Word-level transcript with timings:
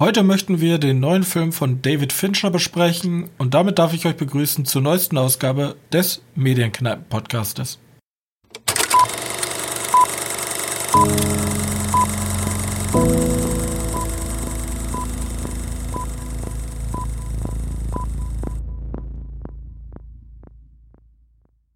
Heute 0.00 0.22
möchten 0.22 0.60
wir 0.60 0.78
den 0.78 1.00
neuen 1.00 1.24
Film 1.24 1.50
von 1.50 1.82
David 1.82 2.12
Fincher 2.12 2.52
besprechen 2.52 3.30
und 3.36 3.54
damit 3.54 3.80
darf 3.80 3.94
ich 3.94 4.06
euch 4.06 4.14
begrüßen 4.14 4.64
zur 4.64 4.80
neuesten 4.80 5.18
Ausgabe 5.18 5.74
des 5.92 6.22
Medienkneipen-Podcastes. 6.36 7.80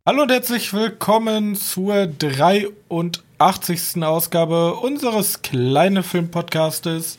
Hallo 0.07 0.23
und 0.23 0.31
herzlich 0.31 0.73
willkommen 0.73 1.57
zur 1.57 2.07
83. 2.07 4.01
Ausgabe 4.05 4.75
unseres 4.77 5.43
kleinen 5.43 6.05
Filmpodcastes. 6.05 7.19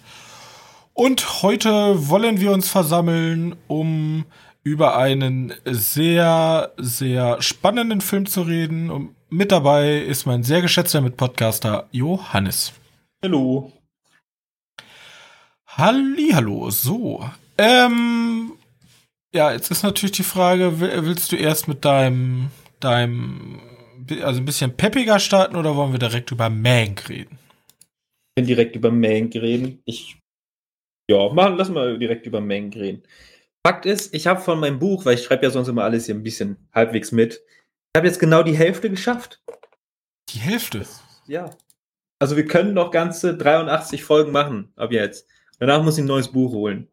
Und 0.94 1.42
heute 1.42 2.08
wollen 2.10 2.40
wir 2.40 2.52
uns 2.52 2.70
versammeln, 2.70 3.56
um 3.68 4.26
über 4.64 4.96
einen 4.96 5.54
sehr, 5.66 6.72
sehr 6.78 7.42
spannenden 7.42 8.00
Film 8.00 8.28
zu 8.28 8.44
reden. 8.44 8.92
Und 8.92 9.16
mit 9.30 9.52
dabei 9.52 9.98
ist 9.98 10.26
mein 10.26 10.44
sehr 10.44 10.62
geschätzter 10.62 11.02
Mitpodcaster 11.02 11.88
Johannes. 11.92 12.74
Hallo. 13.24 13.74
Hallo, 15.66 16.70
so. 16.70 17.28
Ähm, 17.58 18.54
ja, 19.34 19.52
jetzt 19.52 19.72
ist 19.72 19.82
natürlich 19.82 20.12
die 20.12 20.24
Frage, 20.24 20.80
willst 20.80 21.32
du 21.32 21.36
erst 21.36 21.68
mit 21.68 21.84
deinem, 21.84 22.52
deinem, 22.80 23.60
also 24.22 24.40
ein 24.40 24.46
bisschen 24.46 24.78
peppiger 24.78 25.18
starten 25.18 25.56
oder 25.56 25.76
wollen 25.76 25.92
wir 25.92 26.00
direkt 26.00 26.30
über 26.30 26.50
Mank 26.50 27.10
reden? 27.10 27.40
Ich 28.36 28.42
will 28.42 28.46
direkt 28.46 28.76
über 28.76 28.92
Mank 28.92 29.34
reden. 29.34 29.82
Ich 29.86 30.18
ja, 31.10 31.30
machen, 31.34 31.58
lass 31.58 31.70
mal 31.70 31.98
direkt 32.00 32.26
über 32.26 32.42
Mengen 32.42 32.74
reden. 32.74 33.04
Fakt 33.66 33.86
ist, 33.86 34.14
ich 34.14 34.28
habe 34.28 34.42
von 34.42 34.60
meinem 34.60 34.80
Buch, 34.80 35.06
weil 35.06 35.16
ich 35.16 35.24
schreibe 35.24 35.46
ja 35.46 35.50
sonst 35.50 35.70
immer 35.70 35.84
alles 35.84 36.06
hier 36.06 36.16
ein 36.16 36.24
bisschen 36.24 36.58
halbwegs 36.74 37.12
mit, 37.12 37.42
ich 37.96 38.00
habe 38.00 38.08
jetzt 38.08 38.20
genau 38.20 38.42
die 38.42 38.58
Hälfte 38.58 38.90
geschafft. 38.90 39.44
Die 40.30 40.40
Hälfte? 40.40 40.86
Ja. 41.28 41.52
Also 42.20 42.36
wir 42.36 42.46
können 42.46 42.74
noch 42.74 42.90
ganze 42.90 43.38
83 43.38 44.04
Folgen 44.04 44.32
machen 44.32 44.74
ab 44.76 44.92
jetzt. 44.92 45.28
Danach 45.60 45.84
muss 45.84 45.98
ich 45.98 46.04
ein 46.04 46.08
neues 46.08 46.32
Buch 46.32 46.52
holen. 46.54 46.88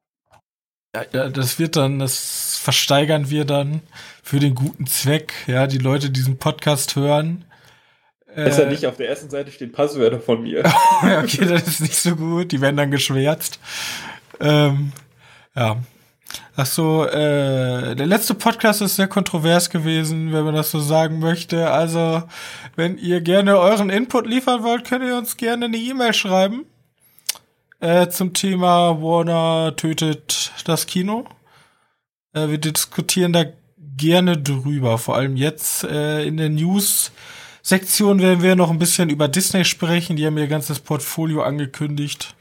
Ja, 0.95 1.07
ja, 1.13 1.29
das 1.29 1.59
wird 1.59 1.77
dann, 1.77 2.01
das 2.01 2.59
versteigern 2.59 3.31
wir 3.31 3.45
dann 3.45 3.81
für 4.23 4.41
den 4.41 4.55
guten 4.55 4.87
Zweck. 4.87 5.33
Ja, 5.47 5.67
die 5.67 5.79
Leute, 5.79 6.09
die 6.09 6.15
diesen 6.15 6.37
Podcast 6.37 6.97
hören, 6.97 7.45
Besser 8.35 8.67
äh, 8.67 8.71
nicht, 8.71 8.87
auf 8.87 8.97
der 8.97 9.09
ersten 9.09 9.31
Seite 9.31 9.51
stehen 9.51 9.73
Passwörter 9.73 10.21
von 10.21 10.43
mir. 10.43 10.65
okay, 11.03 11.47
das 11.47 11.67
ist 11.67 11.81
nicht 11.81 11.97
so 11.97 12.17
gut. 12.17 12.53
Die 12.53 12.61
werden 12.61 12.77
dann 12.77 12.91
geschwärzt. 12.91 13.59
Ähm, 14.41 14.93
ja. 15.55 15.77
Ach 16.55 16.67
so, 16.67 17.07
äh, 17.07 17.97
der 17.97 18.07
letzte 18.07 18.35
Podcast 18.35 18.83
ist 18.83 18.97
sehr 18.97 19.09
kontrovers 19.09 19.71
gewesen, 19.71 20.33
wenn 20.33 20.45
man 20.45 20.55
das 20.55 20.71
so 20.71 20.79
sagen 20.79 21.19
möchte. 21.19 21.71
Also, 21.71 22.23
wenn 22.77 22.99
ihr 22.99 23.21
gerne 23.21 23.59
euren 23.59 23.91
Input 23.91 24.27
liefern 24.27 24.63
wollt, 24.63 24.85
könnt 24.85 25.05
ihr 25.05 25.17
uns 25.17 25.37
gerne 25.37 25.65
eine 25.65 25.77
E-Mail 25.77 26.13
schreiben 26.13 26.67
äh, 27.81 28.09
zum 28.09 28.35
Thema 28.35 29.01
Warner 29.03 29.75
tötet 29.75 30.53
das 30.65 30.87
Kino. 30.87 31.27
Äh, 32.33 32.49
wir 32.49 32.59
diskutieren 32.59 33.33
da 33.33 33.45
gerne 33.97 34.39
drüber, 34.39 34.99
vor 34.99 35.17
allem 35.17 35.37
jetzt 35.37 35.85
äh, 35.85 36.25
in 36.25 36.37
den 36.37 36.55
News 36.55 37.11
Sektion 37.63 38.21
werden 38.21 38.43
wir 38.43 38.57
noch 38.57 38.71
ein 38.71 38.79
bisschen 38.79 39.11
über 39.11 39.29
Disney 39.29 39.65
sprechen. 39.65 40.17
Die 40.17 40.27
haben 40.27 40.39
ihr 40.39 40.47
ganzes 40.47 40.81
Portfolio 40.81 41.43
angekündigt. 41.43 42.35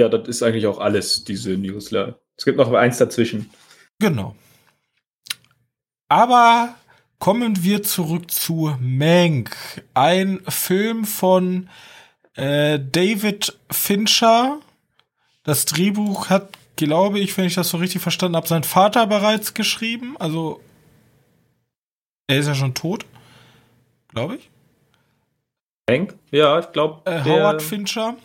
Ja, 0.00 0.08
das 0.08 0.28
ist 0.28 0.42
eigentlich 0.42 0.66
auch 0.66 0.78
alles, 0.78 1.24
diese 1.24 1.50
Newsletter. 1.50 2.18
Es 2.36 2.44
gibt 2.44 2.56
noch 2.56 2.72
eins 2.72 2.98
dazwischen. 2.98 3.50
Genau. 3.98 4.34
Aber 6.08 6.74
kommen 7.18 7.62
wir 7.62 7.82
zurück 7.82 8.30
zu 8.30 8.76
Mank. 8.80 9.54
Ein 9.94 10.40
Film 10.48 11.04
von 11.04 11.68
äh, 12.34 12.80
David 12.80 13.58
Fincher. 13.70 14.58
Das 15.44 15.66
Drehbuch 15.66 16.30
hat, 16.30 16.48
glaube 16.76 17.20
ich, 17.20 17.36
wenn 17.36 17.44
ich 17.44 17.54
das 17.54 17.68
so 17.68 17.76
richtig 17.76 18.00
verstanden 18.00 18.36
habe, 18.36 18.48
sein 18.48 18.64
Vater 18.64 19.06
bereits 19.06 19.54
geschrieben. 19.54 20.16
Also 20.18 20.60
er 22.26 22.38
ist 22.38 22.46
ja 22.46 22.54
schon 22.54 22.74
tot 22.74 23.04
glaube 24.12 24.36
ich. 24.36 24.50
Hank? 25.90 26.14
Ja, 26.30 26.58
ich 26.58 26.70
glaube. 26.72 27.00
Äh, 27.10 27.24
Howard 27.24 27.62
Fincher. 27.62 28.16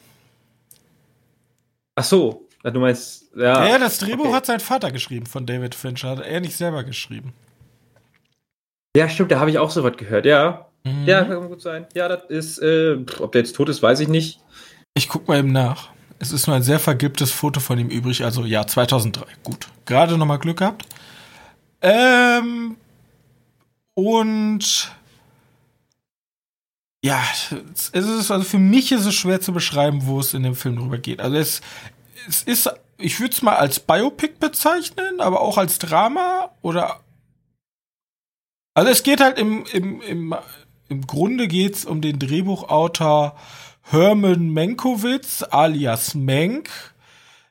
Ach 1.96 2.03
so, 2.03 2.47
du 2.63 2.79
meinst, 2.79 3.31
ja. 3.35 3.68
Ja, 3.68 3.78
das 3.78 3.97
Drehbuch 4.00 4.25
okay. 4.25 4.34
hat 4.35 4.46
sein 4.46 4.59
Vater 4.59 4.91
geschrieben 4.91 5.25
von 5.25 5.46
David 5.46 5.73
Fincher, 5.73 6.09
hat 6.09 6.19
er 6.19 6.41
nicht 6.41 6.56
selber 6.56 6.84
geschrieben. 6.84 7.34
Ja, 8.96 9.09
stimmt, 9.09 9.31
da 9.31 9.40
habe 9.40 9.50
ich 9.50 9.57
auch 9.57 9.72
so 9.72 9.84
was 9.84 9.97
gehört, 9.97 10.25
ja. 10.25 10.68
Mhm. 10.84 11.06
Ja, 11.06 11.23
kann 11.23 11.47
gut 11.47 11.62
sein. 11.62 11.88
Ja, 11.94 12.07
das 12.07 12.25
ist, 12.29 12.59
äh, 12.59 12.97
ob 13.19 13.31
der 13.31 13.41
jetzt 13.41 13.56
tot 13.56 13.69
ist, 13.69 13.81
weiß 13.81 14.00
ich 14.02 14.07
nicht. 14.07 14.40
Ich 14.94 15.09
guck 15.09 15.28
mal 15.28 15.40
eben 15.40 15.52
nach. 15.52 15.90
Es 16.19 16.31
ist 16.31 16.47
nur 16.47 16.56
ein 16.56 16.63
sehr 16.63 16.79
vergilbtes 16.79 17.31
Foto 17.31 17.59
von 17.59 17.78
ihm 17.78 17.90
übrig, 17.90 18.23
also 18.23 18.44
ja, 18.46 18.66
2003. 18.66 19.25
Gut. 19.44 19.67
Gerade 19.85 20.17
nochmal 20.17 20.40
Glück 20.40 20.59
gehabt. 20.59 20.85
Ähm, 21.81 22.78
und 23.96 24.96
ja, 27.05 27.21
es 27.71 27.89
ist, 27.89 28.31
also 28.31 28.43
für 28.43 28.57
mich 28.57 28.91
ist 28.91 29.05
es 29.05 29.13
schwer 29.13 29.39
zu 29.39 29.53
beschreiben, 29.53 30.07
wo 30.07 30.19
es 30.19 30.33
in 30.33 30.41
dem 30.41 30.55
Film 30.55 30.77
drüber 30.77 30.97
geht. 30.97 31.21
Also 31.21 31.38
es, 31.38 31.61
es 32.27 32.41
ist, 32.41 32.73
ich 32.97 33.19
würde 33.19 33.31
es 33.31 33.43
mal 33.43 33.57
als 33.57 33.79
Biopic 33.79 34.39
bezeichnen, 34.39 35.19
aber 35.21 35.41
auch 35.41 35.59
als 35.59 35.77
Drama 35.77 36.49
oder. 36.63 37.01
Also 38.73 38.89
es 38.89 39.03
geht 39.03 39.21
halt 39.21 39.38
im, 39.38 39.66
im, 39.71 40.01
im, 40.01 40.35
im 40.89 41.05
Grunde 41.05 41.47
geht's 41.47 41.85
um 41.85 42.01
den 42.01 42.17
Drehbuchautor 42.17 43.37
Herman 43.83 44.49
Menkowitz 44.49 45.43
alias 45.47 46.16
Menk, 46.16 46.72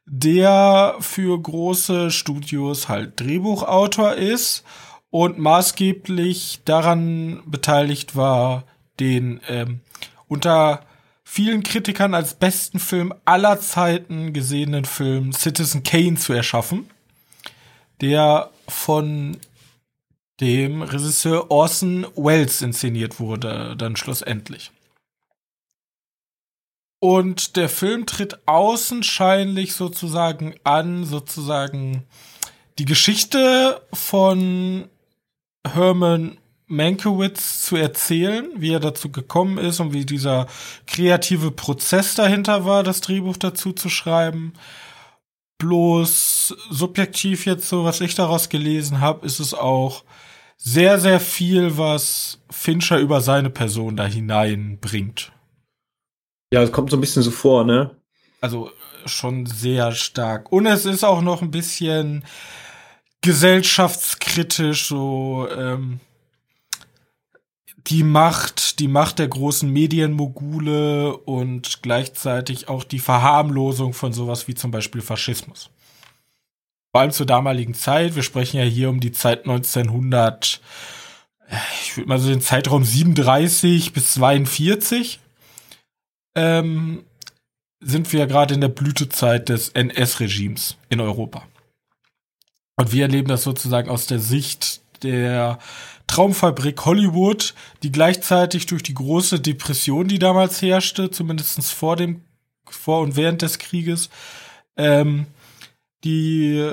der 0.05 0.97
für 0.99 1.41
große 1.41 2.11
Studios 2.11 2.89
halt 2.89 3.21
Drehbuchautor 3.21 4.15
ist 4.15 4.65
und 5.11 5.39
maßgeblich 5.39 6.63
daran 6.65 7.45
beteiligt 7.47 8.17
war, 8.17 8.65
den 9.01 9.41
ähm, 9.49 9.81
unter 10.29 10.85
vielen 11.25 11.63
Kritikern 11.63 12.15
als 12.15 12.35
besten 12.35 12.79
Film 12.79 13.13
aller 13.25 13.61
Zeiten 13.61 14.33
gesehenen 14.33 14.85
Film 14.85 15.33
Citizen 15.33 15.83
Kane 15.83 16.15
zu 16.15 16.33
erschaffen, 16.33 16.91
der 18.01 18.51
von 18.69 19.39
dem 20.41 20.83
Regisseur 20.83 21.51
Orson 21.51 22.07
Welles 22.17 22.63
inszeniert 22.63 23.21
wurde, 23.21 23.77
dann 23.77 23.97
schlussendlich. 23.97 24.71
Und 27.01 27.57
der 27.57 27.69
Film 27.69 28.07
tritt 28.07 28.49
außenscheinlich 28.49 29.75
sozusagen 29.75 30.55
an, 30.65 31.05
sozusagen 31.05 32.05
die 32.79 32.87
Geschichte 32.87 33.83
von 33.93 34.89
Herman 35.67 36.39
Mankiewicz 36.75 37.63
zu 37.63 37.77
erzählen, 37.77 38.51
wie 38.57 38.73
er 38.73 38.81
dazu 38.81 39.11
gekommen 39.11 39.59
ist 39.59 39.81
und 39.81 39.93
wie 39.93 40.05
dieser 40.05 40.47
kreative 40.87 41.51
Prozess 41.51 42.15
dahinter 42.15 42.65
war, 42.65 42.83
das 42.83 43.01
Drehbuch 43.01 43.37
dazu 43.37 43.73
zu 43.73 43.89
schreiben. 43.89 44.53
Bloß 45.59 46.55
subjektiv 46.71 47.47
jetzt 47.47 47.69
so, 47.69 47.85
was 47.85 48.01
ich 48.01 48.15
daraus 48.15 48.49
gelesen 48.49 49.01
habe, 49.01 49.25
ist 49.25 49.39
es 49.39 49.55
auch 49.55 50.05
sehr, 50.57 50.99
sehr 50.99 51.21
viel, 51.21 51.79
was 51.79 52.41
Fincher 52.51 52.99
über 52.99 53.21
seine 53.21 53.51
Person 53.51 53.97
da 53.97 54.07
hineinbringt. 54.07 55.33
Ja, 56.53 56.63
es 56.63 56.73
kommt 56.73 56.91
so 56.91 56.97
ein 56.97 57.01
bisschen 57.01 57.23
so 57.23 57.31
vor, 57.31 57.65
ne? 57.65 57.97
Also 58.41 58.71
schon 59.07 59.47
sehr 59.47 59.93
stark. 59.93 60.51
Und 60.53 60.67
es 60.67 60.87
ist 60.87 61.05
auch 61.05 61.21
noch 61.21 61.43
ein 61.43 61.51
bisschen 61.51 62.25
gesellschaftskritisch, 63.21 64.87
so, 64.87 65.49
ähm, 65.51 66.01
die 67.89 68.03
Macht, 68.03 68.79
die 68.79 68.89
Macht 68.89 69.19
der 69.19 69.29
großen 69.29 69.71
Medienmogule 69.71 71.17
und 71.17 71.83
gleichzeitig 71.83 72.69
auch 72.69 72.85
die 72.85 72.99
Verharmlosung 72.99 73.93
von 73.93 74.13
sowas 74.13 74.49
wie 74.49 74.55
zum 74.55 74.71
Beispiel 74.71 75.03
Faschismus. 75.03 75.71
Vor 76.93 77.01
allem 77.01 77.11
zur 77.11 77.27
damaligen 77.27 77.75
Zeit, 77.75 78.15
wir 78.15 78.23
sprechen 78.23 78.57
ja 78.59 78.65
hier 78.65 78.89
um 78.89 79.01
die 79.01 79.13
Zeit 79.13 79.41
1900, 79.41 80.61
ich 81.83 81.97
würde 81.97 82.09
mal 82.09 82.19
so 82.19 82.29
den 82.29 82.41
Zeitraum 82.41 82.85
37 82.85 83.93
bis 83.93 84.13
42, 84.15 85.21
ähm, 86.37 87.05
sind 87.81 88.13
wir 88.13 88.21
ja 88.21 88.27
gerade 88.27 88.55
in 88.55 88.61
der 88.61 88.69
Blütezeit 88.69 89.49
des 89.49 89.71
NS-Regimes 89.71 90.77
in 90.89 91.01
Europa. 91.01 91.43
Und 92.77 92.93
wir 92.93 93.03
erleben 93.03 93.29
das 93.29 93.43
sozusagen 93.43 93.91
aus 93.91 94.07
der 94.07 94.19
Sicht 94.19 94.81
der 95.05 95.59
Traumfabrik 96.07 96.85
Hollywood, 96.85 97.55
die 97.83 97.93
gleichzeitig 97.93 98.67
durch 98.67 98.83
die 98.83 98.95
große 98.95 99.41
Depression, 99.41 100.09
die 100.09 100.19
damals 100.19 100.61
herrschte, 100.61 101.11
zumindest 101.11 101.73
vor 101.73 101.97
dem 101.97 102.23
vor 102.69 103.01
und 103.01 103.17
während 103.17 103.43
des 103.43 103.59
Krieges, 103.59 104.11
ähm, 104.77 105.27
die 106.03 106.71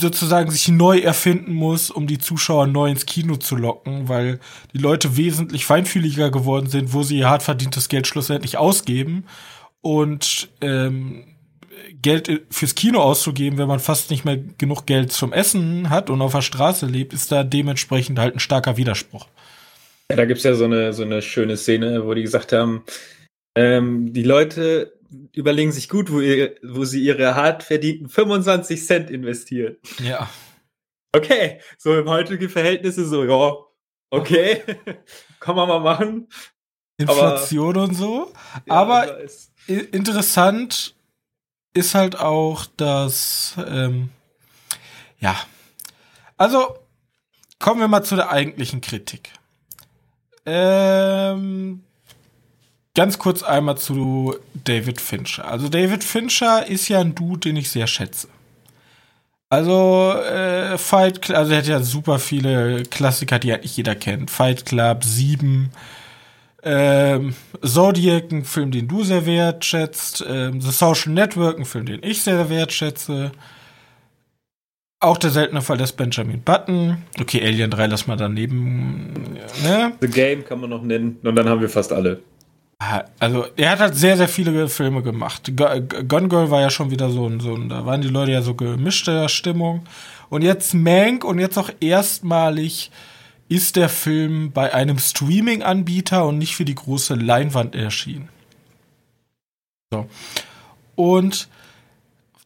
sozusagen 0.00 0.50
sich 0.50 0.68
neu 0.68 0.98
erfinden 0.98 1.52
muss, 1.52 1.90
um 1.90 2.06
die 2.06 2.18
Zuschauer 2.18 2.66
neu 2.66 2.90
ins 2.90 3.06
Kino 3.06 3.36
zu 3.36 3.56
locken, 3.56 4.08
weil 4.08 4.40
die 4.72 4.78
Leute 4.78 5.16
wesentlich 5.16 5.64
feinfühliger 5.64 6.30
geworden 6.30 6.68
sind, 6.68 6.92
wo 6.92 7.02
sie 7.02 7.18
ihr 7.18 7.28
hart 7.28 7.42
verdientes 7.42 7.88
Geld 7.88 8.06
schlussendlich 8.06 8.58
ausgeben. 8.58 9.24
Und 9.80 10.48
ähm, 10.60 11.24
Geld 12.00 12.42
fürs 12.50 12.74
Kino 12.74 13.00
auszugeben, 13.00 13.58
wenn 13.58 13.68
man 13.68 13.80
fast 13.80 14.10
nicht 14.10 14.24
mehr 14.24 14.38
genug 14.58 14.86
Geld 14.86 15.12
zum 15.12 15.32
Essen 15.32 15.90
hat 15.90 16.10
und 16.10 16.20
auf 16.22 16.32
der 16.32 16.42
Straße 16.42 16.86
lebt, 16.86 17.12
ist 17.12 17.32
da 17.32 17.44
dementsprechend 17.44 18.18
halt 18.18 18.36
ein 18.36 18.40
starker 18.40 18.76
Widerspruch. 18.76 19.26
Ja, 20.10 20.16
da 20.16 20.24
gibt's 20.24 20.42
ja 20.42 20.54
so 20.54 20.64
eine, 20.64 20.92
so 20.92 21.02
eine 21.02 21.22
schöne 21.22 21.56
Szene, 21.56 22.04
wo 22.04 22.14
die 22.14 22.22
gesagt 22.22 22.52
haben, 22.52 22.84
ähm, 23.56 24.12
die 24.12 24.22
Leute 24.22 24.94
überlegen 25.32 25.72
sich 25.72 25.88
gut, 25.88 26.10
wo, 26.10 26.20
ihr, 26.20 26.56
wo 26.62 26.84
sie 26.84 27.02
ihre 27.02 27.34
hart 27.34 27.62
verdienten 27.62 28.08
25 28.08 28.84
Cent 28.84 29.10
investieren. 29.10 29.76
Ja. 30.02 30.28
Okay, 31.14 31.60
so 31.76 31.94
im 31.98 32.08
heutigen 32.08 32.48
Verhältnisse 32.48 33.06
so, 33.06 33.24
ja, 33.24 33.54
okay, 34.10 34.62
kann 35.40 35.56
man 35.56 35.68
mal 35.68 35.80
machen. 35.80 36.28
Inflation 36.96 37.76
aber, 37.76 37.84
und 37.84 37.94
so. 37.94 38.32
Ja, 38.66 38.74
aber 38.74 39.18
interessant 39.66 40.94
ist 41.74 41.94
halt 41.94 42.18
auch, 42.18 42.66
dass, 42.76 43.54
ähm, 43.66 44.10
ja, 45.20 45.36
also 46.36 46.76
kommen 47.58 47.80
wir 47.80 47.88
mal 47.88 48.02
zu 48.02 48.16
der 48.16 48.30
eigentlichen 48.30 48.80
Kritik. 48.80 49.30
Ähm, 50.44 51.82
ganz 52.94 53.18
kurz 53.18 53.42
einmal 53.42 53.78
zu 53.78 54.34
David 54.54 55.00
Fincher. 55.00 55.46
Also 55.46 55.68
David 55.68 56.02
Fincher 56.04 56.66
ist 56.66 56.88
ja 56.88 57.00
ein 57.00 57.14
Dude, 57.14 57.40
den 57.40 57.56
ich 57.56 57.70
sehr 57.70 57.86
schätze. 57.86 58.28
Also 59.48 60.12
äh, 60.14 60.78
Fight 60.78 61.20
Club, 61.20 61.36
also 61.36 61.52
er 61.52 61.58
hat 61.58 61.66
ja 61.66 61.80
super 61.80 62.18
viele 62.18 62.84
Klassiker, 62.84 63.38
die 63.38 63.52
eigentlich 63.52 63.76
jeder 63.76 63.94
kennt. 63.94 64.30
Fight 64.30 64.64
Club, 64.64 65.04
7, 65.04 65.70
ähm, 66.62 67.34
Zodiac, 67.64 68.30
ein 68.30 68.44
Film, 68.44 68.70
den 68.70 68.88
du 68.88 69.02
sehr 69.02 69.26
wertschätzt, 69.26 70.24
ähm, 70.28 70.60
The 70.60 70.70
Social 70.70 71.12
Network, 71.12 71.58
ein 71.58 71.64
Film, 71.64 71.86
den 71.86 72.00
ich 72.02 72.22
sehr 72.22 72.48
wertschätze. 72.48 73.32
Auch 75.00 75.18
der 75.18 75.30
seltene 75.30 75.60
Fall 75.62 75.78
des 75.78 75.92
Benjamin 75.92 76.42
Button. 76.42 76.98
Okay, 77.20 77.44
Alien 77.44 77.70
3 77.70 77.86
lass 77.86 78.06
mal 78.06 78.16
daneben. 78.16 79.36
Ne? 79.64 79.92
The 80.00 80.06
Game 80.06 80.44
kann 80.44 80.60
man 80.60 80.70
noch 80.70 80.82
nennen. 80.82 81.18
Und 81.24 81.34
dann 81.34 81.48
haben 81.48 81.60
wir 81.60 81.68
fast 81.68 81.92
alle. 81.92 82.20
Also, 83.18 83.46
er 83.56 83.70
hat 83.70 83.80
halt 83.80 83.94
sehr, 83.94 84.16
sehr 84.16 84.28
viele 84.28 84.68
Filme 84.68 85.02
gemacht. 85.02 85.52
Gun 85.56 86.28
Girl 86.28 86.50
war 86.50 86.60
ja 86.60 86.70
schon 86.70 86.90
wieder 86.90 87.10
so 87.10 87.26
ein, 87.28 87.40
so 87.40 87.54
ein, 87.54 87.68
da 87.68 87.86
waren 87.86 88.00
die 88.00 88.08
Leute 88.08 88.32
ja 88.32 88.42
so 88.42 88.54
gemischter 88.54 89.28
Stimmung. 89.28 89.82
Und 90.28 90.42
jetzt 90.42 90.74
Mank 90.74 91.24
und 91.24 91.38
jetzt 91.38 91.58
auch 91.58 91.70
erstmalig 91.80 92.90
ist 93.54 93.76
der 93.76 93.88
Film 93.88 94.52
bei 94.52 94.72
einem 94.72 94.98
Streaming-Anbieter 94.98 96.24
und 96.26 96.38
nicht 96.38 96.56
für 96.56 96.64
die 96.64 96.74
große 96.74 97.14
Leinwand 97.14 97.74
erschienen. 97.74 98.28
So. 99.90 100.08
Und 100.94 101.48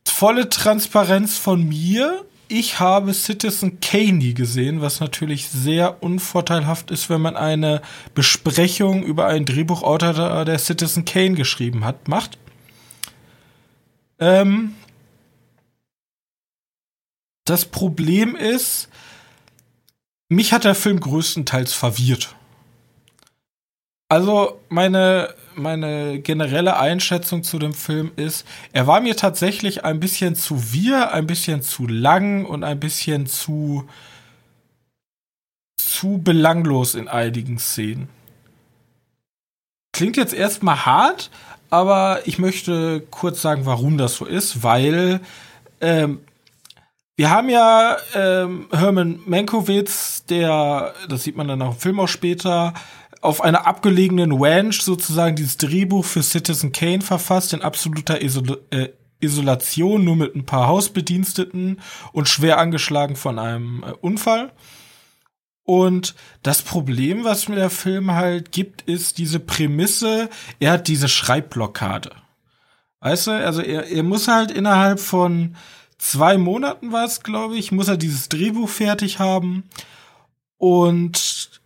volle 0.04 0.48
Transparenz 0.48 1.36
von 1.36 1.66
mir 1.68 2.24
ich 2.48 2.78
habe 2.78 3.12
Citizen 3.12 3.80
Kane 3.80 4.12
nie 4.12 4.34
gesehen, 4.34 4.80
was 4.80 5.00
natürlich 5.00 5.48
sehr 5.48 6.02
unvorteilhaft 6.02 6.90
ist, 6.90 7.10
wenn 7.10 7.20
man 7.20 7.36
eine 7.36 7.82
Besprechung 8.14 9.02
über 9.02 9.26
einen 9.26 9.46
Drehbuchautor, 9.46 10.44
der 10.44 10.58
Citizen 10.58 11.04
Kane 11.04 11.34
geschrieben 11.34 11.84
hat, 11.84 12.08
macht. 12.08 12.38
Ähm 14.20 14.74
das 17.44 17.64
Problem 17.64 18.36
ist, 18.36 18.88
mich 20.28 20.52
hat 20.52 20.64
der 20.64 20.74
Film 20.74 21.00
größtenteils 21.00 21.72
verwirrt. 21.72 22.34
Also 24.08 24.60
meine 24.68 25.34
meine 25.56 26.20
generelle 26.20 26.76
Einschätzung 26.78 27.42
zu 27.42 27.58
dem 27.58 27.72
Film 27.72 28.12
ist, 28.16 28.46
er 28.72 28.86
war 28.86 29.00
mir 29.00 29.16
tatsächlich 29.16 29.84
ein 29.84 30.00
bisschen 30.00 30.34
zu 30.34 30.72
wir, 30.72 31.12
ein 31.12 31.26
bisschen 31.26 31.62
zu 31.62 31.86
lang 31.86 32.44
und 32.44 32.62
ein 32.62 32.78
bisschen 32.78 33.26
zu 33.26 33.88
zu 35.78 36.18
belanglos 36.18 36.94
in 36.94 37.08
einigen 37.08 37.58
Szenen. 37.58 38.08
Klingt 39.92 40.18
jetzt 40.18 40.34
erstmal 40.34 40.84
hart, 40.84 41.30
aber 41.70 42.20
ich 42.26 42.38
möchte 42.38 43.00
kurz 43.10 43.40
sagen, 43.40 43.64
warum 43.64 43.96
das 43.96 44.16
so 44.16 44.26
ist, 44.26 44.62
weil 44.62 45.20
ähm, 45.80 46.20
wir 47.16 47.30
haben 47.30 47.48
ja 47.48 47.96
ähm, 48.14 48.68
Herman 48.70 49.20
Mankiewicz, 49.24 50.26
der, 50.26 50.94
das 51.08 51.24
sieht 51.24 51.36
man 51.36 51.48
dann 51.48 51.62
auch 51.62 51.72
im 51.72 51.80
Film 51.80 52.00
auch 52.00 52.08
später, 52.08 52.74
auf 53.22 53.42
einer 53.42 53.66
abgelegenen 53.66 54.32
Ranch 54.32 54.82
sozusagen 54.82 55.34
dieses 55.34 55.56
Drehbuch 55.56 56.04
für 56.04 56.22
Citizen 56.22 56.72
Kane 56.72 57.00
verfasst, 57.00 57.54
in 57.54 57.62
absoluter 57.62 58.22
Isol 58.22 58.62
äh, 58.70 58.88
Isolation, 59.18 60.04
nur 60.04 60.16
mit 60.16 60.36
ein 60.36 60.44
paar 60.44 60.68
Hausbediensteten 60.68 61.80
und 62.12 62.28
schwer 62.28 62.58
angeschlagen 62.58 63.16
von 63.16 63.38
einem 63.38 63.82
äh, 63.82 63.92
Unfall. 63.92 64.52
Und 65.62 66.14
das 66.42 66.62
Problem, 66.62 67.24
was 67.24 67.48
mir 67.48 67.56
der 67.56 67.70
Film 67.70 68.12
halt 68.12 68.52
gibt, 68.52 68.82
ist 68.82 69.18
diese 69.18 69.40
Prämisse, 69.40 70.28
er 70.60 70.72
hat 70.72 70.86
diese 70.86 71.08
Schreibblockade. 71.08 72.10
Weißt 73.00 73.26
du, 73.26 73.30
also 73.32 73.62
er, 73.62 73.86
er 73.86 74.02
muss 74.02 74.28
halt 74.28 74.50
innerhalb 74.50 75.00
von 75.00 75.56
zwei 76.10 76.38
Monaten 76.38 76.92
war 76.92 77.04
es, 77.04 77.22
glaube 77.22 77.56
ich, 77.56 77.72
muss 77.72 77.88
er 77.88 77.96
dieses 77.96 78.28
Drehbuch 78.28 78.68
fertig 78.68 79.18
haben. 79.18 79.64
Und 80.56 81.60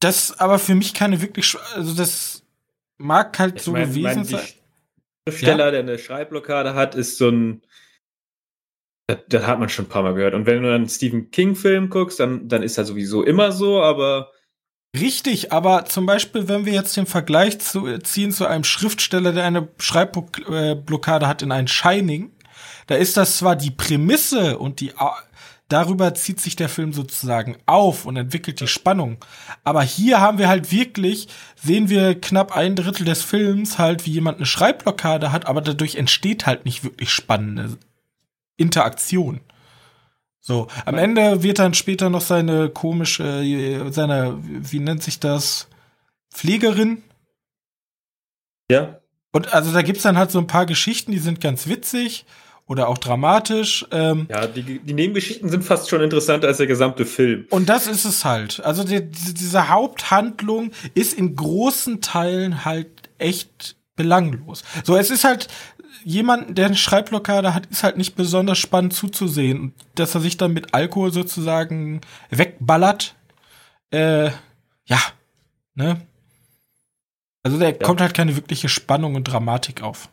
das 0.00 0.38
aber 0.38 0.58
für 0.58 0.74
mich 0.74 0.94
keine 0.94 1.20
wirklich, 1.22 1.56
also 1.74 1.94
das 1.94 2.42
mag 2.98 3.38
halt 3.38 3.56
ich 3.56 3.62
so 3.62 3.72
mein, 3.72 3.88
gewesen 3.88 4.04
mein, 4.04 4.24
sein. 4.24 4.46
Schriftsteller, 5.26 5.66
ja? 5.66 5.70
der 5.70 5.80
eine 5.80 5.98
Schreibblockade 5.98 6.74
hat, 6.74 6.94
ist 6.94 7.18
so 7.18 7.30
ein, 7.30 7.62
das, 9.06 9.18
das, 9.28 9.46
hat 9.46 9.58
man 9.58 9.68
schon 9.68 9.86
ein 9.86 9.88
paar 9.88 10.02
Mal 10.02 10.14
gehört. 10.14 10.34
Und 10.34 10.46
wenn 10.46 10.62
du 10.62 10.72
einen 10.72 10.88
Stephen 10.88 11.30
King-Film 11.30 11.88
guckst, 11.88 12.20
dann, 12.20 12.48
dann 12.48 12.62
ist 12.62 12.78
das 12.78 12.88
sowieso 12.88 13.22
immer 13.22 13.52
so, 13.52 13.82
aber. 13.82 14.32
Richtig, 14.96 15.52
aber 15.52 15.84
zum 15.84 16.06
Beispiel, 16.06 16.48
wenn 16.48 16.64
wir 16.64 16.72
jetzt 16.72 16.96
den 16.96 17.06
Vergleich 17.06 17.58
zu, 17.60 17.98
ziehen 17.98 18.32
zu 18.32 18.46
einem 18.46 18.64
Schriftsteller, 18.64 19.32
der 19.32 19.44
eine 19.44 19.68
Schreibblockade 19.78 21.28
hat 21.28 21.42
in 21.42 21.52
ein 21.52 21.68
Shining, 21.68 22.32
da 22.86 22.94
ist 22.94 23.16
das 23.16 23.36
zwar 23.36 23.54
die 23.54 23.70
Prämisse 23.70 24.58
und 24.58 24.80
die 24.80 24.92
darüber 25.68 26.14
zieht 26.14 26.40
sich 26.40 26.56
der 26.56 26.70
Film 26.70 26.94
sozusagen 26.94 27.58
auf 27.66 28.06
und 28.06 28.16
entwickelt 28.16 28.60
die 28.60 28.66
Spannung. 28.66 29.18
Aber 29.62 29.82
hier 29.82 30.20
haben 30.20 30.38
wir 30.38 30.48
halt 30.48 30.72
wirklich, 30.72 31.28
sehen 31.62 31.90
wir 31.90 32.18
knapp 32.18 32.56
ein 32.56 32.74
Drittel 32.74 33.04
des 33.04 33.22
Films 33.22 33.78
halt, 33.78 34.06
wie 34.06 34.12
jemand 34.12 34.38
eine 34.38 34.46
Schreibblockade 34.46 35.30
hat, 35.30 35.46
aber 35.46 35.60
dadurch 35.60 35.96
entsteht 35.96 36.46
halt 36.46 36.64
nicht 36.64 36.84
wirklich 36.84 37.10
spannende 37.10 37.76
Interaktion. 38.56 39.40
So, 40.40 40.68
am 40.84 40.96
Ende 40.96 41.42
wird 41.42 41.58
dann 41.58 41.74
später 41.74 42.10
noch 42.10 42.20
seine 42.20 42.68
komische, 42.68 43.90
seine, 43.90 44.38
wie 44.42 44.80
nennt 44.80 45.02
sich 45.02 45.20
das? 45.20 45.68
Pflegerin? 46.32 47.02
Ja. 48.70 49.00
Und 49.32 49.52
also 49.52 49.72
da 49.72 49.82
gibt's 49.82 50.02
dann 50.02 50.16
halt 50.16 50.30
so 50.30 50.38
ein 50.38 50.46
paar 50.46 50.66
Geschichten, 50.66 51.12
die 51.12 51.18
sind 51.18 51.40
ganz 51.40 51.66
witzig 51.66 52.24
oder 52.66 52.88
auch 52.88 52.98
dramatisch. 52.98 53.86
Ähm, 53.90 54.26
ja, 54.30 54.46
die, 54.46 54.78
die 54.78 54.94
Nebengeschichten 54.94 55.48
sind 55.48 55.64
fast 55.64 55.88
schon 55.88 56.02
interessanter 56.02 56.48
als 56.48 56.58
der 56.58 56.66
gesamte 56.66 57.06
Film. 57.06 57.46
Und 57.50 57.68
das 57.68 57.86
ist 57.86 58.04
es 58.04 58.24
halt. 58.24 58.60
Also 58.64 58.84
die, 58.84 59.10
diese 59.10 59.68
Haupthandlung 59.68 60.70
ist 60.94 61.14
in 61.14 61.34
großen 61.34 62.00
Teilen 62.00 62.64
halt 62.64 63.10
echt 63.18 63.76
belanglos. 63.96 64.62
So, 64.84 64.96
es 64.96 65.10
ist 65.10 65.24
halt 65.24 65.48
jemand, 66.04 66.56
der 66.58 66.66
eine 66.66 66.76
Schreibblockade 66.76 67.54
hat, 67.54 67.66
ist 67.66 67.82
halt 67.82 67.96
nicht 67.96 68.16
besonders 68.16 68.58
spannend 68.58 68.94
zuzusehen. 68.94 69.60
Und 69.60 69.74
dass 69.94 70.14
er 70.14 70.20
sich 70.20 70.36
dann 70.36 70.52
mit 70.52 70.74
Alkohol 70.74 71.12
sozusagen 71.12 72.00
wegballert, 72.30 73.14
äh, 73.90 74.30
ja, 74.84 75.00
ne? 75.74 76.00
Also 77.42 77.58
da 77.58 77.66
ja. 77.66 77.72
kommt 77.72 78.00
halt 78.00 78.14
keine 78.14 78.36
wirkliche 78.36 78.68
Spannung 78.68 79.14
und 79.14 79.24
Dramatik 79.24 79.82
auf. 79.82 80.08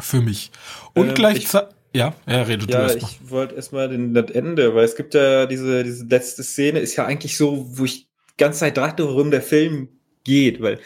Für 0.00 0.20
mich. 0.20 0.50
Und 0.94 1.08
ähm, 1.08 1.14
gleichzeitig. 1.14 1.74
Ja, 1.94 2.14
ja, 2.26 2.42
rede 2.42 2.66
ja, 2.68 2.78
du 2.78 2.82
erst 2.84 3.02
mal. 3.02 3.08
Ich 3.08 3.30
wollte 3.30 3.54
erstmal 3.54 3.88
das 3.88 4.30
Ende, 4.30 4.74
weil 4.74 4.84
es 4.84 4.94
gibt 4.94 5.14
ja 5.14 5.46
diese, 5.46 5.82
diese 5.84 6.04
letzte 6.04 6.42
Szene, 6.42 6.80
ist 6.80 6.96
ja 6.96 7.06
eigentlich 7.06 7.36
so, 7.36 7.66
wo 7.70 7.84
ich 7.84 8.04
die 8.04 8.36
ganze 8.36 8.60
Zeit 8.60 8.76
dachte, 8.76 9.08
worum 9.08 9.30
der 9.30 9.42
Film 9.42 9.88
geht, 10.22 10.60
weil 10.60 10.80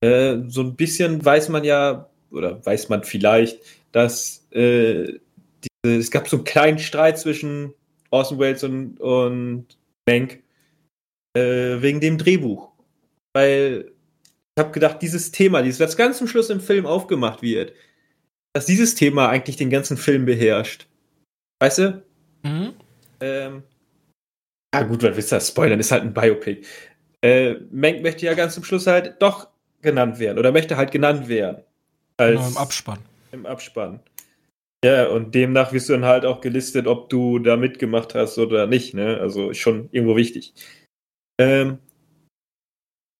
äh, 0.00 0.38
so 0.48 0.62
ein 0.62 0.74
bisschen 0.74 1.24
weiß 1.24 1.48
man 1.48 1.64
ja, 1.64 2.10
oder 2.30 2.64
weiß 2.64 2.88
man 2.88 3.04
vielleicht, 3.04 3.58
dass 3.92 4.46
äh, 4.50 5.18
diese, 5.84 5.96
es 5.96 6.10
gab 6.10 6.28
so 6.28 6.36
einen 6.36 6.44
kleinen 6.44 6.78
Streit 6.78 7.18
zwischen 7.18 7.74
Orson 8.10 8.38
Welles 8.38 8.64
und, 8.64 9.00
und 9.00 9.66
Mank 10.08 10.42
äh, 11.36 11.80
wegen 11.80 12.00
dem 12.00 12.18
Drehbuch. 12.18 12.72
Weil 13.34 13.92
ich 14.56 14.62
habe 14.62 14.72
gedacht, 14.72 15.02
dieses 15.02 15.30
Thema, 15.30 15.62
dieses, 15.62 15.80
was 15.80 15.96
ganz 15.96 16.18
zum 16.18 16.28
Schluss 16.28 16.50
im 16.50 16.60
Film 16.60 16.86
aufgemacht 16.86 17.42
wird, 17.42 17.72
dass 18.54 18.66
dieses 18.66 18.94
Thema 18.94 19.28
eigentlich 19.28 19.56
den 19.56 19.70
ganzen 19.70 19.96
Film 19.96 20.24
beherrscht. 20.24 20.86
Weißt 21.60 21.78
du? 21.78 22.02
Mhm. 22.42 22.72
Ähm, 23.20 23.62
ja, 24.74 24.82
gut, 24.82 25.02
was 25.02 25.16
wisst 25.16 25.32
ihr? 25.32 25.40
Spoilern 25.40 25.80
ist 25.80 25.90
halt 25.90 26.02
ein 26.02 26.14
Biopic. 26.14 26.66
Äh, 27.22 27.56
Menk 27.70 28.02
möchte 28.02 28.26
ja 28.26 28.34
ganz 28.34 28.54
zum 28.54 28.64
Schluss 28.64 28.86
halt 28.86 29.16
doch 29.20 29.48
genannt 29.82 30.18
werden 30.18 30.38
oder 30.38 30.52
möchte 30.52 30.76
halt 30.76 30.90
genannt 30.90 31.28
werden. 31.28 31.62
Genau, 32.18 32.48
Im 32.48 32.56
Abspann. 32.56 32.98
Im 33.32 33.46
Abspann. 33.46 34.00
Ja, 34.84 35.08
und 35.08 35.34
demnach 35.34 35.72
wirst 35.72 35.88
du 35.88 35.94
dann 35.94 36.04
halt 36.04 36.24
auch 36.24 36.40
gelistet, 36.40 36.86
ob 36.86 37.10
du 37.10 37.38
da 37.38 37.56
mitgemacht 37.56 38.14
hast 38.14 38.38
oder 38.38 38.66
nicht, 38.66 38.94
ne? 38.94 39.18
Also 39.18 39.52
schon 39.52 39.88
irgendwo 39.90 40.16
wichtig. 40.16 40.54
Ähm, 41.40 41.78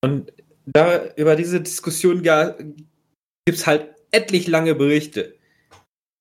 und 0.04 0.32
da 0.66 1.12
über 1.14 1.36
diese 1.36 1.60
Diskussion 1.60 2.22
gibt 2.22 2.78
es 3.46 3.66
halt 3.66 3.94
etlich 4.10 4.46
lange 4.46 4.74
Berichte. 4.74 5.34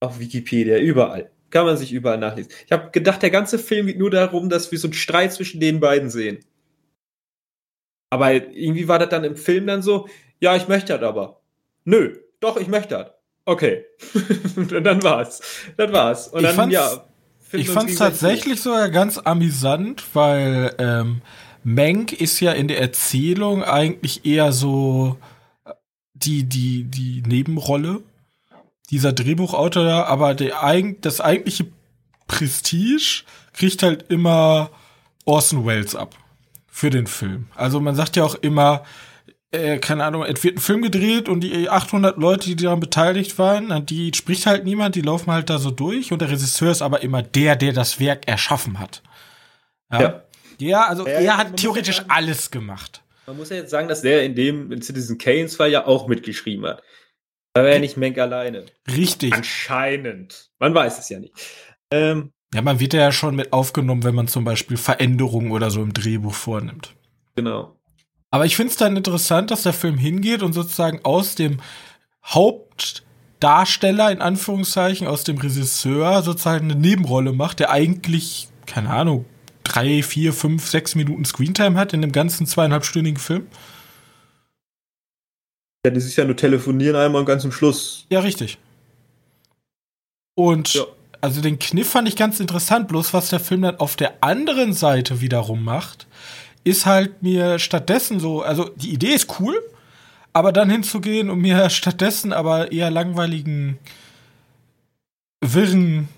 Auf 0.01 0.19
Wikipedia, 0.19 0.77
überall. 0.79 1.31
Kann 1.49 1.65
man 1.65 1.77
sich 1.77 1.93
überall 1.93 2.17
nachlesen. 2.17 2.51
Ich 2.65 2.71
habe 2.71 2.91
gedacht, 2.91 3.21
der 3.21 3.29
ganze 3.29 3.59
Film 3.59 3.87
geht 3.87 3.99
nur 3.99 4.11
darum, 4.11 4.49
dass 4.49 4.71
wir 4.71 4.79
so 4.79 4.87
einen 4.87 4.93
Streit 4.93 5.33
zwischen 5.33 5.59
den 5.59 5.79
beiden 5.79 6.09
sehen. 6.09 6.43
Aber 8.09 8.33
irgendwie 8.33 8.87
war 8.87 8.99
das 8.99 9.09
dann 9.09 9.23
im 9.23 9.35
Film 9.35 9.67
dann 9.67 9.81
so, 9.81 10.07
ja, 10.39 10.55
ich 10.55 10.67
möchte 10.67 10.93
das 10.97 11.03
aber. 11.03 11.41
Nö, 11.85 12.19
doch, 12.45 12.57
ich 12.57 12.67
möchte 12.67 12.95
das. 12.95 13.07
Okay. 13.45 13.85
und 14.55 14.71
dann 14.85 15.03
war's. 15.03 15.41
Dann 15.77 15.91
war's. 15.91 16.27
Und 16.27 16.41
ich 16.41 16.47
dann, 16.47 16.55
fand's, 16.55 16.73
ja. 16.73 17.05
Ich 17.51 17.69
fand's 17.69 17.95
tatsächlich 17.95 18.61
sogar 18.61 18.89
ganz 18.89 19.17
amüsant, 19.17 20.03
weil 20.13 20.75
ähm, 20.77 21.21
Menk 21.63 22.13
ist 22.13 22.39
ja 22.39 22.51
in 22.51 22.67
der 22.67 22.79
Erzählung 22.79 23.63
eigentlich 23.63 24.25
eher 24.25 24.51
so 24.51 25.17
die, 26.13 26.43
die, 26.43 26.83
die 26.83 27.23
Nebenrolle 27.25 28.01
dieser 28.89 29.13
Drehbuchautor 29.13 29.83
da, 29.83 30.03
aber 30.03 30.35
der, 30.35 30.61
das 31.01 31.21
eigentliche 31.21 31.65
Prestige 32.27 33.23
kriegt 33.53 33.81
halt 33.83 34.05
immer 34.09 34.69
Orson 35.25 35.65
Welles 35.65 35.95
ab 35.95 36.15
für 36.67 36.89
den 36.89 37.07
Film. 37.07 37.47
Also 37.55 37.79
man 37.79 37.95
sagt 37.95 38.15
ja 38.15 38.23
auch 38.23 38.35
immer, 38.35 38.83
äh, 39.55 39.79
keine 39.79 40.03
Ahnung, 40.03 40.23
es 40.23 40.43
wird 40.43 40.57
ein 40.57 40.61
Film 40.61 40.81
gedreht 40.81 41.29
und 41.29 41.41
die 41.41 41.69
800 41.69 42.17
Leute, 42.17 42.47
die 42.47 42.55
daran 42.55 42.79
beteiligt 42.79 43.37
waren, 43.37 43.85
die 43.85 44.11
spricht 44.13 44.45
halt 44.45 44.63
niemand, 44.65 44.95
die 44.95 45.01
laufen 45.01 45.31
halt 45.31 45.49
da 45.49 45.57
so 45.57 45.71
durch 45.71 46.11
und 46.11 46.21
der 46.21 46.29
Regisseur 46.29 46.71
ist 46.71 46.81
aber 46.81 47.01
immer 47.01 47.21
der, 47.21 47.55
der 47.55 47.73
das 47.73 47.99
Werk 47.99 48.27
erschaffen 48.27 48.79
hat. 48.79 49.01
Ja, 49.91 50.01
ja. 50.01 50.23
ja 50.59 50.87
also 50.87 51.07
ja, 51.07 51.13
er 51.13 51.37
hat 51.37 51.57
theoretisch 51.57 51.97
sagen, 51.97 52.09
alles 52.09 52.51
gemacht. 52.51 53.01
Man 53.27 53.37
muss 53.37 53.49
ja 53.49 53.57
jetzt 53.57 53.71
sagen, 53.71 53.87
dass 53.87 54.01
der 54.01 54.23
in 54.23 54.35
dem 54.35 54.71
in 54.71 54.81
Citizen 54.81 55.17
Kane's 55.17 55.55
Fall 55.55 55.71
ja 55.71 55.85
auch 55.87 56.07
mitgeschrieben 56.07 56.65
hat. 56.65 56.83
Da 57.53 57.63
wäre 57.63 57.75
ja 57.75 57.79
nicht 57.79 57.97
Menk 57.97 58.17
alleine. 58.17 58.65
Richtig. 58.87 59.33
Anscheinend. 59.33 60.49
Man 60.59 60.75
weiß 60.75 60.99
es 60.99 61.09
ja 61.09 61.19
nicht. 61.19 61.33
Ähm, 61.89 62.33
ja, 62.53 62.61
man 62.61 62.79
wird 62.79 62.93
ja 62.93 63.11
schon 63.11 63.35
mit 63.35 63.53
aufgenommen, 63.53 64.03
wenn 64.03 64.15
man 64.15 64.27
zum 64.27 64.43
Beispiel 64.43 64.77
Veränderungen 64.77 65.51
oder 65.51 65.71
so 65.71 65.81
im 65.81 65.93
Drehbuch 65.93 66.33
vornimmt. 66.33 66.93
Genau. 67.35 67.74
Aber 68.35 68.45
ich 68.45 68.57
finde 68.57 68.71
es 68.71 68.75
dann 68.75 68.97
interessant, 68.97 69.49
dass 69.49 69.63
der 69.63 69.71
Film 69.71 69.97
hingeht 69.97 70.43
und 70.43 70.51
sozusagen 70.51 70.99
aus 71.03 71.35
dem 71.35 71.61
Hauptdarsteller, 72.25 74.11
in 74.11 74.19
Anführungszeichen, 74.19 75.07
aus 75.07 75.23
dem 75.23 75.37
Regisseur 75.37 76.21
sozusagen 76.21 76.69
eine 76.69 76.77
Nebenrolle 76.77 77.31
macht, 77.31 77.61
der 77.61 77.71
eigentlich, 77.71 78.49
keine 78.65 78.89
Ahnung, 78.89 79.23
drei, 79.63 80.03
vier, 80.03 80.33
fünf, 80.33 80.67
sechs 80.67 80.95
Minuten 80.95 81.23
Screentime 81.23 81.79
hat 81.79 81.93
in 81.93 82.01
dem 82.01 82.11
ganzen 82.11 82.45
zweieinhalbstündigen 82.45 83.21
Film. 83.21 83.47
Ja, 85.85 85.91
die 85.93 86.01
sich 86.01 86.17
ja 86.17 86.25
nur 86.25 86.35
telefonieren 86.35 86.97
einmal 86.97 87.21
und 87.21 87.27
ganz 87.27 87.43
zum 87.43 87.53
Schluss. 87.53 88.05
Ja, 88.09 88.19
richtig. 88.19 88.57
Und 90.35 90.73
ja. 90.73 90.83
also 91.21 91.39
den 91.39 91.57
Kniff 91.57 91.87
fand 91.87 92.09
ich 92.09 92.17
ganz 92.17 92.41
interessant, 92.41 92.89
bloß 92.89 93.13
was 93.13 93.29
der 93.29 93.39
Film 93.39 93.61
dann 93.61 93.77
auf 93.77 93.95
der 93.95 94.21
anderen 94.21 94.73
Seite 94.73 95.21
wiederum 95.21 95.63
macht, 95.63 96.05
ist 96.65 96.85
halt 96.85 97.23
mir 97.23 97.59
stattdessen 97.59 98.19
so, 98.19 98.41
also 98.41 98.69
die 98.75 98.91
Idee 98.91 99.13
ist 99.13 99.39
cool, 99.39 99.55
aber 100.33 100.51
dann 100.51 100.69
hinzugehen 100.69 101.29
und 101.29 101.39
mir 101.39 101.69
stattdessen 101.69 102.33
aber 102.33 102.73
eher 102.73 102.91
langweiligen, 102.91 103.79
wirren 105.41 106.09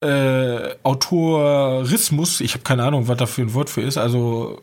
äh, 0.00 0.76
Autorismus, 0.84 2.40
ich 2.40 2.52
habe 2.52 2.62
keine 2.62 2.84
Ahnung, 2.84 3.08
was 3.08 3.16
da 3.16 3.26
für 3.26 3.42
ein 3.42 3.54
Wort 3.54 3.70
für 3.70 3.82
ist, 3.82 3.98
also 3.98 4.62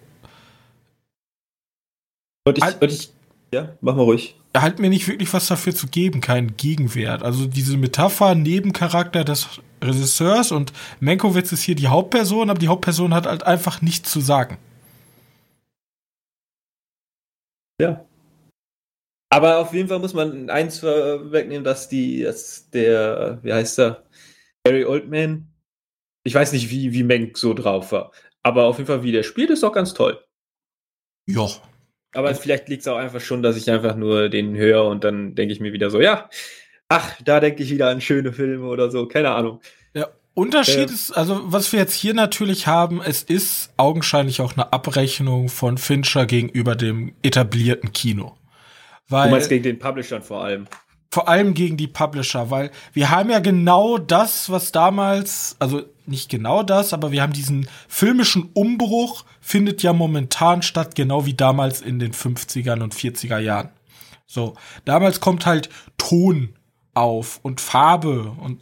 wollte 2.46 2.62
ich, 2.62 2.82
wollte 2.82 2.94
ich 2.94 3.10
ja, 3.54 3.70
mach 3.82 3.96
mal 3.96 4.04
ruhig. 4.04 4.36
Er 4.54 4.62
hat 4.62 4.80
mir 4.80 4.90
nicht 4.90 5.08
wirklich 5.08 5.34
was 5.34 5.48
dafür 5.48 5.74
zu 5.74 5.88
geben, 5.88 6.22
keinen 6.22 6.56
Gegenwert. 6.58 7.24
Also 7.24 7.46
diese 7.46 7.78
Metapher, 7.78 8.36
Nebencharakter 8.36 9.24
des 9.24 9.48
Regisseurs 9.86 10.52
und 10.52 10.74
Menkowitz 11.00 11.52
ist 11.52 11.64
hier 11.64 11.76
die 11.76 11.88
Hauptperson, 11.88 12.50
aber 12.50 12.60
die 12.60 12.68
Hauptperson 12.68 13.14
hat 13.14 13.26
halt 13.26 13.44
einfach 13.44 13.82
nichts 13.82 14.12
zu 14.12 14.20
sagen. 14.20 14.58
Ja. 17.80 18.06
Aber 19.30 19.60
auf 19.60 19.74
jeden 19.74 19.90
Fall 19.90 20.00
muss 20.00 20.14
man 20.14 20.50
eins 20.50 20.82
wegnehmen, 20.82 21.64
dass 21.64 21.90
die, 21.90 22.24
dass 22.24 22.70
der, 22.70 23.40
wie 23.44 23.52
heißt 23.52 23.80
er, 23.80 24.06
Gary 24.64 24.86
Oldman, 24.86 25.48
ich 26.24 26.34
weiß 26.34 26.54
nicht, 26.54 26.70
wie, 26.70 26.94
wie 26.94 27.04
Menk 27.04 27.38
so 27.38 27.54
drauf 27.54 27.92
war, 27.92 28.12
aber 28.44 28.66
auf 28.66 28.78
jeden 28.78 28.88
Fall, 28.88 29.04
wie 29.04 29.12
der 29.12 29.24
spielt, 29.24 29.50
ist 29.50 29.64
auch 29.64 29.74
ganz 29.74 29.94
toll. 29.94 30.24
Ja, 31.28 31.48
aber 32.16 32.34
vielleicht 32.34 32.70
liegt 32.70 32.82
es 32.82 32.88
auch 32.88 32.98
einfach 32.98 33.20
schon, 33.20 33.44
dass 33.44 33.58
ich 33.58 33.70
einfach 33.70 33.96
nur 33.96 34.30
den 34.30 34.56
höre 34.56 34.86
und 34.86 35.04
dann 35.04 35.36
denke 35.36 35.54
ich 35.54 35.60
mir 35.60 35.74
wieder 35.74 35.90
so, 35.90 36.00
ja, 36.00 36.30
ach, 36.90 37.16
da 37.24 37.40
denke 37.40 37.64
ich 37.64 37.72
wieder 37.72 37.90
an 37.90 38.02
schöne 38.02 38.32
Filme 38.32 38.68
oder 38.68 38.92
so, 38.92 39.08
keine 39.08 39.32
Ahnung. 39.32 39.62
Ja, 39.94 40.08
Unterschied 40.34 40.90
äh, 40.90 40.94
ist, 40.94 41.12
also 41.12 41.42
was 41.46 41.72
wir 41.72 41.80
jetzt 41.80 41.94
hier 41.94 42.14
natürlich 42.14 42.68
haben, 42.68 43.02
es 43.02 43.24
ist 43.24 43.72
augenscheinlich 43.78 44.42
auch 44.42 44.54
eine 44.54 44.74
Abrechnung 44.74 45.50
von 45.50 45.78
Fincher 45.78 46.26
gegenüber 46.26 46.76
dem 46.76 47.14
etablierten 47.24 47.94
Kino. 47.94 48.36
Weil, 49.08 49.30
du 49.30 49.36
meinst 49.36 49.50
gegen 49.50 49.64
den 49.64 49.80
Publisher 49.80 50.22
vor 50.22 50.44
allem? 50.44 50.68
Vor 51.12 51.30
allem 51.30 51.54
gegen 51.54 51.78
die 51.78 51.88
Publisher, 51.88 52.50
weil 52.50 52.72
wir 52.92 53.10
haben 53.10 53.30
ja 53.30 53.40
genau 53.40 53.98
das, 53.98 54.50
was 54.50 54.74
damals, 54.74 55.56
also 55.60 55.84
nicht 56.06 56.30
genau 56.30 56.62
das, 56.62 56.94
aber 56.94 57.12
wir 57.12 57.22
haben 57.22 57.32
diesen 57.32 57.70
filmischen 57.88 58.50
Umbruch, 58.54 59.24
findet 59.40 59.82
ja 59.82 59.94
momentan 59.94 60.62
statt, 60.62 60.96
genau 60.96 61.26
wie 61.26 61.34
damals 61.34 61.82
in 61.82 62.00
den 62.00 62.12
50ern 62.12 62.84
und 62.84 62.94
40er 62.94 63.40
Jahren. 63.40 63.70
So, 64.26 64.56
damals 64.84 65.22
kommt 65.22 65.46
halt 65.46 65.70
Ton 65.98 66.56
auf 66.96 67.40
und 67.44 67.62
Farbe 67.62 68.36
und 68.40 68.62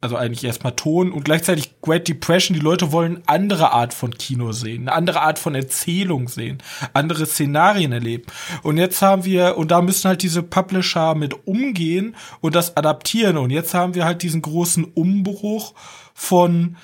also 0.00 0.16
eigentlich 0.16 0.44
erstmal 0.44 0.76
Ton 0.76 1.10
und 1.10 1.24
gleichzeitig 1.24 1.80
Great 1.80 2.06
Depression. 2.06 2.54
Die 2.54 2.62
Leute 2.62 2.92
wollen 2.92 3.22
andere 3.26 3.72
Art 3.72 3.92
von 3.92 4.12
Kino 4.12 4.52
sehen, 4.52 4.82
eine 4.82 4.92
andere 4.92 5.20
Art 5.22 5.38
von 5.38 5.54
Erzählung 5.54 6.28
sehen, 6.28 6.58
andere 6.92 7.26
Szenarien 7.26 7.92
erleben. 7.92 8.24
Und 8.62 8.76
jetzt 8.76 9.02
haben 9.02 9.24
wir, 9.24 9.56
und 9.56 9.70
da 9.70 9.82
müssen 9.82 10.08
halt 10.08 10.22
diese 10.22 10.42
Publisher 10.42 11.14
mit 11.14 11.46
umgehen 11.46 12.14
und 12.40 12.54
das 12.54 12.76
adaptieren. 12.76 13.36
Und 13.38 13.50
jetzt 13.50 13.74
haben 13.74 13.94
wir 13.94 14.04
halt 14.04 14.22
diesen 14.22 14.42
großen 14.42 14.84
Umbruch 14.84 15.74
von, 16.14 16.76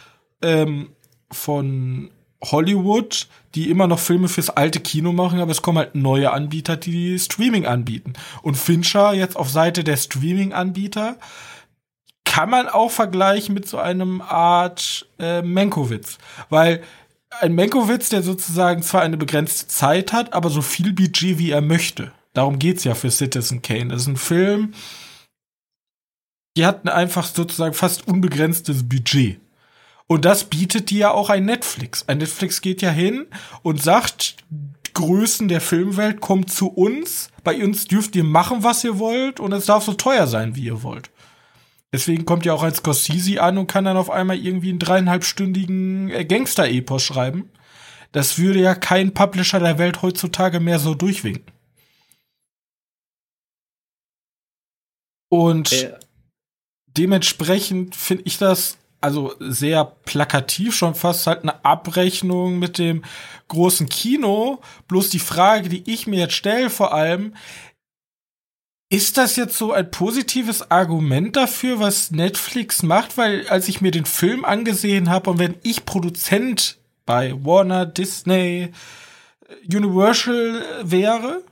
ähm, 0.43 0.91
von 1.31 2.11
Hollywood, 2.51 3.29
die 3.55 3.71
immer 3.71 3.87
noch 3.87 3.99
Filme 3.99 4.29
fürs 4.29 4.51
alte 4.51 4.81
Kino 4.81 5.13
machen, 5.13 5.41
aber 5.41 5.53
es 5.53 5.63
kommen 5.63 5.79
halt 5.79 5.95
neue 5.95 6.33
Anbieter, 6.33 6.77
die 6.77 7.19
Streaming 7.19 7.67
anbieten. 7.67 8.15
Und 8.43 8.57
Fincher 8.57 9.13
jetzt 9.13 9.37
auf 9.37 9.51
Seite 9.51 9.85
der 9.85 9.97
Streaming-Anbieter 9.97 11.17
kann 12.25 12.51
man 12.51 12.69
auch 12.69 12.91
vergleichen 12.91 13.55
mit 13.55 13.69
so 13.69 13.79
einem 13.79 14.21
Art 14.21 15.07
äh, 15.19 15.43
Menkowitz. 15.43 16.19
Weil 16.49 16.83
ein 17.41 17.55
Menkowitz, 17.55 18.09
der 18.09 18.23
sozusagen 18.23 18.83
zwar 18.83 19.03
eine 19.03 19.17
begrenzte 19.17 19.69
Zeit 19.69 20.13
hat, 20.13 20.33
aber 20.33 20.51
so 20.51 20.63
viel 20.63 20.93
Budget 20.93 21.39
wie 21.39 21.51
er 21.51 21.61
möchte. 21.61 22.13
Darum 22.33 22.59
geht's 22.59 22.85
ja 22.85 22.95
für 22.95 23.11
Citizen 23.11 23.63
Kane. 23.63 23.89
Das 23.89 24.03
ist 24.03 24.09
ein 24.09 24.17
Film, 24.17 24.75
die 26.57 26.67
hatten 26.67 26.89
einfach 26.89 27.27
sozusagen 27.27 27.75
fast 27.75 28.07
unbegrenztes 28.09 28.89
Budget. 28.89 29.41
Und 30.07 30.25
das 30.25 30.45
bietet 30.45 30.91
dir 30.91 30.99
ja 30.99 31.11
auch 31.13 31.31
ein 31.31 31.47
Netflix. 31.47 32.07
Ein 32.09 32.19
Netflix 32.19 32.61
geht 32.61 32.83
ja 32.83 32.91
hin 32.91 33.27
und 33.63 33.83
sagt, 33.83 34.37
Größen 34.95 35.49
der 35.49 35.61
Filmwelt 35.61 36.21
kommt 36.21 36.53
zu 36.53 36.69
uns. 36.69 37.31
Bei 37.43 37.63
uns 37.63 37.87
dürft 37.87 38.15
ihr 38.17 38.25
machen, 38.25 38.63
was 38.63 38.85
ihr 38.85 38.99
wollt 38.99 39.41
und 39.41 39.53
es 39.53 39.67
darf 39.67 39.85
so 39.85 39.95
teuer 39.95 40.27
sein, 40.27 40.57
wie 40.57 40.65
ihr 40.65 40.83
wollt. 40.83 41.11
Deswegen 41.93 42.25
kommt 42.25 42.45
ja 42.45 42.53
auch 42.53 42.63
ein 42.63 42.75
Scorsese 42.75 43.43
an 43.43 43.59
und 43.59 43.67
kann 43.67 43.85
dann 43.85 43.97
auf 43.97 44.11
einmal 44.11 44.37
irgendwie 44.37 44.71
einen 44.71 44.79
dreieinhalbstündigen 44.79 46.11
äh, 46.11 46.25
Gangster-Epos 46.25 47.03
schreiben. 47.03 47.51
Das 48.13 48.39
würde 48.39 48.61
ja 48.61 48.75
kein 48.75 49.15
Publisher 49.15 49.61
der 49.61 49.79
Welt 49.79 50.03
heutzutage 50.03 50.61
mehr 50.61 50.79
so 50.79 50.95
durchwinken. 50.95 51.53
Und 55.29 55.73
äh. 55.73 55.99
dementsprechend 56.87 57.97
finde 57.97 58.25
ich 58.27 58.39
das 58.39 58.79
also 59.05 59.35
sehr 59.39 59.85
plakativ, 59.85 60.75
schon 60.75 60.95
fast 60.95 61.27
halt 61.27 61.43
eine 61.43 61.63
Abrechnung 61.63 62.59
mit 62.59 62.79
dem 62.79 63.05
großen 63.49 63.89
Kino. 63.89 64.63
Bloß 64.89 65.11
die 65.11 65.19
Frage, 65.19 65.69
die 65.69 65.83
ich 65.93 66.07
mir 66.07 66.21
jetzt 66.21 66.35
stelle, 66.35 66.71
vor 66.71 66.95
allem, 66.95 67.35
ist 68.89 69.19
das 69.19 69.37
jetzt 69.37 69.59
so 69.59 69.73
ein 69.73 69.91
positives 69.91 70.71
Argument 70.71 71.37
dafür, 71.37 71.81
was 71.81 72.13
Netflix 72.13 72.83
macht? 72.83 73.19
Weil 73.19 73.47
als 73.49 73.69
ich 73.69 73.83
mir 73.83 73.91
den 73.91 74.07
Film 74.07 74.47
angesehen 74.47 75.11
habe 75.11 75.31
und 75.31 75.39
wenn 75.39 75.57
ich 75.63 75.85
Produzent 75.85 76.79
bei 77.05 77.35
Warner, 77.45 77.85
Disney, 77.85 78.73
Universal 79.71 80.65
wäre, 80.83 81.43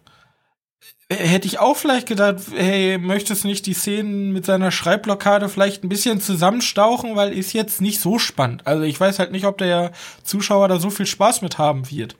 hätte 1.14 1.46
ich 1.46 1.58
auch 1.58 1.76
vielleicht 1.76 2.06
gedacht, 2.06 2.36
hey, 2.54 2.98
möchtest 2.98 3.44
nicht 3.44 3.66
die 3.66 3.74
Szenen 3.74 4.32
mit 4.32 4.46
seiner 4.46 4.70
Schreibblockade 4.70 5.48
vielleicht 5.48 5.84
ein 5.84 5.88
bisschen 5.88 6.20
zusammenstauchen, 6.20 7.16
weil 7.16 7.32
ist 7.32 7.52
jetzt 7.52 7.80
nicht 7.80 8.00
so 8.00 8.18
spannend. 8.18 8.66
Also 8.66 8.82
ich 8.84 8.98
weiß 8.98 9.18
halt 9.18 9.32
nicht, 9.32 9.46
ob 9.46 9.58
der 9.58 9.92
Zuschauer 10.22 10.68
da 10.68 10.78
so 10.78 10.90
viel 10.90 11.06
Spaß 11.06 11.42
mit 11.42 11.58
haben 11.58 11.90
wird. 11.90 12.16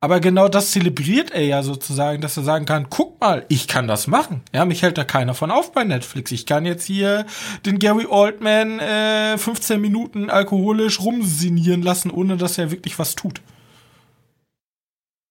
Aber 0.00 0.20
genau 0.20 0.46
das 0.46 0.70
zelebriert 0.70 1.32
er 1.32 1.44
ja 1.44 1.62
sozusagen, 1.64 2.20
dass 2.20 2.36
er 2.36 2.44
sagen 2.44 2.66
kann, 2.66 2.88
guck 2.88 3.20
mal, 3.20 3.44
ich 3.48 3.66
kann 3.66 3.88
das 3.88 4.06
machen. 4.06 4.42
Ja, 4.52 4.64
mich 4.64 4.82
hält 4.82 4.96
da 4.96 5.02
keiner 5.02 5.34
von 5.34 5.50
auf 5.50 5.72
bei 5.72 5.82
Netflix. 5.82 6.30
Ich 6.30 6.46
kann 6.46 6.64
jetzt 6.64 6.84
hier 6.84 7.26
den 7.66 7.80
Gary 7.80 8.06
Oldman 8.06 8.78
äh, 8.78 9.36
15 9.36 9.80
Minuten 9.80 10.30
alkoholisch 10.30 11.00
rumsinieren 11.00 11.82
lassen, 11.82 12.12
ohne 12.12 12.36
dass 12.36 12.58
er 12.58 12.70
wirklich 12.70 12.96
was 13.00 13.16
tut. 13.16 13.40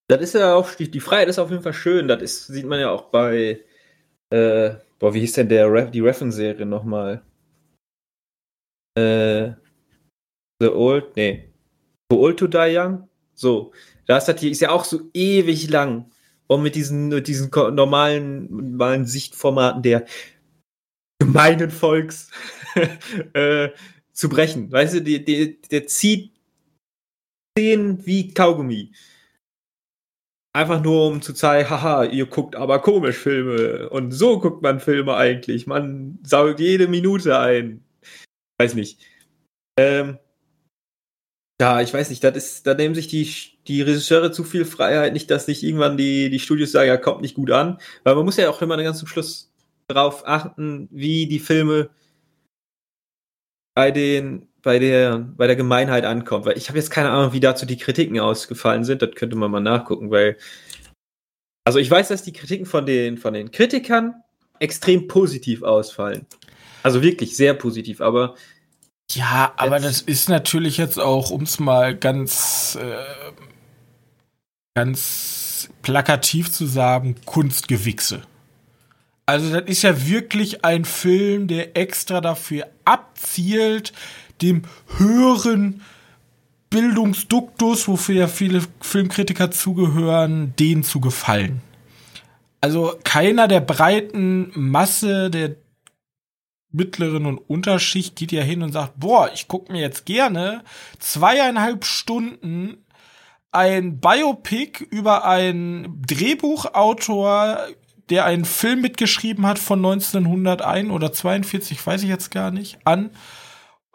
Das 0.09 0.21
ist 0.21 0.33
ja 0.35 0.55
auch, 0.55 0.73
die, 0.73 0.99
Freiheit 0.99 1.27
ist 1.27 1.39
auf 1.39 1.51
jeden 1.51 1.63
Fall 1.63 1.73
schön. 1.73 2.07
Das 2.07 2.21
ist, 2.21 2.47
sieht 2.47 2.65
man 2.65 2.79
ja 2.79 2.91
auch 2.91 3.09
bei, 3.09 3.59
äh, 4.29 4.75
boah, 4.99 5.13
wie 5.13 5.19
hieß 5.19 5.33
denn 5.33 5.49
der, 5.49 5.87
die 5.87 5.99
Reffen-Serie 5.99 6.65
nochmal? 6.65 7.23
Äh, 8.97 9.51
The 10.59 10.69
Old, 10.69 11.15
nee. 11.15 11.53
The 12.09 12.17
Old 12.17 12.39
to 12.39 12.47
Die 12.47 12.77
Young? 12.77 13.09
So. 13.33 13.73
Da 14.05 14.17
ist 14.17 14.25
das 14.25 14.39
hier, 14.39 14.51
ist 14.51 14.61
ja 14.61 14.71
auch 14.71 14.85
so 14.85 15.01
ewig 15.13 15.69
lang. 15.69 16.09
Und 16.47 16.63
mit 16.63 16.75
diesen, 16.75 17.09
mit 17.09 17.27
diesen 17.27 17.49
normalen, 17.51 18.47
normalen 18.71 19.05
Sichtformaten 19.05 19.83
der 19.83 20.05
gemeinen 21.19 21.69
Volks 21.69 22.31
äh, 23.33 23.69
zu 24.13 24.29
brechen. 24.29 24.71
Weißt 24.71 24.95
du, 24.95 25.01
die, 25.01 25.23
die, 25.23 25.61
der 25.61 25.85
zieht 25.87 26.31
Szenen 27.57 28.05
wie 28.05 28.33
Kaugummi. 28.33 28.93
Einfach 30.57 30.81
nur, 30.81 31.05
um 31.05 31.21
zu 31.21 31.33
zeigen, 31.33 31.69
haha, 31.69 32.05
ihr 32.05 32.25
guckt 32.25 32.55
aber 32.55 32.81
komisch 32.81 33.17
Filme. 33.17 33.91
Und 33.91 34.09
so 34.11 34.39
guckt 34.39 34.63
man 34.63 34.79
Filme 34.79 35.15
eigentlich. 35.15 35.67
Man 35.67 36.17
saugt 36.23 36.59
jede 36.59 36.87
Minute 36.87 37.37
ein. 37.37 37.85
Weiß 38.59 38.73
nicht. 38.73 38.99
Ähm, 39.77 40.17
ja, 41.61 41.81
ich 41.81 41.93
weiß 41.93 42.09
nicht, 42.09 42.23
das 42.23 42.35
ist, 42.35 42.65
da 42.65 42.73
nehmen 42.73 42.95
sich 42.95 43.07
die, 43.07 43.31
die 43.67 43.83
Regisseure 43.83 44.31
zu 44.31 44.43
viel 44.43 44.65
Freiheit, 44.65 45.13
nicht, 45.13 45.29
dass 45.29 45.45
sich 45.45 45.63
irgendwann 45.63 45.95
die, 45.95 46.31
die 46.31 46.39
Studios 46.39 46.71
sagen, 46.71 46.87
ja, 46.87 46.97
kommt 46.97 47.21
nicht 47.21 47.35
gut 47.35 47.51
an. 47.51 47.77
Weil 48.03 48.15
man 48.15 48.25
muss 48.25 48.37
ja 48.37 48.49
auch 48.49 48.59
immer 48.63 48.81
ganz 48.81 48.97
zum 48.97 49.07
Schluss 49.07 49.53
darauf 49.85 50.27
achten, 50.27 50.89
wie 50.89 51.27
die 51.27 51.37
Filme 51.37 51.91
bei 53.75 53.91
den 53.91 54.47
bei 54.67 54.79
der, 54.79 55.19
bei 55.19 55.47
der 55.47 55.55
Gemeinheit 55.55 56.03
ankommt. 56.03 56.45
Weil 56.45 56.57
ich 56.57 56.67
habe 56.67 56.77
jetzt 56.77 56.91
keine 56.91 57.09
Ahnung, 57.09 57.31
wie 57.31 57.39
dazu 57.39 57.65
die 57.65 57.77
Kritiken 57.77 58.19
ausgefallen 58.19 58.83
sind. 58.83 59.01
Das 59.01 59.11
könnte 59.15 59.37
man 59.37 59.49
mal 59.49 59.61
nachgucken, 59.61 60.11
weil. 60.11 60.35
Also 61.63 61.79
ich 61.79 61.89
weiß, 61.89 62.09
dass 62.09 62.23
die 62.23 62.33
Kritiken 62.33 62.65
von 62.65 62.85
den, 62.85 63.17
von 63.17 63.33
den 63.33 63.51
Kritikern 63.51 64.15
extrem 64.59 65.07
positiv 65.07 65.63
ausfallen. 65.63 66.25
Also 66.83 67.01
wirklich 67.01 67.37
sehr 67.37 67.53
positiv, 67.53 68.01
aber. 68.01 68.35
Ja, 69.11 69.53
aber 69.55 69.79
das 69.79 70.01
ist 70.01 70.27
natürlich 70.27 70.75
jetzt 70.75 70.99
auch, 70.99 71.29
um 71.29 71.43
es 71.43 71.59
mal 71.59 71.95
ganz, 71.95 72.77
äh, 72.81 73.31
ganz 74.75 75.69
plakativ 75.81 76.51
zu 76.51 76.65
sagen, 76.65 77.15
Kunstgewichse. 77.23 78.23
Also 79.25 79.49
das 79.49 79.63
ist 79.69 79.83
ja 79.83 80.05
wirklich 80.07 80.65
ein 80.65 80.83
Film, 80.83 81.47
der 81.47 81.77
extra 81.77 82.19
dafür 82.19 82.67
abzielt, 82.83 83.93
dem 84.41 84.63
höheren 84.97 85.81
Bildungsduktus, 86.69 87.87
wofür 87.87 88.15
ja 88.15 88.27
viele 88.27 88.61
Filmkritiker 88.81 89.51
zugehören, 89.51 90.53
denen 90.57 90.83
zu 90.83 90.99
gefallen. 90.99 91.61
Also 92.59 92.95
keiner 93.03 93.47
der 93.47 93.61
breiten 93.61 94.51
Masse 94.53 95.29
der 95.29 95.55
mittleren 96.71 97.25
und 97.25 97.37
Unterschicht 97.37 98.15
geht 98.15 98.31
ja 98.31 98.41
hin 98.41 98.61
und 98.61 98.73
sagt, 98.73 98.99
boah, 98.99 99.31
ich 99.33 99.47
gucke 99.47 99.71
mir 99.71 99.81
jetzt 99.81 100.05
gerne 100.05 100.63
zweieinhalb 100.99 101.85
Stunden 101.85 102.77
ein 103.51 103.99
Biopic 103.99 104.83
über 104.83 105.25
einen 105.25 106.01
Drehbuchautor, 106.05 107.59
der 108.09 108.25
einen 108.25 108.45
Film 108.45 108.81
mitgeschrieben 108.81 109.45
hat 109.45 109.59
von 109.59 109.79
1901 109.79 110.91
oder 110.91 111.11
42, 111.11 111.85
weiß 111.85 112.03
ich 112.03 112.09
jetzt 112.09 112.31
gar 112.31 112.51
nicht, 112.51 112.77
an 112.83 113.09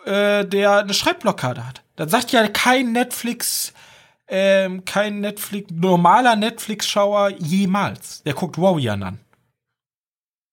äh, 0.05 0.45
der 0.45 0.79
eine 0.79 0.95
Schreibblockade 0.95 1.67
hat. 1.67 1.83
Dann 1.97 2.09
sagt 2.09 2.33
ja 2.33 2.47
kein 2.49 2.93
Netflix, 2.93 3.73
ähm, 4.29 4.85
kein 4.85 5.21
Netflix, 5.21 5.71
normaler 5.71 6.37
Netflix-Schauer 6.37 7.31
jemals. 7.39 8.23
Der 8.23 8.35
guckt 8.35 8.59
Warrior 8.59 8.95
an. 8.95 9.19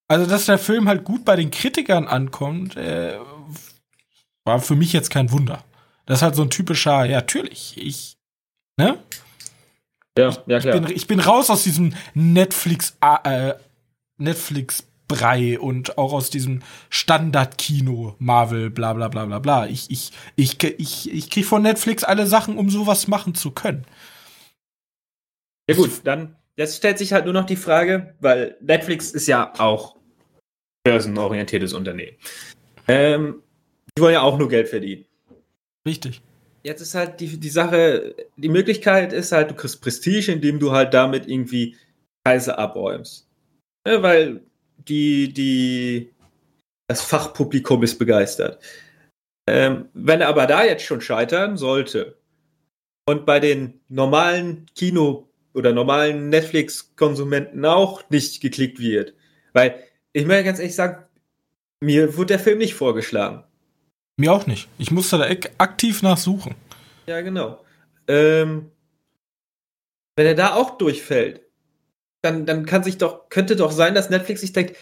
Also, 0.07 0.25
dass 0.25 0.45
der 0.45 0.57
Film 0.57 0.87
halt 0.87 1.03
gut 1.03 1.23
bei 1.23 1.35
den 1.35 1.51
Kritikern 1.51 2.07
ankommt, 2.07 2.75
äh, 2.75 3.17
war 4.43 4.59
für 4.59 4.75
mich 4.75 4.91
jetzt 4.91 5.11
kein 5.11 5.31
Wunder. 5.31 5.63
Das 6.05 6.19
ist 6.19 6.23
halt 6.23 6.35
so 6.35 6.41
ein 6.41 6.49
typischer, 6.49 7.05
ja, 7.05 7.17
natürlich, 7.17 7.77
ich, 7.77 8.17
ne? 8.77 8.97
Ja, 10.17 10.35
ja, 10.47 10.59
klar. 10.59 10.75
Ich 10.75 10.81
bin, 10.81 10.95
ich 10.95 11.07
bin 11.07 11.19
raus 11.19 11.51
aus 11.51 11.63
diesem 11.63 11.93
Netflix, 12.15 12.97
äh, 13.01 13.53
Netflix 14.17 14.83
Brei 15.09 15.59
und 15.59 15.97
auch 15.97 16.13
aus 16.13 16.29
diesem 16.29 16.61
Standard-Kino, 16.89 18.15
Marvel, 18.19 18.69
bla 18.69 18.93
bla 18.93 19.09
bla 19.09 19.25
bla 19.25 19.39
bla. 19.39 19.67
Ich, 19.67 19.89
ich, 19.89 20.11
ich, 20.37 20.63
ich, 20.63 21.11
ich 21.11 21.29
krieg 21.29 21.45
von 21.45 21.63
Netflix 21.63 22.05
alle 22.05 22.27
Sachen, 22.27 22.57
um 22.57 22.69
sowas 22.69 23.09
machen 23.09 23.35
zu 23.35 23.51
können. 23.51 23.85
Ja 25.67 25.75
gut, 25.75 26.01
dann 26.05 26.35
jetzt 26.55 26.77
stellt 26.77 26.99
sich 26.99 27.11
halt 27.11 27.25
nur 27.25 27.33
noch 27.33 27.45
die 27.45 27.55
Frage, 27.55 28.15
weil 28.21 28.55
Netflix 28.61 29.11
ist 29.11 29.27
ja 29.27 29.51
auch 29.57 29.97
börsenorientiertes 30.83 31.73
Unternehmen. 31.73 32.15
Ähm, 32.87 33.41
die 33.97 34.01
wollen 34.01 34.13
ja 34.13 34.21
auch 34.21 34.37
nur 34.37 34.47
Geld 34.47 34.69
verdienen. 34.69 35.05
Richtig. 35.87 36.21
Jetzt 36.63 36.81
ist 36.81 36.93
halt 36.93 37.19
die, 37.19 37.39
die 37.39 37.49
Sache, 37.49 38.15
die 38.37 38.49
Möglichkeit 38.49 39.11
ist 39.11 39.31
halt, 39.31 39.49
du 39.49 39.55
kriegst 39.55 39.81
Prestige, 39.81 40.31
indem 40.31 40.59
du 40.59 40.71
halt 40.71 40.93
damit 40.93 41.27
irgendwie 41.27 41.77
Preise 42.23 42.57
abräumst. 42.57 43.27
Ja, 43.87 44.03
weil 44.03 44.41
die, 44.87 45.33
die, 45.33 46.13
das 46.87 47.01
Fachpublikum 47.01 47.83
ist 47.83 47.97
begeistert. 47.97 48.61
Ähm, 49.47 49.89
wenn 49.93 50.21
er 50.21 50.27
aber 50.27 50.45
da 50.47 50.63
jetzt 50.63 50.83
schon 50.83 51.01
scheitern 51.01 51.57
sollte 51.57 52.17
und 53.07 53.25
bei 53.25 53.39
den 53.39 53.79
normalen 53.89 54.67
Kino- 54.75 55.27
oder 55.53 55.73
normalen 55.73 56.29
Netflix-Konsumenten 56.29 57.65
auch 57.65 58.07
nicht 58.09 58.41
geklickt 58.41 58.79
wird, 58.79 59.13
weil 59.53 59.83
ich 60.13 60.25
muss 60.25 60.43
ganz 60.43 60.59
ehrlich 60.59 60.75
sagen, 60.75 61.03
mir 61.81 62.15
wurde 62.15 62.27
der 62.27 62.39
Film 62.39 62.59
nicht 62.59 62.75
vorgeschlagen. 62.75 63.43
Mir 64.17 64.33
auch 64.33 64.45
nicht. 64.47 64.67
Ich 64.77 64.91
musste 64.91 65.17
da 65.17 65.25
aktiv 65.57 66.01
nachsuchen. 66.01 66.55
Ja, 67.07 67.21
genau. 67.21 67.63
Ähm, 68.07 68.71
wenn 70.15 70.25
er 70.27 70.35
da 70.35 70.55
auch 70.55 70.77
durchfällt, 70.77 71.41
dann, 72.21 72.45
dann 72.45 72.65
kann 72.65 72.83
sich 72.83 72.97
doch, 72.97 73.29
könnte 73.29 73.55
doch 73.55 73.71
sein, 73.71 73.95
dass 73.95 74.09
Netflix 74.09 74.41
sich 74.41 74.53
denkt, 74.53 74.75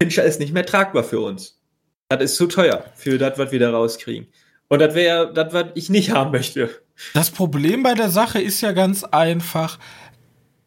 Fincher 0.00 0.24
ist 0.24 0.40
nicht 0.40 0.52
mehr 0.52 0.66
tragbar 0.66 1.04
für 1.04 1.20
uns. 1.20 1.60
Das 2.08 2.22
ist 2.22 2.36
zu 2.36 2.46
teuer 2.46 2.84
für 2.94 3.18
das, 3.18 3.38
was 3.38 3.52
wir 3.52 3.60
da 3.60 3.70
rauskriegen. 3.70 4.26
Und 4.68 4.80
das 4.80 4.94
wäre 4.94 5.32
das, 5.32 5.52
was 5.52 5.66
ich 5.74 5.90
nicht 5.90 6.10
haben 6.10 6.32
möchte. 6.32 6.70
Das 7.14 7.30
Problem 7.30 7.82
bei 7.82 7.94
der 7.94 8.10
Sache 8.10 8.40
ist 8.40 8.60
ja 8.60 8.72
ganz 8.72 9.04
einfach. 9.04 9.78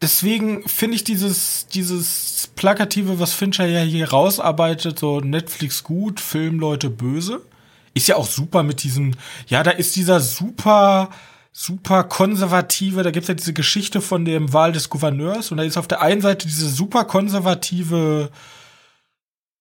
Deswegen 0.02 0.68
finde 0.68 0.96
ich 0.96 1.04
dieses, 1.04 1.66
dieses 1.68 2.50
Plakative, 2.54 3.18
was 3.18 3.32
Fincher 3.32 3.66
ja 3.66 3.80
hier 3.80 4.10
rausarbeitet, 4.10 4.98
so 4.98 5.20
Netflix 5.20 5.82
gut, 5.82 6.20
Filmleute 6.20 6.90
böse, 6.90 7.42
ist 7.94 8.08
ja 8.08 8.16
auch 8.16 8.26
super 8.26 8.62
mit 8.62 8.82
diesem, 8.82 9.14
ja, 9.48 9.62
da 9.62 9.70
ist 9.70 9.96
dieser 9.96 10.20
super, 10.20 11.10
super 11.58 12.04
konservative, 12.04 13.02
da 13.02 13.10
gibt's 13.10 13.28
ja 13.28 13.34
diese 13.34 13.54
Geschichte 13.54 14.02
von 14.02 14.26
dem 14.26 14.52
Wahl 14.52 14.72
des 14.72 14.90
Gouverneurs 14.90 15.50
und 15.50 15.56
da 15.56 15.64
ist 15.64 15.78
auf 15.78 15.88
der 15.88 16.02
einen 16.02 16.20
Seite 16.20 16.46
diese 16.46 16.68
super 16.68 17.04
konservative 17.04 18.30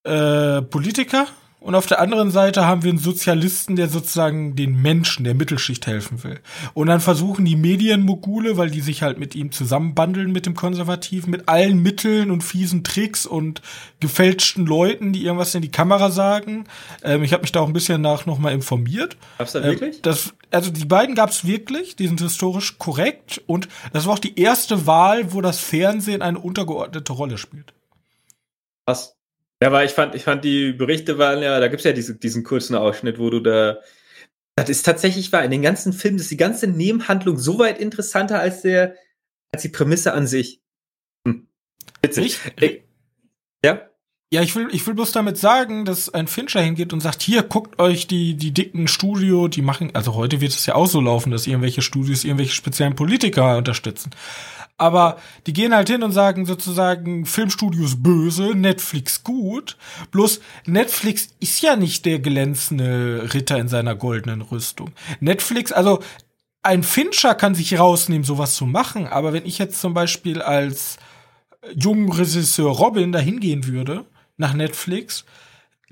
äh, 0.04 0.62
Politiker 0.62 1.26
Und 1.66 1.74
auf 1.74 1.88
der 1.88 2.00
anderen 2.00 2.30
Seite 2.30 2.68
haben 2.68 2.84
wir 2.84 2.92
einen 2.92 3.00
Sozialisten, 3.00 3.76
der 3.76 3.90
sozusagen 3.90 4.56
den 4.56 4.80
Menschen, 4.84 5.24
der 5.24 5.34
Mittelschicht 5.34 5.88
helfen 5.88 6.24
will. 6.24 6.40
Und 6.76 6.86
dann 6.86 7.02
versuchen 7.02 7.44
die 7.44 7.56
Medienmogule, 7.56 8.56
weil 8.56 8.70
die 8.70 8.82
sich 8.82 9.02
halt 9.02 9.18
mit 9.18 9.34
ihm 9.34 9.52
zusammenbandeln 9.52 10.32
mit 10.32 10.46
dem 10.46 10.54
Konservativen, 10.54 11.32
mit 11.32 11.50
allen 11.50 11.80
Mitteln 11.82 12.30
und 12.30 12.44
fiesen 12.44 12.84
Tricks 12.84 13.26
und 13.26 13.64
gefälschten 14.00 14.68
Leuten, 14.68 15.12
die 15.12 15.26
irgendwas 15.26 15.56
in 15.56 15.64
die 15.64 15.72
Kamera 15.72 16.12
sagen. 16.12 16.66
Ähm, 17.02 17.24
ich 17.24 17.34
habe 17.34 17.42
mich 17.42 17.52
da 17.52 17.62
auch 17.62 17.68
ein 17.68 17.74
bisschen 17.74 18.00
nach 18.00 18.28
nochmal 18.28 18.54
informiert. 18.54 19.18
Gab's 19.40 19.54
da 19.54 19.64
wirklich? 19.64 19.96
Ähm, 19.96 20.02
das, 20.04 20.36
also 20.52 20.70
die 20.70 20.86
beiden 20.86 21.16
gab's 21.16 21.48
wirklich, 21.48 21.96
die 21.96 22.06
sind 22.06 22.22
historisch 22.22 22.78
korrekt 22.78 23.42
und 23.48 23.70
das 23.92 24.06
war 24.06 24.14
auch 24.14 24.20
die 24.20 24.40
erste 24.40 24.86
Wahl, 24.86 25.34
wo 25.34 25.42
das 25.42 25.62
Fernsehen 25.62 26.22
eine 26.22 26.38
untergeordnete 26.38 27.12
Rolle 27.12 27.40
spielt. 27.40 27.74
Was? 28.86 29.16
Ja, 29.62 29.70
aber 29.70 29.86
ich 29.86 29.92
fand, 29.92 30.16
ich 30.16 30.24
fand 30.24 30.44
die 30.44 30.74
Berichte 30.74 31.18
waren 31.18 31.42
ja, 31.42 31.60
da 31.60 31.68
gibt's 31.68 31.86
ja 31.86 31.94
diese, 31.94 32.16
diesen 32.16 32.44
kurzen 32.44 32.76
Ausschnitt, 32.76 33.20
wo 33.20 33.30
du 33.30 33.40
da. 33.40 33.80
Das 34.58 34.70
ist 34.70 34.84
tatsächlich 34.84 35.32
wahr. 35.32 35.44
In 35.44 35.52
den 35.52 35.62
ganzen 35.62 35.92
Filmen 35.92 36.20
ist 36.20 36.32
die 36.32 36.38
ganze 36.38 36.68
Nebenhandlung 36.68 37.38
so 37.38 37.60
weit 37.60 37.80
interessanter 37.80 38.40
als 38.40 38.62
der, 38.62 38.96
als 39.52 39.64
die 39.64 39.70
Prämisse 39.70 40.14
an 40.14 40.28
sich. 40.28 40.62
Hm. 41.28 41.48
Witzig. 42.02 42.40
Ich, 42.60 42.84
ja? 43.64 43.90
Ja, 44.34 44.42
ich 44.42 44.56
will, 44.56 44.68
ich 44.72 44.86
will 44.86 44.96
bloß 44.96 45.12
damit 45.12 45.38
sagen, 45.38 45.86
dass 45.86 46.14
ein 46.14 46.28
Fincher 46.28 46.62
hingeht 46.62 46.94
und 46.94 47.00
sagt, 47.00 47.22
hier, 47.22 47.44
guckt 47.44 47.80
euch 47.80 48.08
die, 48.08 48.36
die 48.36 48.52
dicken 48.52 48.88
Studio, 48.88 49.48
die 49.48 49.62
machen, 49.62 49.92
also 49.94 50.16
heute 50.16 50.42
wird 50.42 50.52
es 50.52 50.66
ja 50.66 50.76
auch 50.76 50.88
so 50.88 51.00
laufen, 51.00 51.32
dass 51.32 51.48
irgendwelche 51.48 51.82
Studios 51.82 52.24
irgendwelche 52.24 52.54
speziellen 52.54 52.96
Politiker 52.96 53.58
unterstützen. 53.58 54.12
Aber 54.78 55.18
die 55.48 55.54
gehen 55.54 55.74
halt 55.74 55.90
hin 55.90 56.04
und 56.04 56.12
sagen 56.12 56.46
sozusagen, 56.46 57.26
Filmstudios 57.26 58.04
böse, 58.04 58.54
Netflix 58.56 59.24
gut. 59.24 59.78
Bloß 60.12 60.42
Netflix 60.66 61.30
ist 61.40 61.62
ja 61.62 61.78
nicht 61.78 62.06
der 62.06 62.20
glänzende 62.20 63.34
Ritter 63.34 63.58
in 63.58 63.70
seiner 63.70 63.96
goldenen 63.96 64.42
Rüstung. 64.42 64.92
Netflix, 65.22 65.72
also 65.72 66.02
ein 66.62 66.84
Fincher 66.84 67.36
kann 67.36 67.56
sich 67.56 67.80
rausnehmen, 67.80 68.26
sowas 68.26 68.56
zu 68.56 68.66
machen. 68.66 69.08
Aber 69.08 69.32
wenn 69.32 69.46
ich 69.46 69.60
jetzt 69.60 69.80
zum 69.80 69.94
Beispiel 69.94 70.42
als 70.42 70.98
junger 71.74 72.18
Regisseur 72.18 72.72
Robin 72.72 73.12
da 73.12 73.20
hingehen 73.20 73.68
würde, 73.68 74.06
nach 74.38 74.54
Netflix, 74.54 75.24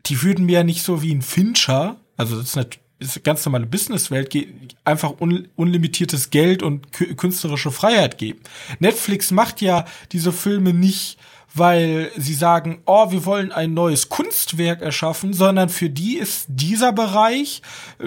die 0.05 0.21
würden 0.21 0.45
mir 0.45 0.59
ja 0.59 0.63
nicht 0.63 0.83
so 0.83 1.01
wie 1.01 1.13
ein 1.13 1.21
Fincher, 1.21 1.97
also 2.17 2.35
das 2.35 2.49
ist 2.49 2.55
natürlich 2.55 2.82
ist 3.03 3.23
ganz 3.23 3.45
normale 3.45 3.65
Businesswelt 3.65 4.35
einfach 4.83 5.19
un 5.19 5.47
unlimitiertes 5.55 6.29
Geld 6.29 6.63
und 6.63 6.91
künstlerische 6.91 7.71
Freiheit 7.71 8.17
geben. 8.17 8.39
Netflix 8.79 9.31
macht 9.31 9.61
ja 9.61 9.85
diese 10.11 10.31
Filme 10.31 10.73
nicht, 10.73 11.17
weil 11.53 12.11
sie 12.17 12.33
sagen, 12.33 12.81
oh, 12.85 13.11
wir 13.11 13.25
wollen 13.25 13.51
ein 13.51 13.73
neues 13.73 14.09
Kunstwerk 14.09 14.81
erschaffen, 14.81 15.33
sondern 15.33 15.69
für 15.69 15.89
die 15.89 16.17
ist 16.17 16.45
dieser 16.47 16.91
Bereich, 16.91 17.61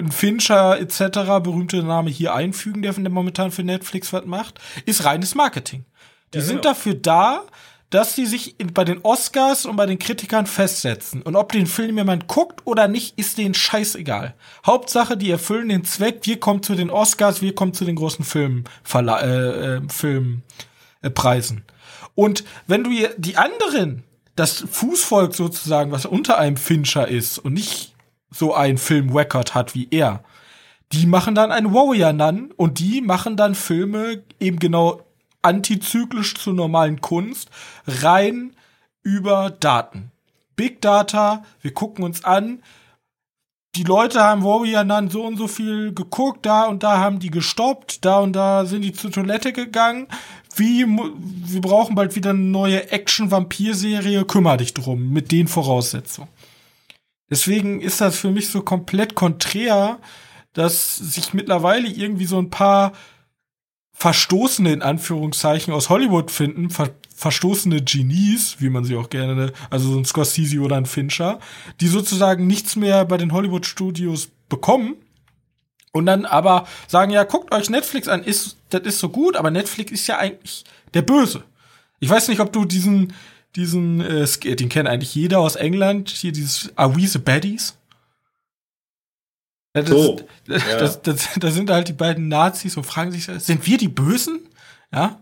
Fincher 0.09 0.79
etc., 0.79 0.99
berühmte 1.41 1.81
Name 1.83 2.09
hier 2.09 2.33
einfügen, 2.33 2.81
der 2.81 2.97
momentan 3.09 3.51
für 3.51 3.63
Netflix 3.63 4.11
was 4.11 4.25
macht, 4.25 4.59
ist 4.85 5.05
reines 5.05 5.33
Marketing. 5.33 5.85
Die 6.33 6.39
ja, 6.39 6.43
sind 6.43 6.61
genau. 6.61 6.73
dafür 6.73 6.95
da, 6.95 7.43
dass 7.89 8.15
sie 8.15 8.25
sich 8.25 8.55
bei 8.73 8.83
den 8.83 8.99
Oscars 9.03 9.65
und 9.65 9.77
bei 9.77 9.85
den 9.85 9.99
Kritikern 9.99 10.45
festsetzen. 10.45 11.21
Und 11.21 11.35
ob 11.35 11.51
den 11.51 11.67
Film 11.67 11.97
jemand 11.97 12.27
guckt 12.27 12.61
oder 12.65 12.87
nicht, 12.87 13.17
ist 13.17 13.37
denen 13.37 13.53
scheißegal. 13.53 14.35
Hauptsache, 14.65 15.15
die 15.15 15.31
erfüllen 15.31 15.69
den 15.69 15.85
Zweck, 15.85 16.19
wir 16.23 16.39
kommen 16.39 16.63
zu 16.63 16.75
den 16.75 16.89
Oscars, 16.89 17.41
wir 17.41 17.55
kommen 17.55 17.73
zu 17.73 17.85
den 17.85 17.95
großen 17.95 18.25
Film, 18.25 18.65
äh, 18.93 19.77
äh, 19.77 19.81
Filmpreisen. 19.87 21.63
und 22.15 22.43
wenn 22.67 22.83
du 22.83 22.91
die 23.17 23.37
anderen, 23.37 24.03
das 24.35 24.65
Fußvolk 24.69 25.33
sozusagen, 25.33 25.91
was 25.91 26.05
unter 26.05 26.37
einem 26.37 26.57
Fincher 26.57 27.07
ist 27.07 27.39
und 27.39 27.53
nicht 27.53 27.95
so 28.29 28.53
ein 28.53 28.77
Film-Record 28.77 29.55
hat 29.55 29.73
wie 29.73 29.87
er, 29.89 30.23
die 30.91 31.05
machen 31.05 31.35
dann 31.35 31.51
ein 31.51 31.73
Warrior 31.73 32.13
Nun 32.13 32.51
und 32.55 32.79
die 32.79 33.01
machen 33.01 33.35
dann 33.35 33.55
Filme 33.55 34.23
eben 34.39 34.59
genau 34.59 35.01
antizyklisch 35.47 36.35
zur 36.35 36.53
normalen 36.53 37.01
Kunst, 37.01 37.49
rein 37.87 38.55
über 39.01 39.49
Daten. 39.49 40.11
Big 40.55 40.81
Data, 40.81 41.43
wir 41.61 41.73
gucken 41.73 42.03
uns 42.03 42.23
an, 42.23 42.61
die 43.75 43.83
Leute 43.83 44.23
haben 44.23 44.43
Warrior 44.43 44.83
dann 44.83 45.09
so 45.09 45.23
und 45.23 45.37
so 45.37 45.47
viel 45.47 45.93
geguckt, 45.93 46.45
da 46.45 46.65
und 46.65 46.81
da 46.81 46.97
haben 46.97 47.19
die 47.19 47.29
gestoppt, 47.29 48.03
da 48.03 48.19
und 48.19 48.33
da 48.33 48.65
sind 48.65 48.81
die 48.81 48.91
zur 48.91 49.11
Toilette 49.11 49.53
gegangen. 49.53 50.07
Wie, 50.55 50.85
wir 50.87 51.61
brauchen 51.61 51.93
bald 51.93 52.15
wieder 52.15 52.31
eine 52.31 52.39
neue 52.39 52.91
Action-Vampir-Serie, 52.91 54.25
kümmer 54.25 54.57
dich 54.57 54.73
drum, 54.73 55.13
mit 55.13 55.31
den 55.31 55.47
Voraussetzungen. 55.47 56.29
Deswegen 57.29 57.81
ist 57.81 58.01
das 58.01 58.17
für 58.17 58.31
mich 58.31 58.49
so 58.49 58.61
komplett 58.61 59.13
konträr, 59.13 59.99
dass 60.53 60.95
sich 60.95 61.35
mittlerweile 61.35 61.87
irgendwie 61.87 62.25
so 62.25 62.39
ein 62.39 62.49
paar 62.49 62.93
verstoßene 63.97 64.71
in 64.71 64.83
Anführungszeichen 64.83 65.73
aus 65.73 65.89
Hollywood 65.89 66.31
finden, 66.31 66.69
ver 66.69 66.91
verstoßene 67.15 67.81
Genies, 67.81 68.57
wie 68.59 68.69
man 68.69 68.83
sie 68.83 68.95
auch 68.95 69.09
gerne, 69.09 69.51
also 69.71 69.91
so 69.91 69.97
ein 69.97 70.05
Scorsese 70.05 70.59
oder 70.59 70.75
ein 70.75 70.85
Fincher, 70.85 71.39
die 71.81 71.87
sozusagen 71.87 72.45
nichts 72.45 72.75
mehr 72.75 73.05
bei 73.05 73.17
den 73.17 73.33
Hollywood 73.33 73.65
Studios 73.65 74.29
bekommen 74.49 74.97
und 75.93 76.05
dann 76.05 76.25
aber 76.25 76.67
sagen, 76.87 77.11
ja, 77.11 77.23
guckt 77.23 77.51
euch 77.55 77.71
Netflix 77.71 78.07
an, 78.07 78.23
ist, 78.23 78.57
das 78.69 78.83
ist 78.83 78.99
so 78.99 79.09
gut, 79.09 79.35
aber 79.35 79.49
Netflix 79.49 79.91
ist 79.91 80.05
ja 80.05 80.19
eigentlich 80.19 80.63
der 80.93 81.01
Böse. 81.01 81.43
Ich 81.99 82.07
weiß 82.07 82.27
nicht, 82.27 82.39
ob 82.39 82.53
du 82.53 82.65
diesen, 82.65 83.13
diesen, 83.55 84.01
äh, 84.01 84.27
den 84.55 84.69
kennt 84.69 84.87
eigentlich 84.87 85.15
jeder 85.15 85.39
aus 85.39 85.55
England, 85.55 86.09
hier 86.09 86.31
dieses 86.31 86.71
Are 86.77 86.95
We 86.95 87.07
the 87.07 87.17
Baddies? 87.17 87.75
Das, 89.83 89.89
so, 89.89 90.21
das, 90.47 90.63
ja. 90.65 90.77
das, 90.77 91.01
das, 91.01 91.29
das, 91.37 91.53
sind 91.53 91.69
halt 91.69 91.87
die 91.87 91.93
beiden 91.93 92.27
Nazis 92.27 92.77
und 92.77 92.85
fragen 92.85 93.11
sich, 93.11 93.25
sind 93.25 93.65
wir 93.65 93.77
die 93.77 93.87
Bösen? 93.87 94.47
Ja. 94.93 95.19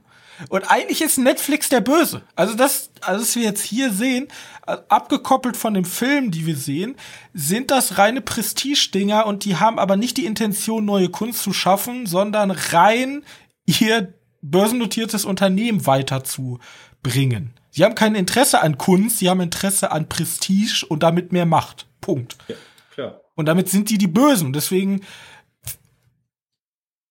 Und 0.50 0.70
eigentlich 0.70 1.02
ist 1.02 1.18
Netflix 1.18 1.70
der 1.70 1.82
Böse. 1.82 2.22
Also 2.36 2.56
das, 2.56 2.90
also 3.02 3.22
was 3.22 3.36
wir 3.36 3.44
jetzt 3.44 3.64
hier 3.64 3.92
sehen, 3.92 4.28
abgekoppelt 4.66 5.56
von 5.56 5.74
dem 5.74 5.86
Film, 5.86 6.32
die 6.32 6.46
wir 6.46 6.58
sehen, 6.58 6.96
sind 7.34 7.72
das 7.72 7.98
reine 7.98 8.22
Prestige-Dinger 8.22 9.26
und 9.26 9.46
die 9.46 9.56
haben 9.56 9.80
aber 9.80 9.96
nicht 9.96 10.18
die 10.18 10.26
Intention, 10.26 10.86
neue 10.86 11.10
Kunst 11.10 11.44
zu 11.44 11.54
schaffen, 11.54 12.06
sondern 12.06 12.52
rein 12.52 13.24
ihr 13.66 14.14
börsennotiertes 14.42 15.26
Unternehmen 15.26 15.86
weiterzubringen. 15.86 17.54
Sie 17.72 17.84
haben 17.84 17.96
kein 17.96 18.16
Interesse 18.16 18.62
an 18.62 18.78
Kunst, 18.78 19.20
sie 19.20 19.30
haben 19.30 19.42
Interesse 19.42 19.92
an 19.92 20.08
Prestige 20.08 20.86
und 20.88 21.04
damit 21.04 21.32
mehr 21.32 21.46
Macht. 21.46 21.88
Punkt. 22.02 22.38
Ja, 22.48 22.56
klar. 22.94 23.22
Und 23.36 23.46
damit 23.46 23.70
sind 23.70 23.90
die 23.90 23.98
die 23.98 24.08
Bösen. 24.08 24.54
Deswegen. 24.54 25.02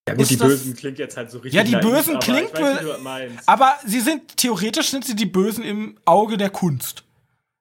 Ja 0.08 0.14
gut, 0.14 0.28
die 0.28 0.36
Bösen 0.36 0.74
klingt 0.74 0.98
jetzt 0.98 1.16
halt 1.16 1.30
so 1.30 1.38
richtig. 1.38 1.54
Ja, 1.54 1.64
die 1.64 1.76
Bösen 1.76 2.18
klingt 2.18 2.52
böse. 2.52 2.98
Aber 3.46 3.78
sie 3.86 4.00
sind, 4.00 4.36
theoretisch 4.36 4.90
sind 4.90 5.04
sie 5.04 5.16
die 5.16 5.26
Bösen 5.26 5.64
im 5.64 5.98
Auge 6.04 6.36
der 6.36 6.50
Kunst. 6.50 7.04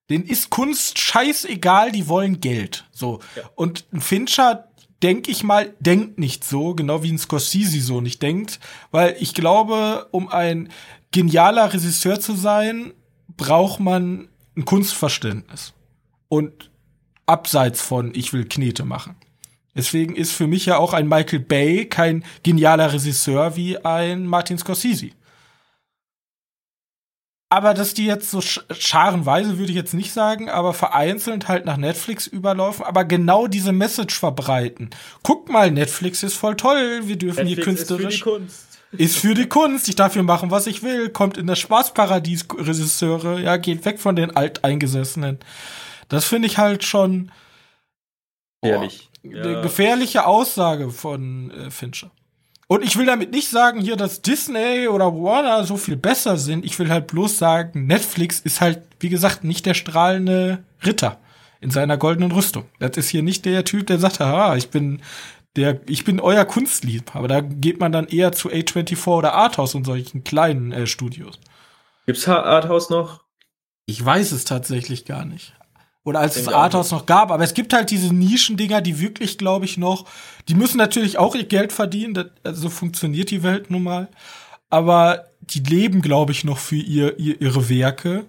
Den 0.10 0.26
ist 0.26 0.50
Kunst 0.50 1.00
scheißegal, 1.00 1.92
die 1.92 2.08
wollen 2.08 2.42
Geld. 2.42 2.86
So. 2.92 3.20
Ja. 3.36 3.50
Und 3.56 3.86
ein 3.94 4.02
Fincher, 4.02 4.68
denke 5.02 5.32
ich 5.32 5.44
mal, 5.44 5.74
denkt 5.80 6.20
nicht 6.20 6.44
so, 6.44 6.76
genau 6.76 7.04
wie 7.04 7.12
ein 7.12 7.18
Scorsese 7.18 7.82
so 7.82 8.02
nicht 8.02 8.22
denkt. 8.22 8.60
Weil 8.92 9.16
ich 9.20 9.34
glaube, 9.34 10.08
um 10.12 10.28
ein 10.28 10.70
genialer 11.12 11.74
Regisseur 11.74 12.20
zu 12.20 12.36
sein, 12.36 12.94
braucht 13.38 13.80
man 13.80 14.28
ein 14.58 14.66
Kunstverständnis. 14.66 15.74
Und 16.28 16.70
abseits 17.26 17.82
von 17.82 18.14
ich 18.16 18.34
will 18.34 18.46
Knete 18.46 18.86
machen. 18.86 19.16
Deswegen 19.76 20.16
ist 20.16 20.32
für 20.34 20.48
mich 20.48 20.66
ja 20.66 20.78
auch 20.78 20.94
ein 20.94 21.08
Michael 21.08 21.40
Bay 21.40 21.86
kein 21.86 22.24
genialer 22.44 22.94
Regisseur 22.94 23.56
wie 23.56 23.78
ein 23.84 24.28
Martin 24.28 24.58
Scorsese. 24.58 25.10
Aber 27.50 27.76
dass 27.76 27.94
die 27.94 28.06
jetzt 28.06 28.32
so 28.32 28.42
scharenweise 28.42 29.60
würde 29.60 29.72
ich 29.72 29.78
jetzt 29.78 29.94
nicht 29.94 30.12
sagen, 30.12 30.50
aber 30.50 30.74
vereinzelt 30.74 31.48
halt 31.48 31.66
nach 31.66 31.78
Netflix 31.78 32.26
überlaufen, 32.26 32.84
aber 32.84 33.06
genau 33.06 33.46
diese 33.46 33.72
Message 33.72 34.18
verbreiten. 34.18 34.90
Guck 35.22 35.50
mal, 35.50 35.70
Netflix 35.70 36.24
ist 36.24 36.34
voll 36.34 36.56
toll, 36.56 37.02
wir 37.04 37.16
dürfen 37.16 37.46
Netflix 37.46 37.56
hier 37.56 37.64
künstlerisch. 37.64 38.16
Ist 38.16 38.24
für 38.24 38.30
die 38.30 38.38
Kunst. 38.40 38.74
Ist 38.92 39.18
für 39.18 39.34
die 39.34 39.48
Kunst. 39.48 39.90
Ich 39.90 39.96
darf 39.96 40.14
hier 40.14 40.24
machen, 40.24 40.52
was 40.52 40.68
ich 40.68 40.84
will. 40.84 41.10
Kommt 41.10 41.38
in 41.38 41.48
das 41.48 41.60
Spaßparadies, 41.60 42.48
Regisseure. 42.58 43.40
Ja, 43.40 43.58
geht 43.58 43.86
weg 43.86 44.00
von 44.00 44.16
den 44.16 44.36
Alteingesessenen. 44.36 45.40
Das 46.14 46.26
finde 46.26 46.48
ich 46.48 46.58
halt 46.58 46.84
schon 46.84 47.32
Ehrlich. 48.62 49.10
eine 49.24 49.54
ja. 49.54 49.62
gefährliche 49.62 50.26
Aussage 50.26 50.92
von 50.92 51.52
äh, 51.52 51.72
Fincher. 51.72 52.12
Und 52.68 52.84
ich 52.84 52.98
will 52.98 53.06
damit 53.06 53.32
nicht 53.32 53.50
sagen 53.50 53.82
hier, 53.82 53.98
dass 53.98 54.22
Disney 54.22 54.88
oder 54.88 55.14
Warner 55.14 55.64
so 55.64 55.78
viel 55.78 55.98
besser 55.98 56.38
sind. 56.38 56.66
Ich 56.66 56.80
will 56.80 56.90
halt 56.90 57.08
bloß 57.08 57.38
sagen, 57.38 57.88
Netflix 57.88 58.40
ist 58.40 58.62
halt, 58.62 58.82
wie 59.00 59.10
gesagt, 59.10 59.44
nicht 59.44 59.66
der 59.66 59.74
strahlende 59.74 60.64
Ritter 60.84 61.20
in 61.62 61.72
seiner 61.72 61.98
goldenen 61.98 62.32
Rüstung. 62.32 62.66
Das 62.80 62.98
ist 62.98 63.10
hier 63.10 63.24
nicht 63.24 63.46
der 63.46 63.66
Typ, 63.66 63.88
der 63.88 64.00
sagt, 64.00 64.20
haha, 64.20 64.56
ich 64.56 64.70
bin 64.70 65.02
der, 65.56 65.82
ich 65.88 66.04
bin 66.04 66.20
euer 66.20 66.46
Kunstlieb. 66.46 67.16
Aber 67.16 67.28
da 67.28 67.42
geht 67.42 67.80
man 67.80 67.92
dann 67.92 68.08
eher 68.08 68.32
zu 68.32 68.50
A24 68.50 69.08
oder 69.08 69.34
Arthouse 69.34 69.76
und 69.76 69.86
solchen 69.86 70.24
kleinen 70.24 70.72
äh, 70.72 70.88
Studios. 70.88 71.40
Gibt's 72.06 72.28
Arthouse 72.28 72.90
noch? 72.90 73.24
Ich 73.86 74.04
weiß 74.04 74.32
es 74.32 74.46
tatsächlich 74.46 75.06
gar 75.06 75.26
nicht. 75.26 75.54
Oder 76.06 76.20
als 76.20 76.36
es 76.36 76.50
Arthouse 76.50 76.92
noch 76.92 77.06
gab. 77.06 77.32
Aber 77.32 77.44
es 77.44 77.54
gibt 77.54 77.74
halt 77.74 77.90
diese 77.90 78.14
Nischendinger, 78.14 78.82
die 78.82 79.00
wirklich, 79.00 79.38
glaube 79.38 79.66
ich, 79.66 79.78
noch, 79.78 80.06
die 80.50 80.56
müssen 80.56 80.78
natürlich 80.78 81.18
auch 81.18 81.34
ihr 81.36 81.46
Geld 81.46 81.72
verdienen. 81.72 82.14
Das, 82.14 82.26
also 82.44 82.70
funktioniert 82.70 83.32
die 83.32 83.44
Welt 83.44 83.72
nun 83.72 83.84
mal. 83.84 84.10
Aber 84.70 85.26
die 85.40 85.62
leben, 85.62 86.02
glaube 86.02 86.34
ich, 86.34 86.44
noch 86.44 86.58
für 86.58 86.76
ihr, 86.76 87.18
ihr, 87.20 87.40
ihre 87.42 87.70
Werke. 87.70 88.26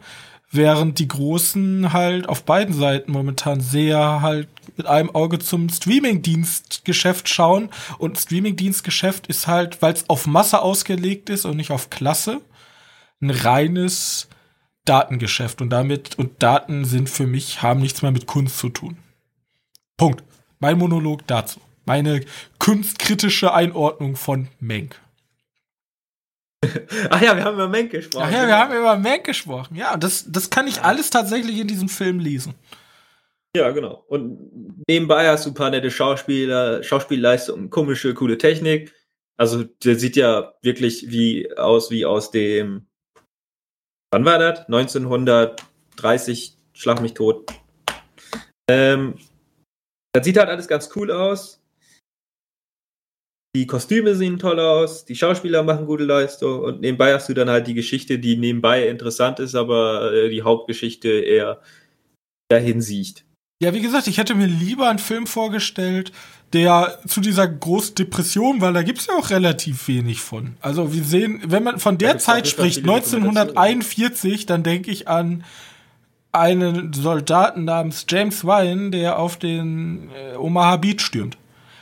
Während 0.52 1.00
die 1.00 1.08
Großen 1.08 1.92
halt 1.92 2.28
auf 2.28 2.44
beiden 2.44 2.74
Seiten 2.74 3.10
momentan 3.10 3.60
sehr 3.60 4.22
halt 4.22 4.46
mit 4.76 4.86
einem 4.86 5.12
Auge 5.12 5.40
zum 5.40 5.68
Streaming-Dienstgeschäft 5.68 7.28
schauen. 7.28 7.70
Und 7.98 8.18
Streaming-Dienstgeschäft 8.18 9.26
ist 9.26 9.48
halt, 9.48 9.82
weil 9.82 9.94
es 9.94 10.08
auf 10.08 10.28
Masse 10.28 10.62
ausgelegt 10.62 11.28
ist 11.28 11.44
und 11.44 11.56
nicht 11.56 11.72
auf 11.72 11.90
Klasse, 11.90 12.40
ein 13.20 13.30
reines 13.30 14.28
Datengeschäft. 14.84 15.60
Und 15.60 15.70
damit, 15.70 16.18
und 16.18 16.42
Daten 16.42 16.84
sind 16.84 17.08
für 17.08 17.26
mich, 17.26 17.62
haben 17.62 17.80
nichts 17.80 18.02
mehr 18.02 18.10
mit 18.10 18.26
Kunst 18.26 18.58
zu 18.58 18.68
tun. 18.68 18.98
Punkt. 19.96 20.22
Mein 20.58 20.78
Monolog 20.78 21.26
dazu. 21.26 21.60
Meine 21.84 22.22
kunstkritische 22.58 23.52
Einordnung 23.52 24.16
von 24.16 24.48
Menk. 24.60 24.98
Ach 27.10 27.20
ja, 27.20 27.36
wir 27.36 27.44
haben 27.44 27.54
über 27.54 27.68
Menk 27.68 27.90
gesprochen. 27.90 28.24
Ach 28.26 28.32
ja, 28.32 28.46
wir 28.46 28.56
haben 28.56 28.74
über 28.74 28.96
Menk 28.96 29.24
gesprochen. 29.24 29.76
Ja, 29.76 29.96
das, 29.96 30.24
das 30.28 30.48
kann 30.48 30.66
ich 30.66 30.82
alles 30.82 31.10
tatsächlich 31.10 31.58
in 31.58 31.68
diesem 31.68 31.88
Film 31.88 32.18
lesen. 32.18 32.54
Ja, 33.56 33.70
genau. 33.70 34.04
Und 34.08 34.82
nebenbei 34.88 35.28
hast 35.28 35.46
du 35.46 35.50
ein 35.50 35.54
paar 35.54 35.70
nette 35.70 35.90
Schauspieler, 35.90 36.82
Schauspielleistungen, 36.82 37.70
komische, 37.70 38.14
coole 38.14 38.38
Technik. 38.38 38.92
Also 39.36 39.62
der 39.62 39.96
sieht 39.96 40.16
ja 40.16 40.54
wirklich 40.62 41.10
wie 41.10 41.56
aus 41.56 41.90
wie 41.90 42.04
aus 42.04 42.30
dem 42.30 42.86
wann 44.14 44.24
war 44.24 44.38
das? 44.38 44.60
1930, 44.66 46.56
schlag 46.72 47.02
mich 47.02 47.14
tot. 47.14 47.50
Ähm, 48.70 49.18
das 50.12 50.24
sieht 50.24 50.36
halt 50.36 50.48
alles 50.48 50.68
ganz 50.68 50.88
cool 50.94 51.10
aus. 51.10 51.60
Die 53.56 53.66
Kostüme 53.66 54.14
sehen 54.14 54.38
toll 54.38 54.60
aus, 54.60 55.04
die 55.04 55.16
Schauspieler 55.16 55.64
machen 55.64 55.86
gute 55.86 56.04
Leistung 56.04 56.60
und 56.60 56.80
nebenbei 56.80 57.12
hast 57.12 57.28
du 57.28 57.34
dann 57.34 57.50
halt 57.50 57.66
die 57.66 57.74
Geschichte, 57.74 58.18
die 58.18 58.36
nebenbei 58.36 58.88
interessant 58.88 59.38
ist, 59.40 59.54
aber 59.54 60.12
äh, 60.12 60.28
die 60.28 60.42
Hauptgeschichte 60.42 61.08
eher 61.08 61.60
dahin 62.48 62.80
sieht. 62.80 63.24
Ja, 63.62 63.72
wie 63.72 63.80
gesagt, 63.80 64.08
ich 64.08 64.18
hätte 64.18 64.34
mir 64.34 64.46
lieber 64.46 64.88
einen 64.88 64.98
Film 64.98 65.26
vorgestellt, 65.26 66.12
der 66.54 66.98
zu 67.06 67.20
dieser 67.20 67.48
großen 67.48 67.96
Depression, 67.96 68.60
weil 68.60 68.72
da 68.72 68.82
gibt 68.82 69.00
es 69.00 69.08
ja 69.08 69.14
auch 69.14 69.30
relativ 69.30 69.88
wenig 69.88 70.20
von. 70.20 70.56
Also 70.60 70.94
wir 70.94 71.02
sehen, 71.02 71.42
wenn 71.44 71.64
man 71.64 71.80
von 71.80 71.98
der 71.98 72.18
Zeit 72.18 72.46
spricht, 72.46 72.78
1941, 72.78 74.46
dann 74.46 74.62
denke 74.62 74.90
ich 74.90 75.08
an 75.08 75.44
einen 76.30 76.92
Soldaten 76.92 77.64
namens 77.64 78.06
James 78.08 78.44
Ryan, 78.44 78.92
der 78.92 79.18
auf 79.18 79.36
den 79.36 80.10
äh, 80.10 80.36
Omaha 80.36 80.76
Beach 80.76 81.00
stürmt. 81.00 81.36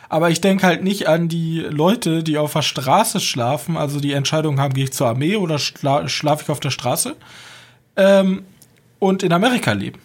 Aber 0.08 0.30
ich 0.30 0.40
denke 0.40 0.66
halt 0.66 0.82
nicht 0.82 1.08
an 1.08 1.28
die 1.28 1.61
Leute, 1.61 2.22
die 2.22 2.37
auf 2.37 2.52
der 2.52 2.62
Straße 2.62 3.20
schlafen, 3.20 3.76
also 3.76 4.00
die 4.00 4.12
Entscheidung 4.12 4.61
haben, 4.61 4.74
gehe 4.74 4.85
ich 4.85 4.92
zur 4.92 5.06
Armee 5.06 5.37
oder 5.37 5.58
schla 5.58 6.08
schlafe 6.08 6.44
ich 6.44 6.50
auf 6.50 6.61
der 6.61 6.70
Straße 6.70 7.16
ähm, 7.96 8.44
und 8.98 9.22
in 9.22 9.32
Amerika 9.32 9.72
leben. 9.72 10.00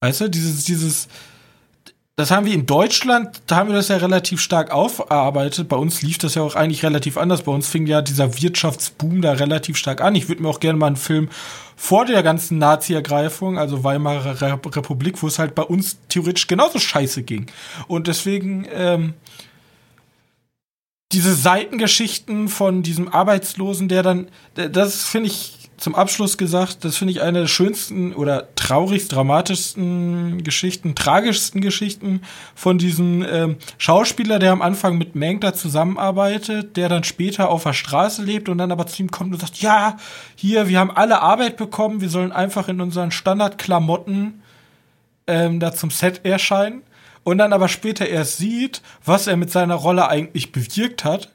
Weißt 0.00 0.20
du, 0.22 0.28
dieses, 0.28 0.64
dieses, 0.64 1.08
das 2.16 2.30
haben 2.30 2.46
wir 2.46 2.54
in 2.54 2.66
Deutschland, 2.66 3.42
da 3.48 3.56
haben 3.56 3.68
wir 3.68 3.74
das 3.74 3.88
ja 3.88 3.96
relativ 3.96 4.40
stark 4.40 4.70
aufgearbeitet. 4.70 5.68
Bei 5.68 5.76
uns 5.76 6.00
lief 6.02 6.18
das 6.18 6.36
ja 6.36 6.42
auch 6.42 6.54
eigentlich 6.54 6.84
relativ 6.84 7.16
anders. 7.16 7.42
Bei 7.42 7.50
uns 7.50 7.66
fing 7.66 7.86
ja 7.88 8.02
dieser 8.02 8.40
Wirtschaftsboom 8.40 9.20
da 9.20 9.32
relativ 9.32 9.76
stark 9.76 10.00
an. 10.00 10.14
Ich 10.14 10.28
würde 10.28 10.42
mir 10.42 10.48
auch 10.48 10.60
gerne 10.60 10.78
mal 10.78 10.86
einen 10.86 10.96
Film 10.96 11.28
vor 11.74 12.04
der 12.04 12.22
ganzen 12.22 12.58
Nazi-Ergreifung, 12.58 13.58
also 13.58 13.82
Weimarer 13.82 14.40
Republik, 14.40 15.22
wo 15.24 15.26
es 15.26 15.40
halt 15.40 15.56
bei 15.56 15.64
uns 15.64 15.98
theoretisch 16.08 16.46
genauso 16.46 16.78
scheiße 16.78 17.24
ging. 17.24 17.46
Und 17.88 18.06
deswegen, 18.06 18.68
ähm, 18.72 19.14
diese 21.10 21.34
Seitengeschichten 21.34 22.48
von 22.48 22.84
diesem 22.84 23.08
Arbeitslosen, 23.08 23.88
der 23.88 24.04
dann, 24.04 24.28
das 24.54 25.04
finde 25.04 25.30
ich 25.30 25.63
zum 25.76 25.94
Abschluss 25.94 26.38
gesagt, 26.38 26.84
das 26.84 26.96
finde 26.96 27.12
ich 27.12 27.22
eine 27.22 27.40
der 27.40 27.46
schönsten 27.46 28.14
oder 28.14 28.54
traurigst 28.54 29.12
dramatischsten 29.12 30.42
Geschichten, 30.44 30.94
tragischsten 30.94 31.60
Geschichten 31.60 32.22
von 32.54 32.78
diesem 32.78 33.24
ähm, 33.28 33.56
Schauspieler, 33.78 34.38
der 34.38 34.52
am 34.52 34.62
Anfang 34.62 34.96
mit 34.98 35.14
Mank 35.14 35.40
da 35.40 35.52
zusammenarbeitet, 35.52 36.76
der 36.76 36.88
dann 36.88 37.04
später 37.04 37.50
auf 37.50 37.64
der 37.64 37.72
Straße 37.72 38.22
lebt 38.22 38.48
und 38.48 38.58
dann 38.58 38.72
aber 38.72 38.86
zu 38.86 39.02
ihm 39.02 39.10
kommt 39.10 39.32
und 39.32 39.40
sagt, 39.40 39.60
ja, 39.60 39.96
hier, 40.36 40.68
wir 40.68 40.78
haben 40.78 40.90
alle 40.90 41.20
Arbeit 41.20 41.56
bekommen, 41.56 42.00
wir 42.00 42.08
sollen 42.08 42.32
einfach 42.32 42.68
in 42.68 42.80
unseren 42.80 43.10
Standardklamotten 43.10 44.42
ähm, 45.26 45.60
da 45.60 45.72
zum 45.72 45.90
Set 45.90 46.24
erscheinen. 46.24 46.82
Und 47.24 47.38
dann 47.38 47.54
aber 47.54 47.68
später 47.68 48.06
erst 48.06 48.36
sieht, 48.36 48.82
was 49.04 49.26
er 49.26 49.36
mit 49.36 49.50
seiner 49.50 49.76
Rolle 49.76 50.08
eigentlich 50.08 50.52
bewirkt 50.52 51.04
hat 51.04 51.33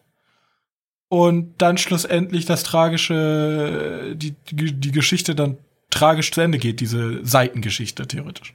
und 1.09 1.55
dann 1.57 1.77
schlussendlich 1.77 2.45
das 2.45 2.63
tragische, 2.63 4.15
die, 4.15 4.35
die, 4.51 4.91
Geschichte 4.91 5.35
dann 5.35 5.57
tragisch 5.89 6.31
zu 6.31 6.41
Ende 6.41 6.59
geht, 6.59 6.79
diese 6.79 7.25
Seitengeschichte 7.25 8.07
theoretisch. 8.07 8.53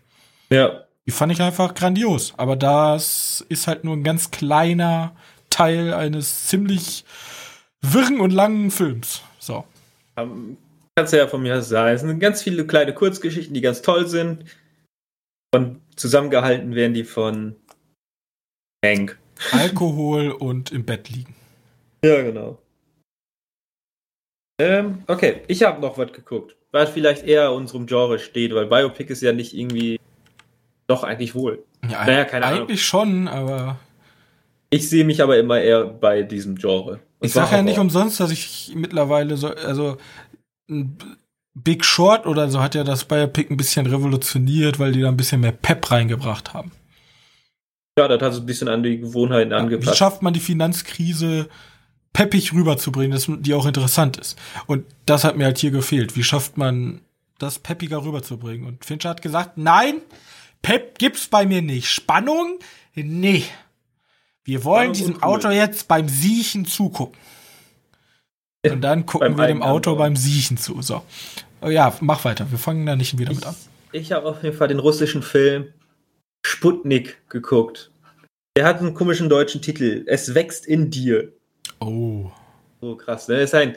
Ja. 0.50 0.84
Die 1.06 1.10
fand 1.10 1.32
ich 1.32 1.42
einfach 1.42 1.74
grandios. 1.74 2.32
Aber 2.36 2.56
das 2.56 3.44
ist 3.48 3.66
halt 3.66 3.84
nur 3.84 3.94
ein 3.94 4.04
ganz 4.04 4.30
kleiner 4.30 5.14
Teil 5.50 5.92
eines 5.92 6.46
ziemlich 6.46 7.04
wirren 7.82 8.20
und 8.20 8.30
langen 8.30 8.70
Films. 8.70 9.20
So. 9.38 9.64
Um, 10.16 10.56
kannst 10.96 11.12
du 11.12 11.18
ja 11.18 11.26
von 11.26 11.42
mir 11.42 11.60
sagen. 11.60 11.94
Es 11.94 12.00
sind 12.00 12.20
ganz 12.20 12.42
viele 12.42 12.66
kleine 12.66 12.94
Kurzgeschichten, 12.94 13.52
die 13.52 13.60
ganz 13.60 13.82
toll 13.82 14.06
sind. 14.06 14.44
Und 15.52 15.80
zusammengehalten 15.96 16.74
werden 16.74 16.94
die 16.94 17.04
von 17.04 17.56
Hank. 18.84 19.18
Alkohol 19.52 20.30
und 20.30 20.70
im 20.70 20.84
Bett 20.84 21.10
liegen. 21.10 21.34
Ja, 22.04 22.22
genau. 22.22 22.58
Ähm, 24.60 25.02
okay, 25.06 25.40
ich 25.48 25.62
habe 25.62 25.80
noch 25.80 25.96
was 25.96 26.12
geguckt, 26.12 26.54
was 26.70 26.90
vielleicht 26.90 27.24
eher 27.24 27.52
unserem 27.52 27.86
Genre 27.86 28.18
steht, 28.18 28.54
weil 28.54 28.66
Biopic 28.66 29.10
ist 29.10 29.22
ja 29.22 29.32
nicht 29.32 29.54
irgendwie. 29.54 29.98
Doch, 30.86 31.02
eigentlich 31.02 31.34
wohl. 31.34 31.64
Ja, 31.82 32.04
naja, 32.04 32.24
keine 32.24 32.44
Ahnung. 32.44 32.60
Eigentlich 32.60 32.84
schon, 32.84 33.26
aber. 33.26 33.78
Ich 34.68 34.90
sehe 34.90 35.04
mich 35.04 35.22
aber 35.22 35.38
immer 35.38 35.60
eher 35.60 35.84
bei 35.86 36.22
diesem 36.22 36.56
Genre. 36.56 37.00
Und 37.20 37.26
ich 37.26 37.32
sage 37.32 37.56
ja 37.56 37.62
nicht 37.62 37.78
umsonst, 37.78 38.20
dass 38.20 38.30
ich 38.30 38.72
mittlerweile 38.74 39.36
so, 39.38 39.48
also 39.48 39.96
Big 41.54 41.84
Short 41.84 42.26
oder 42.26 42.50
so 42.50 42.60
hat 42.60 42.74
ja 42.74 42.84
das 42.84 43.04
Biopic 43.04 43.50
ein 43.50 43.56
bisschen 43.56 43.86
revolutioniert, 43.86 44.78
weil 44.78 44.92
die 44.92 45.00
da 45.00 45.08
ein 45.08 45.16
bisschen 45.16 45.40
mehr 45.40 45.52
Pep 45.52 45.90
reingebracht 45.90 46.52
haben. 46.52 46.70
Ja, 47.98 48.08
das 48.08 48.20
hat 48.20 48.34
so 48.34 48.40
ein 48.40 48.46
bisschen 48.46 48.68
an 48.68 48.82
die 48.82 48.98
Gewohnheiten 48.98 49.52
ja, 49.52 49.58
angepasst. 49.58 49.92
Wie 49.92 49.96
schafft 49.96 50.22
man 50.22 50.34
die 50.34 50.40
Finanzkrise 50.40 51.48
peppig 52.14 52.54
rüberzubringen, 52.54 53.10
dass 53.10 53.26
die 53.28 53.52
auch 53.52 53.66
interessant 53.66 54.16
ist. 54.16 54.38
Und 54.66 54.86
das 55.04 55.24
hat 55.24 55.36
mir 55.36 55.44
halt 55.44 55.58
hier 55.58 55.70
gefehlt. 55.70 56.16
Wie 56.16 56.24
schafft 56.24 56.56
man 56.56 57.02
das 57.38 57.58
peppiger 57.58 58.02
rüberzubringen? 58.02 58.66
Und 58.66 58.86
Fincher 58.86 59.10
hat 59.10 59.20
gesagt, 59.20 59.58
nein, 59.58 60.00
Pep 60.62 60.98
gibt's 60.98 61.28
bei 61.28 61.44
mir 61.44 61.60
nicht. 61.60 61.90
Spannung? 61.90 62.58
Nee. 62.94 63.44
Wir 64.44 64.64
wollen 64.64 64.94
diesem 64.94 65.16
cool. 65.16 65.22
Auto 65.22 65.50
jetzt 65.50 65.88
beim 65.88 66.08
Siechen 66.08 66.64
zugucken. 66.64 67.18
Und 68.64 68.80
dann 68.80 69.04
gucken 69.06 69.36
wir 69.36 69.46
dem 69.46 69.62
Auto 69.62 69.94
beim 69.96 70.16
Siechen 70.16 70.56
zu. 70.56 70.80
So. 70.80 71.02
Oh 71.60 71.68
ja, 71.68 71.94
mach 72.00 72.24
weiter. 72.24 72.50
Wir 72.50 72.58
fangen 72.58 72.86
da 72.86 72.96
nicht 72.96 73.18
wieder 73.18 73.32
ich, 73.32 73.38
mit 73.38 73.46
an. 73.46 73.56
Ich 73.92 74.12
habe 74.12 74.26
auf 74.26 74.42
jeden 74.42 74.56
Fall 74.56 74.68
den 74.68 74.78
russischen 74.78 75.22
Film 75.22 75.72
Sputnik 76.46 77.28
geguckt. 77.28 77.90
Der 78.56 78.66
hat 78.66 78.78
einen 78.78 78.94
komischen 78.94 79.28
deutschen 79.28 79.62
Titel. 79.62 80.04
Es 80.06 80.34
wächst 80.34 80.64
in 80.64 80.90
dir. 80.90 81.32
Oh. 81.80 82.30
So 82.80 82.96
krass, 82.96 83.28
ne? 83.28 83.36
Das 83.40 83.50
ist 83.50 83.54
ein 83.54 83.76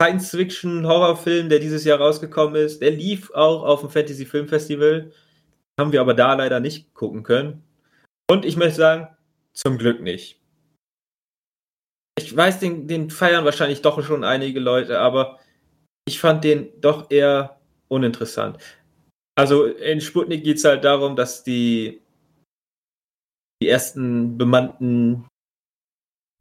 Science-Fiction-Horrorfilm, 0.00 1.48
der 1.48 1.58
dieses 1.58 1.84
Jahr 1.84 1.98
rausgekommen 1.98 2.56
ist. 2.56 2.80
Der 2.80 2.90
lief 2.90 3.30
auch 3.32 3.62
auf 3.64 3.80
dem 3.80 3.90
Fantasy 3.90 4.24
Film 4.24 4.48
Festival. 4.48 5.12
Haben 5.78 5.92
wir 5.92 6.00
aber 6.00 6.14
da 6.14 6.34
leider 6.34 6.60
nicht 6.60 6.94
gucken 6.94 7.22
können. 7.22 7.62
Und 8.30 8.44
ich 8.44 8.56
möchte 8.56 8.76
sagen, 8.76 9.08
zum 9.52 9.78
Glück 9.78 10.00
nicht. 10.00 10.40
Ich 12.18 12.34
weiß, 12.36 12.60
den, 12.60 12.86
den 12.86 13.10
feiern 13.10 13.44
wahrscheinlich 13.44 13.82
doch 13.82 14.02
schon 14.04 14.24
einige 14.24 14.60
Leute, 14.60 15.00
aber 15.00 15.38
ich 16.06 16.20
fand 16.20 16.44
den 16.44 16.68
doch 16.80 17.10
eher 17.10 17.60
uninteressant. 17.88 18.58
Also 19.36 19.64
in 19.64 20.00
Sputnik 20.00 20.44
geht 20.44 20.58
es 20.58 20.64
halt 20.64 20.84
darum, 20.84 21.16
dass 21.16 21.42
die, 21.42 22.02
die 23.62 23.68
ersten 23.68 24.36
bemannten 24.36 25.26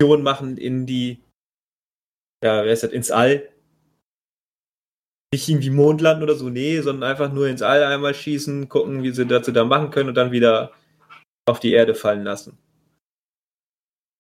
machen 0.01 0.57
in 0.57 0.85
die, 0.85 1.21
ja, 2.43 2.63
wer 2.63 2.71
ist 2.71 2.83
das, 2.83 2.91
ins 2.91 3.12
All. 3.12 3.49
Nicht 5.33 5.47
irgendwie 5.47 5.69
Mond 5.69 6.01
landen 6.01 6.23
oder 6.23 6.35
so, 6.35 6.49
nee, 6.49 6.81
sondern 6.81 7.12
einfach 7.12 7.31
nur 7.31 7.47
ins 7.47 7.62
All 7.62 7.83
einmal 7.83 8.15
schießen, 8.15 8.69
gucken, 8.69 9.03
wie 9.03 9.12
sie 9.12 9.27
dazu 9.27 9.51
da 9.51 9.63
machen 9.65 9.91
können 9.91 10.09
und 10.09 10.15
dann 10.15 10.31
wieder 10.31 10.71
auf 11.47 11.59
die 11.59 11.73
Erde 11.73 11.95
fallen 11.95 12.23
lassen. 12.23 12.57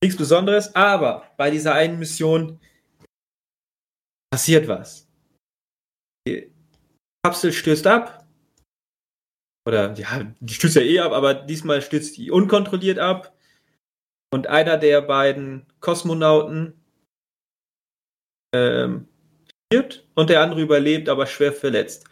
Nichts 0.03 0.17
Besonderes, 0.17 0.75
aber 0.75 1.29
bei 1.37 1.49
dieser 1.49 1.73
einen 1.73 1.99
Mission 1.99 2.59
passiert 4.31 4.67
was. 4.67 5.07
Die 6.27 6.51
Kapsel 7.25 7.51
stößt 7.51 7.87
ab, 7.87 8.19
oder 9.69 9.93
ja, 9.93 10.23
die 10.39 10.53
stürzt 10.53 10.75
ja 10.75 10.81
eh 10.81 10.99
ab, 10.99 11.11
aber 11.11 11.33
diesmal 11.33 11.81
stürzt 11.81 12.17
die 12.17 12.31
unkontrolliert 12.31 12.97
ab. 12.97 13.37
Und 14.31 14.47
einer 14.47 14.77
der 14.77 15.01
beiden 15.01 15.65
Kosmonauten 15.79 16.73
ähm, 18.53 19.07
stirbt 19.71 20.07
und 20.15 20.29
der 20.29 20.41
andere 20.41 20.61
überlebt, 20.61 21.09
aber 21.09 21.27
schwer 21.27 21.53
verletzt. 21.53 22.07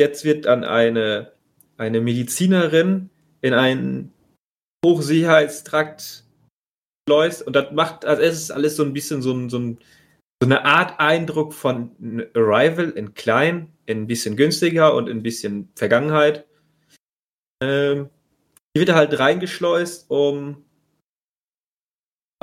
Jetzt 0.00 0.24
wird 0.24 0.46
dann 0.46 0.64
eine, 0.64 1.32
eine 1.76 2.00
Medizinerin 2.00 3.10
in 3.40 3.54
einen 3.54 4.12
Hochsicherheitstrakt 4.84 6.24
schleust 7.08 7.46
und 7.46 7.54
das 7.54 7.72
macht, 7.72 8.04
also 8.04 8.22
es 8.22 8.34
ist 8.34 8.50
alles 8.50 8.76
so 8.76 8.82
ein 8.82 8.92
bisschen 8.92 9.22
so, 9.22 9.32
ein, 9.32 9.50
so, 9.50 9.58
ein, 9.58 9.78
so 10.42 10.48
eine 10.48 10.64
Art 10.64 10.98
Eindruck 10.98 11.52
von 11.52 11.92
Arrival 12.34 12.90
in 12.90 13.14
klein, 13.14 13.72
in 13.86 14.02
ein 14.02 14.06
bisschen 14.06 14.36
günstiger 14.36 14.94
und 14.94 15.08
in 15.08 15.18
ein 15.18 15.22
bisschen 15.22 15.70
Vergangenheit. 15.74 16.46
Ähm, 17.62 18.10
die 18.74 18.80
wird 18.80 18.92
halt 18.92 19.18
reingeschleust, 19.18 20.10
um, 20.10 20.64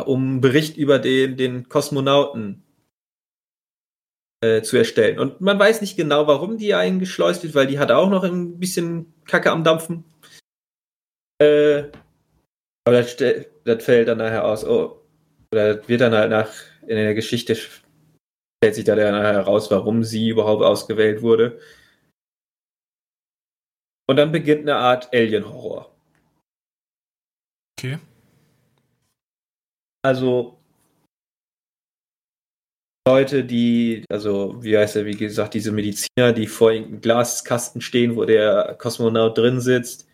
um 0.07 0.21
einen 0.21 0.41
Bericht 0.41 0.77
über 0.77 0.99
den, 0.99 1.37
den 1.37 1.69
Kosmonauten 1.69 2.63
äh, 4.43 4.61
zu 4.61 4.77
erstellen. 4.77 5.19
Und 5.19 5.41
man 5.41 5.59
weiß 5.59 5.81
nicht 5.81 5.97
genau, 5.97 6.27
warum 6.27 6.57
die 6.57 6.73
eingeschleust 6.73 7.43
wird, 7.43 7.55
weil 7.55 7.67
die 7.67 7.79
hat 7.79 7.91
auch 7.91 8.09
noch 8.09 8.23
ein 8.23 8.59
bisschen 8.59 9.13
Kacke 9.25 9.51
am 9.51 9.63
Dampfen. 9.63 10.03
Äh, 11.39 11.83
aber 12.87 13.01
das, 13.03 13.15
das 13.17 13.83
fällt 13.83 14.07
dann 14.07 14.17
nachher 14.17 14.45
aus, 14.45 14.65
oh, 14.65 15.01
oder 15.51 15.75
das 15.75 15.87
wird 15.87 16.01
dann 16.01 16.13
halt 16.13 16.31
nach, 16.31 16.51
in 16.81 16.95
der 16.95 17.13
Geschichte 17.13 17.55
stellt 17.55 18.75
sich 18.75 18.85
da 18.85 18.95
dann 18.95 19.15
heraus, 19.15 19.71
warum 19.71 20.03
sie 20.03 20.29
überhaupt 20.29 20.63
ausgewählt 20.63 21.21
wurde. 21.21 21.59
Und 24.07 24.17
dann 24.17 24.31
beginnt 24.31 24.61
eine 24.61 24.75
Art 24.75 25.13
Alien-Horror. 25.13 25.95
Okay. 27.79 27.97
Also 30.03 30.57
Leute, 33.07 33.43
die, 33.43 34.05
also 34.09 34.55
wie 34.63 34.77
heißt 34.77 34.95
er, 34.95 35.05
wie 35.05 35.15
gesagt, 35.15 35.55
diese 35.55 35.71
Mediziner, 35.71 36.33
die 36.33 36.45
vor 36.45 36.69
einem 36.71 37.01
Glaskasten 37.01 37.81
stehen, 37.81 38.15
wo 38.15 38.25
der 38.25 38.75
Kosmonaut 38.79 39.37
drin 39.37 39.59
sitzt 39.59 40.07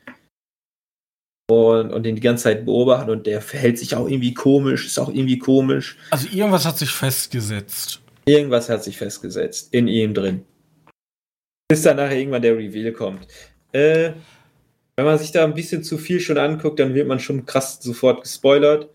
und, 1.49 1.91
und 1.91 2.03
den 2.03 2.15
die 2.15 2.21
ganze 2.21 2.45
Zeit 2.45 2.65
beobachten 2.65 3.09
und 3.09 3.27
der 3.27 3.41
verhält 3.41 3.77
sich 3.77 3.95
auch 3.95 4.07
irgendwie 4.07 4.33
komisch, 4.33 4.85
ist 4.85 4.99
auch 4.99 5.09
irgendwie 5.09 5.37
komisch. 5.37 5.97
Also 6.11 6.27
irgendwas 6.29 6.65
hat 6.65 6.77
sich 6.77 6.91
festgesetzt. 6.91 8.01
Irgendwas 8.25 8.69
hat 8.69 8.83
sich 8.83 8.97
festgesetzt 8.97 9.73
in 9.73 9.87
ihm 9.87 10.13
drin. 10.13 10.45
Bis 11.69 11.81
dann 11.81 11.97
nachher 11.97 12.17
irgendwann 12.17 12.41
der 12.41 12.57
Reveal 12.57 12.93
kommt. 12.93 13.27
Äh, 13.73 14.13
wenn 14.95 15.05
man 15.05 15.19
sich 15.19 15.31
da 15.31 15.43
ein 15.43 15.53
bisschen 15.53 15.83
zu 15.83 15.97
viel 15.97 16.21
schon 16.21 16.37
anguckt, 16.37 16.79
dann 16.79 16.93
wird 16.93 17.07
man 17.07 17.19
schon 17.19 17.45
krass 17.45 17.79
sofort 17.81 18.23
gespoilert. 18.23 18.89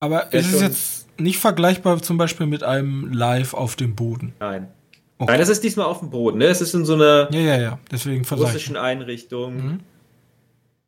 Aber 0.00 0.32
es 0.32 0.52
ist 0.52 0.60
jetzt 0.60 1.20
nicht 1.20 1.38
vergleichbar 1.38 2.02
zum 2.02 2.18
Beispiel 2.18 2.46
mit 2.46 2.62
einem 2.62 3.12
Live 3.12 3.54
auf 3.54 3.76
dem 3.76 3.94
Boden. 3.96 4.34
Nein. 4.40 4.68
Okay. 5.18 5.32
Nein, 5.32 5.40
das 5.40 5.48
ist 5.48 5.64
diesmal 5.64 5.86
auf 5.86 6.00
dem 6.00 6.10
Boden. 6.10 6.38
Ne? 6.38 6.46
Es 6.46 6.60
ist 6.60 6.74
in 6.74 6.84
so 6.84 6.94
einer 6.94 7.32
ja, 7.32 7.40
ja, 7.40 7.58
ja. 7.58 7.78
Deswegen 7.90 8.24
russischen 8.24 8.76
Einrichtung. 8.76 9.56
Mhm. 9.56 9.80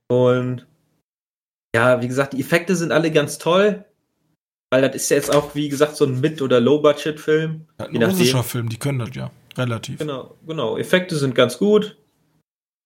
Und 0.09 0.67
ja, 1.75 2.03
wie 2.03 2.09
gesagt, 2.09 2.35
die 2.35 2.41
Effekte 2.41 2.77
sind 2.77 2.93
alle 2.93 3.11
ganz 3.11 3.39
toll. 3.39 3.85
Weil 4.71 4.83
das 4.83 4.97
ist 4.97 5.11
ja 5.11 5.17
jetzt 5.17 5.35
auch, 5.35 5.55
wie 5.55 5.71
gesagt, 5.71 5.97
so 5.97 6.05
ein 6.05 6.21
Mid- 6.21 6.43
oder 6.43 6.61
Low-Budget-Film. 6.61 7.67
Ja, 7.81 7.87
ein 7.87 8.03
russischer 8.03 8.45
Film, 8.45 8.69
die 8.69 8.77
können 8.77 8.99
das 8.99 9.15
ja. 9.15 9.31
Relativ. 9.57 9.99
Genau, 9.99 10.37
genau. 10.47 10.77
Effekte 10.77 11.17
sind 11.17 11.35
ganz 11.35 11.57
gut. 11.57 11.97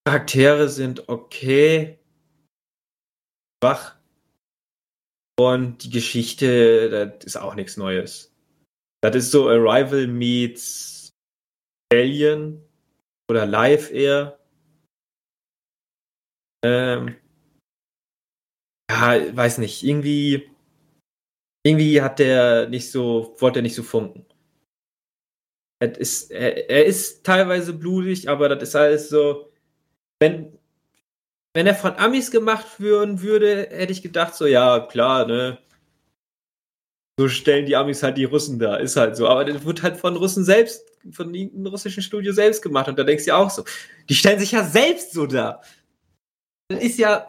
Charaktere 0.07 0.69
sind 0.69 1.09
okay. 1.09 1.99
Schwach. 3.63 3.97
Und 5.39 5.85
die 5.85 5.91
Geschichte, 5.91 6.91
das 6.91 7.25
ist 7.25 7.37
auch 7.37 7.55
nichts 7.55 7.77
Neues. 7.77 8.33
Das 9.03 9.17
ist 9.17 9.31
so 9.31 9.49
Arrival 9.49 10.07
meets 10.07 11.11
Alien 11.93 12.63
oder 13.29 13.47
Live 13.47 13.91
eher. 13.91 14.39
Ähm, 16.65 17.17
ja, 18.91 19.37
weiß 19.37 19.59
nicht, 19.59 19.83
irgendwie, 19.83 20.51
irgendwie 21.67 22.01
hat 22.01 22.19
der 22.19 22.69
nicht 22.69 22.91
so, 22.91 23.35
wollte 23.39 23.61
er 23.61 23.63
nicht 23.63 23.75
so 23.75 23.83
funken. 23.83 24.27
Ist, 25.81 26.31
er, 26.31 26.71
er 26.71 26.85
ist 26.85 27.25
teilweise 27.25 27.73
blutig, 27.73 28.29
aber 28.29 28.49
das 28.49 28.69
ist 28.69 28.77
alles 28.77 29.09
so, 29.09 29.53
wenn, 30.21 30.57
wenn 31.55 31.67
er 31.67 31.75
von 31.75 31.97
Amis 31.97 32.31
gemacht 32.31 32.81
würden 32.81 33.23
würde, 33.23 33.69
hätte 33.71 33.93
ich 33.93 34.03
gedacht, 34.03 34.35
so, 34.35 34.47
ja, 34.47 34.81
klar, 34.81 35.27
ne. 35.27 35.59
So 37.19 37.29
stellen 37.29 37.67
die 37.67 37.77
Amis 37.77 38.03
halt 38.03 38.17
die 38.17 38.25
Russen 38.25 38.59
da, 38.59 38.77
ist 38.77 38.97
halt 38.97 39.17
so. 39.17 39.29
Aber 39.29 39.45
das 39.45 39.65
wird 39.65 39.83
halt 39.83 39.99
von 39.99 40.17
Russen 40.17 40.45
selbst, 40.45 40.83
von 41.13 41.29
einem 41.29 41.67
russischen 41.67 42.03
Studio 42.03 42.33
selbst 42.33 42.63
gemacht. 42.63 42.89
Und 42.89 42.99
da 42.99 43.05
denkst 43.05 43.25
du 43.25 43.29
ja 43.29 43.37
auch 43.37 43.51
so, 43.51 43.65
die 44.09 44.15
stellen 44.15 44.41
sich 44.41 44.53
ja 44.53 44.65
selbst 44.65 45.13
so 45.13 45.27
da. 45.27 45.61
Das 46.69 46.83
ist 46.83 46.99
ja, 46.99 47.29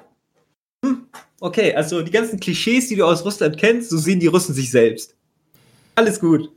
hm, 0.86 1.08
okay, 1.42 1.76
also 1.76 2.02
die 2.02 2.12
ganzen 2.12 2.40
Klischees, 2.40 2.88
die 2.88 2.96
du 2.96 3.06
aus 3.06 3.26
Russland 3.26 3.58
kennst, 3.58 3.90
so 3.90 3.98
sehen 3.98 4.22
die 4.22 4.28
Russen 4.28 4.56
sich 4.56 4.72
selbst. 4.72 5.18
Alles 5.96 6.20
gut. 6.20 6.50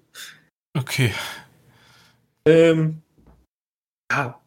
Okay. 0.79 1.13
Ähm, 2.47 3.03
ja, 4.11 4.41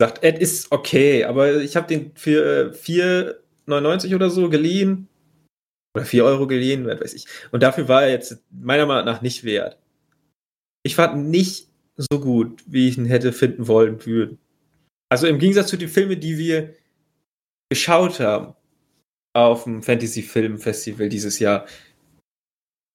sagt, 0.00 0.22
Ed 0.22 0.38
ist 0.38 0.72
okay, 0.72 1.24
aber 1.24 1.56
ich 1.56 1.76
habe 1.76 1.86
den 1.86 2.12
für 2.14 2.72
4,99 2.72 4.14
oder 4.14 4.30
so 4.30 4.48
geliehen. 4.48 5.08
Oder 5.96 6.04
4 6.04 6.24
Euro 6.24 6.46
geliehen, 6.46 6.86
weiß 6.86 7.14
ich. 7.14 7.26
Und 7.52 7.62
dafür 7.62 7.88
war 7.88 8.02
er 8.02 8.10
jetzt 8.10 8.44
meiner 8.50 8.84
Meinung 8.84 9.06
nach 9.06 9.22
nicht 9.22 9.44
wert. 9.44 9.78
Ich 10.82 10.94
fand 10.94 11.28
nicht 11.28 11.68
so 11.96 12.20
gut, 12.20 12.62
wie 12.66 12.88
ich 12.88 12.98
ihn 12.98 13.06
hätte 13.06 13.32
finden 13.32 13.66
wollen 13.66 14.04
würden. 14.04 14.38
Also 15.08 15.26
im 15.26 15.38
Gegensatz 15.38 15.68
zu 15.68 15.78
den 15.78 15.88
Filmen, 15.88 16.20
die 16.20 16.36
wir 16.36 16.74
geschaut 17.70 18.20
haben 18.20 18.54
auf 19.34 19.64
dem 19.64 19.82
Fantasy 19.82 20.22
Film 20.22 20.58
Festival 20.58 21.08
dieses 21.08 21.38
Jahr, 21.38 21.66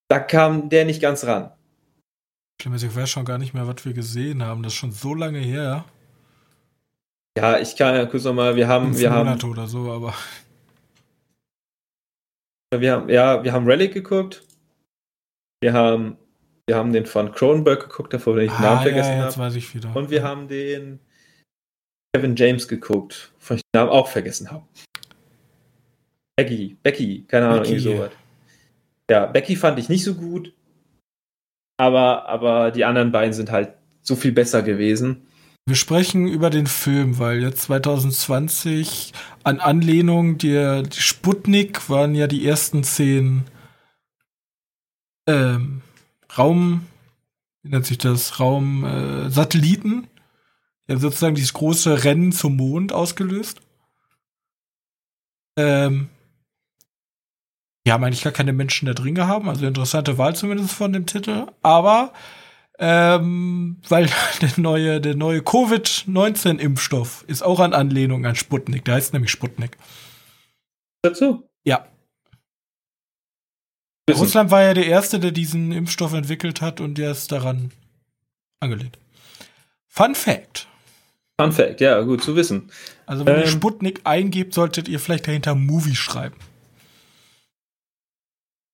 da 0.08 0.20
kam 0.20 0.70
der 0.70 0.86
nicht 0.86 1.02
ganz 1.02 1.24
ran. 1.24 1.52
Ich 2.64 2.96
weiß 2.96 3.10
schon 3.10 3.26
gar 3.26 3.40
nicht 3.40 3.56
mehr, 3.56 3.66
was 3.66 3.84
wir 3.86 3.94
gesehen 3.94 4.44
haben. 4.44 4.62
Das 4.62 4.74
ist 4.74 4.78
schon 4.78 4.92
so 4.92 5.16
lange 5.16 5.40
her. 5.40 5.86
Ja, 7.38 7.60
ich 7.60 7.76
kann 7.76 7.96
ja 7.96 8.06
kurz 8.06 8.26
nochmal, 8.26 8.56
wir 8.56 8.68
haben, 8.68 8.98
wir 8.98 9.10
Monate 9.10 9.44
haben. 9.44 9.52
oder 9.52 9.68
so, 9.68 9.92
aber. 9.92 10.14
Wir 12.78 12.94
haben, 12.94 13.10
ja, 13.10 13.44
wir 13.44 13.54
haben 13.54 13.66
Relic 13.66 13.94
geguckt. 13.94 14.44
Wir 15.62 15.74
haben, 15.74 16.18
wir 16.68 16.76
haben 16.76 16.94
den 16.94 17.06
von 17.06 17.32
Cronenberg 17.32 17.82
geguckt, 17.82 18.14
davor 18.14 18.36
wenn 18.36 18.46
ich 18.46 18.52
den 18.52 18.66
ah, 18.66 18.76
Namen 18.76 18.82
vergessen 18.82 19.18
ja, 19.18 19.26
habe. 19.26 19.38
weiß 19.38 19.56
ich 19.56 19.74
wieder. 19.76 19.96
Und 19.96 20.10
wir 20.10 20.24
haben 20.24 20.48
den 20.48 21.00
Kevin 22.14 22.36
James 22.36 22.68
geguckt, 22.68 23.32
von 23.40 23.58
ich 23.58 23.64
den 23.74 23.80
Namen 23.80 23.92
auch 23.92 24.08
vergessen 24.08 24.52
habe. 24.52 24.66
Becky, 26.38 26.78
Becky, 26.82 27.26
keine 27.28 27.48
Ahnung, 27.48 27.60
Becky. 27.60 27.74
irgendwie 27.76 27.96
sowas. 27.96 28.12
Ja, 29.10 29.26
Becky 29.26 29.56
fand 29.56 29.80
ich 29.80 29.90
nicht 29.90 30.04
so 30.04 30.16
gut, 30.16 30.54
aber, 31.78 32.26
aber 32.28 32.72
die 32.72 32.86
anderen 32.86 33.12
beiden 33.12 33.34
sind 33.34 33.52
halt 33.52 33.74
so 34.02 34.16
viel 34.16 34.32
besser 34.32 34.64
gewesen. 34.64 35.28
Wir 35.66 35.76
sprechen 35.76 36.28
über 36.28 36.50
den 36.50 36.66
Film, 36.66 37.20
weil 37.20 37.42
jetzt 37.42 37.64
2020 37.64 39.14
an 39.44 39.60
Anlehnung 39.60 40.38
der 40.38 40.84
Sputnik 40.92 41.90
waren 41.90 42.16
ja 42.16 42.28
die 42.28 42.46
ersten 42.48 42.84
zehn 42.84 43.46
ähm, 45.28 45.82
Raum, 46.36 46.88
wie 47.62 47.70
nennt 47.70 47.86
sich 47.86 48.00
das, 48.00 48.40
Raum 48.40 48.84
äh, 48.86 49.30
Satelliten. 49.30 50.08
Ja, 50.88 50.98
sozusagen 50.98 51.36
dieses 51.36 51.54
große 51.54 52.04
Rennen 52.04 52.32
zum 52.32 52.58
Mond 52.58 52.92
ausgelöst. 52.92 53.62
Ähm, 55.58 56.10
die 57.86 57.92
haben 57.92 58.04
eigentlich 58.04 58.24
gar 58.24 58.34
keine 58.34 58.54
Menschen 58.54 58.88
da 58.88 58.94
drin 58.94 59.16
gehabt, 59.16 59.46
also 59.48 59.66
interessante 59.66 60.18
Wahl 60.18 60.36
zumindest 60.36 60.72
von 60.72 60.94
dem 60.94 61.06
Titel, 61.06 61.48
aber 61.62 62.14
ähm, 62.84 63.78
weil 63.88 64.10
der 64.42 64.52
neue, 64.58 65.00
der 65.00 65.16
neue 65.16 65.42
Covid-19-Impfstoff 65.42 67.24
ist 67.28 67.44
auch 67.44 67.60
an 67.60 67.74
Anlehnung 67.74 68.26
an 68.26 68.36
Sputnik. 68.36 68.84
Der 68.86 68.96
heißt 68.96 69.14
nämlich 69.14 69.30
Sputnik. 69.32 69.78
Dazu? 71.04 71.48
Ja. 71.64 71.88
Wissen. 74.08 74.20
Russland 74.20 74.50
war 74.50 74.64
ja 74.64 74.74
der 74.74 74.88
Erste, 74.88 75.20
der 75.20 75.32
diesen 75.32 75.72
Impfstoff 75.72 76.14
entwickelt 76.14 76.62
hat 76.62 76.82
und 76.82 76.98
der 76.98 77.12
ist 77.12 77.32
daran 77.32 77.72
angelehnt. 78.60 78.98
Fun 79.88 80.16
Fact. 80.16 80.68
Fun 81.40 81.52
Fact, 81.52 81.82
ja, 81.82 82.02
gut 82.02 82.24
zu 82.24 82.36
wissen. 82.36 82.72
Also 83.06 83.28
wenn 83.28 83.38
ihr 83.38 83.44
Ähm. 83.44 83.50
Sputnik 83.50 84.02
eingebt, 84.06 84.56
solltet 84.56 84.88
ihr 84.88 85.00
vielleicht 85.00 85.28
dahinter 85.28 85.54
Movie 85.54 85.96
schreiben. 85.96 86.38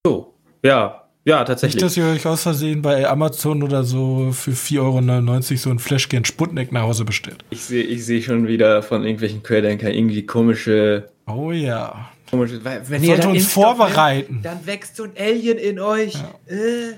So, 0.06 0.34
ja, 0.64 1.07
Ja, 1.28 1.44
tatsächlich. 1.44 1.84
Nicht, 1.84 1.86
dass 1.86 1.98
ihr 1.98 2.06
euch 2.06 2.26
aus 2.26 2.44
Versehen 2.44 2.82
bei 2.82 3.06
Amazon 3.06 3.62
oder 3.62 3.84
so 3.84 4.32
für 4.32 4.52
4,99 4.52 4.80
Euro 4.80 5.58
so 5.58 5.70
ein 5.72 5.80
Fläschchen 5.80 6.24
Sputnik 6.24 6.72
nach 6.72 6.84
Hause 6.84 7.04
bestellt. 7.04 7.44
Ich 7.50 7.66
sehe 7.66 7.84
ich 7.84 8.06
seh 8.06 8.22
schon 8.22 8.48
wieder 8.48 8.82
von 8.82 9.04
irgendwelchen 9.04 9.44
Querdenkern 9.44 9.92
irgendwie 9.92 10.26
komische. 10.26 11.10
Oh 11.26 11.52
ja. 11.52 12.10
komische 12.30 12.64
weil, 12.64 12.82
wenn 12.88 13.04
Sollte 13.04 13.24
dann 13.24 13.32
uns 13.32 13.52
vorbereiten. 13.52 14.36
nimmt, 14.36 14.46
dann 14.46 14.66
wächst 14.66 14.96
so 14.96 15.04
ein 15.04 15.12
Alien 15.20 15.58
in 15.58 15.82
euch. 15.82 16.14
Ja. 16.14 16.56
Äh. 16.56 16.94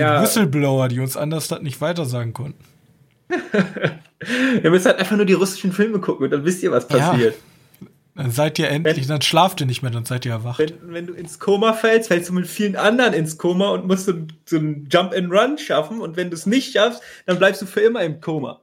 Ja, 0.00 0.22
Whistleblower, 0.22 0.88
die 0.88 0.98
uns 0.98 1.16
anders 1.16 1.46
das 1.46 1.62
nicht 1.62 1.80
weitersagen 1.80 2.32
konnten. 2.32 2.64
ihr 4.64 4.70
müsst 4.72 4.86
halt 4.86 4.98
einfach 4.98 5.16
nur 5.16 5.26
die 5.26 5.34
russischen 5.34 5.70
Filme 5.70 6.00
gucken 6.00 6.24
und 6.24 6.30
dann 6.32 6.44
wisst 6.44 6.64
ihr, 6.64 6.72
was 6.72 6.88
Ja. 6.90 7.16
Dann 8.20 8.32
seid 8.32 8.58
ihr 8.58 8.68
endlich, 8.68 9.06
dann 9.06 9.22
schlaft 9.22 9.62
ihr 9.62 9.66
nicht 9.66 9.80
mehr, 9.80 9.90
dann 9.90 10.04
seid 10.04 10.26
ihr 10.26 10.32
erwacht. 10.32 10.58
Wenn, 10.58 10.92
wenn 10.92 11.06
du 11.06 11.14
ins 11.14 11.38
Koma 11.38 11.72
fällst, 11.72 12.08
fällst 12.08 12.28
du 12.28 12.34
mit 12.34 12.46
vielen 12.46 12.76
anderen 12.76 13.14
ins 13.14 13.38
Koma 13.38 13.70
und 13.70 13.86
musst 13.86 14.04
so, 14.04 14.12
so 14.44 14.58
einen 14.58 14.90
Jump 14.92 15.14
and 15.14 15.32
Run 15.32 15.56
schaffen. 15.56 16.02
Und 16.02 16.18
wenn 16.18 16.28
du 16.28 16.36
es 16.36 16.44
nicht 16.44 16.74
schaffst, 16.74 17.00
dann 17.24 17.38
bleibst 17.38 17.62
du 17.62 17.66
für 17.66 17.80
immer 17.80 18.02
im 18.02 18.20
Koma. 18.20 18.60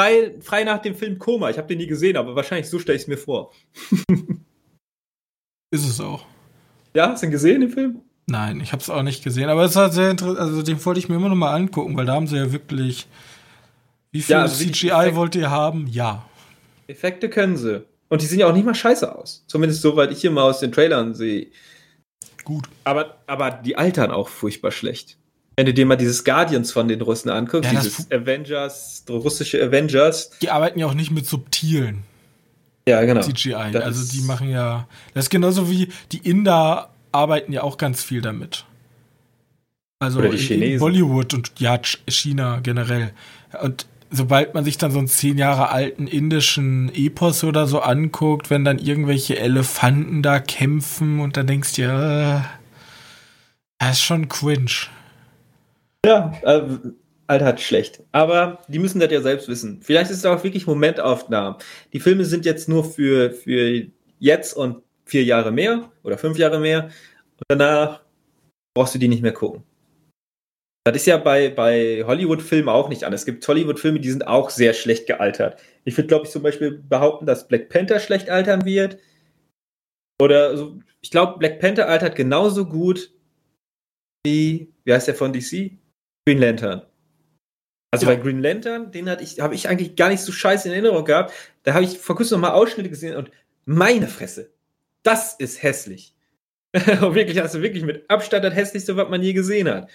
Frei, 0.00 0.34
frei 0.40 0.64
nach 0.64 0.82
dem 0.82 0.96
Film 0.96 1.20
Koma. 1.20 1.50
Ich 1.50 1.58
habe 1.58 1.68
den 1.68 1.78
nie 1.78 1.86
gesehen, 1.86 2.16
aber 2.16 2.34
wahrscheinlich 2.34 2.68
so 2.68 2.80
stelle 2.80 2.96
ich 2.96 3.02
es 3.02 3.08
mir 3.08 3.18
vor. 3.18 3.52
Ist 5.70 5.86
es 5.88 6.00
auch. 6.00 6.26
Ja, 6.94 7.08
hast 7.08 7.22
du 7.22 7.26
ihn 7.26 7.30
gesehen, 7.30 7.60
den 7.60 7.70
Film? 7.70 8.00
Nein, 8.26 8.60
ich 8.60 8.72
habe 8.72 8.82
es 8.82 8.90
auch 8.90 9.04
nicht 9.04 9.22
gesehen, 9.22 9.48
aber 9.48 9.62
es 9.62 9.76
war 9.76 9.92
sehr 9.92 10.10
interessant. 10.10 10.40
Also 10.40 10.62
den 10.62 10.84
wollte 10.84 10.98
ich 10.98 11.08
mir 11.08 11.14
immer 11.14 11.28
noch 11.28 11.36
mal 11.36 11.54
angucken, 11.54 11.96
weil 11.96 12.06
da 12.06 12.14
haben 12.14 12.26
sie 12.26 12.36
ja 12.36 12.50
wirklich. 12.50 13.06
Wie 14.10 14.22
viel 14.22 14.32
Ja, 14.32 14.42
also 14.42 14.56
CGI 14.56 15.14
wollt 15.14 15.36
ihr 15.36 15.52
haben? 15.52 15.86
Ja. 15.86 16.28
Effekte 16.88 17.30
können 17.30 17.56
sie. 17.56 17.91
Und 18.12 18.20
die 18.20 18.26
sehen 18.26 18.40
ja 18.40 18.46
auch 18.46 18.52
nicht 18.52 18.66
mal 18.66 18.74
scheiße 18.74 19.14
aus. 19.16 19.42
Zumindest 19.46 19.80
soweit 19.80 20.12
ich 20.12 20.20
hier 20.20 20.30
mal 20.30 20.42
aus 20.42 20.60
den 20.60 20.70
Trailern 20.70 21.14
sehe. 21.14 21.46
Gut. 22.44 22.68
Aber, 22.84 23.16
aber 23.26 23.50
die 23.50 23.76
altern 23.76 24.10
auch 24.10 24.28
furchtbar 24.28 24.70
schlecht. 24.70 25.16
Wenn 25.56 25.64
du 25.66 25.72
dir 25.72 25.86
mal 25.86 25.96
dieses 25.96 26.22
Guardians 26.24 26.72
von 26.72 26.88
den 26.88 27.00
Russen 27.00 27.30
anguckst, 27.30 27.72
Ja, 27.72 27.80
dieses 27.80 28.10
Avengers, 28.10 29.04
russische 29.08 29.62
Avengers. 29.62 30.30
Die 30.42 30.50
arbeiten 30.50 30.78
ja 30.78 30.86
auch 30.86 30.94
nicht 30.94 31.10
mit 31.10 31.26
subtilen 31.26 32.02
Ja, 32.86 33.02
genau. 33.04 33.22
CGI. 33.22 33.70
Das 33.72 33.82
also 33.84 34.12
die 34.12 34.20
machen 34.26 34.50
ja. 34.50 34.86
Das 35.14 35.26
ist 35.26 35.30
genauso 35.30 35.70
wie 35.70 35.88
die 36.10 36.18
Inder 36.18 36.90
arbeiten 37.12 37.52
ja 37.52 37.62
auch 37.62 37.76
ganz 37.78 38.02
viel 38.02 38.20
damit. 38.20 38.64
Also 40.00 40.18
Oder 40.18 40.30
die 40.30 40.36
in- 40.36 40.40
in 40.42 40.46
Chinesen. 40.48 40.78
Bollywood 40.80 41.32
und 41.34 41.52
ja, 41.60 41.76
Ch- 41.76 41.98
China 42.10 42.60
generell. 42.62 43.12
Und 43.62 43.86
sobald 44.12 44.54
man 44.54 44.64
sich 44.64 44.78
dann 44.78 44.92
so 44.92 44.98
einen 44.98 45.08
zehn 45.08 45.38
Jahre 45.38 45.70
alten 45.70 46.06
indischen 46.06 46.92
Epos 46.94 47.42
oder 47.42 47.66
so 47.66 47.80
anguckt, 47.80 48.50
wenn 48.50 48.64
dann 48.64 48.78
irgendwelche 48.78 49.38
Elefanten 49.38 50.22
da 50.22 50.38
kämpfen 50.38 51.20
und 51.20 51.36
dann 51.36 51.46
denkst 51.46 51.74
du, 51.74 51.82
ja, 51.82 52.36
äh, 52.36 52.40
das 53.78 53.92
ist 53.92 54.02
schon 54.02 54.28
cringe. 54.28 54.88
Ja, 56.04 56.32
äh, 56.42 56.62
Alter 57.26 57.46
hat 57.46 57.60
schlecht. 57.60 58.02
Aber 58.12 58.62
die 58.68 58.78
müssen 58.78 59.00
das 59.00 59.10
ja 59.10 59.22
selbst 59.22 59.48
wissen. 59.48 59.80
Vielleicht 59.82 60.10
ist 60.10 60.18
es 60.18 60.26
auch 60.26 60.44
wirklich 60.44 60.66
Momentaufnahmen. 60.66 61.58
Die 61.92 62.00
Filme 62.00 62.24
sind 62.24 62.44
jetzt 62.44 62.68
nur 62.68 62.84
für, 62.84 63.30
für 63.30 63.86
jetzt 64.18 64.54
und 64.54 64.82
vier 65.04 65.24
Jahre 65.24 65.50
mehr 65.50 65.90
oder 66.02 66.18
fünf 66.18 66.38
Jahre 66.38 66.60
mehr. 66.60 66.90
Und 67.48 67.60
danach 67.60 68.02
brauchst 68.74 68.94
du 68.94 68.98
die 68.98 69.08
nicht 69.08 69.22
mehr 69.22 69.32
gucken. 69.32 69.62
Das 70.84 70.96
ist 70.96 71.06
ja 71.06 71.16
bei, 71.16 71.48
bei 71.48 72.02
Hollywood-Filmen 72.04 72.68
auch 72.68 72.88
nicht 72.88 73.04
anders. 73.04 73.20
Es 73.20 73.26
gibt 73.26 73.46
Hollywood-Filme, 73.46 74.00
die 74.00 74.10
sind 74.10 74.26
auch 74.26 74.50
sehr 74.50 74.74
schlecht 74.74 75.06
gealtert. 75.06 75.60
Ich 75.84 75.96
würde, 75.96 76.08
glaube 76.08 76.26
ich, 76.26 76.32
zum 76.32 76.42
Beispiel 76.42 76.72
behaupten, 76.88 77.24
dass 77.26 77.46
Black 77.46 77.68
Panther 77.68 78.00
schlecht 78.00 78.28
altern 78.30 78.64
wird. 78.64 78.98
Oder 80.20 80.56
so, 80.56 80.80
ich 81.00 81.10
glaube, 81.10 81.38
Black 81.38 81.60
Panther 81.60 81.88
altert 81.88 82.16
genauso 82.16 82.66
gut 82.66 83.12
wie, 84.26 84.72
wie 84.84 84.92
heißt 84.92 85.08
der 85.08 85.14
von 85.14 85.32
DC? 85.32 85.72
Green 86.26 86.38
Lantern. 86.38 86.82
Also 87.92 88.06
Ja. 88.06 88.14
bei 88.14 88.20
Green 88.20 88.40
Lantern, 88.40 88.90
den 88.90 89.08
hatte 89.08 89.22
ich, 89.22 89.40
habe 89.40 89.54
ich 89.54 89.68
eigentlich 89.68 89.96
gar 89.96 90.08
nicht 90.08 90.20
so 90.22 90.32
scheiße 90.32 90.68
in 90.68 90.72
Erinnerung 90.74 91.04
gehabt. 91.04 91.32
Da 91.64 91.74
habe 91.74 91.84
ich 91.84 91.98
vor 91.98 92.16
kurzem 92.16 92.40
noch 92.40 92.48
mal 92.48 92.54
Ausschnitte 92.54 92.88
gesehen 92.88 93.16
und 93.16 93.30
meine 93.64 94.08
Fresse, 94.08 94.52
das 95.02 95.34
ist 95.34 95.62
hässlich. 95.62 96.14
Und 97.02 97.14
wirklich, 97.14 97.42
also 97.42 97.60
wirklich 97.60 97.84
mit 97.84 98.08
Abstand 98.08 98.44
das 98.44 98.54
hässlichste, 98.54 98.96
was 98.96 99.10
man 99.10 99.20
je 99.22 99.34
gesehen 99.34 99.68
hat. 99.68 99.90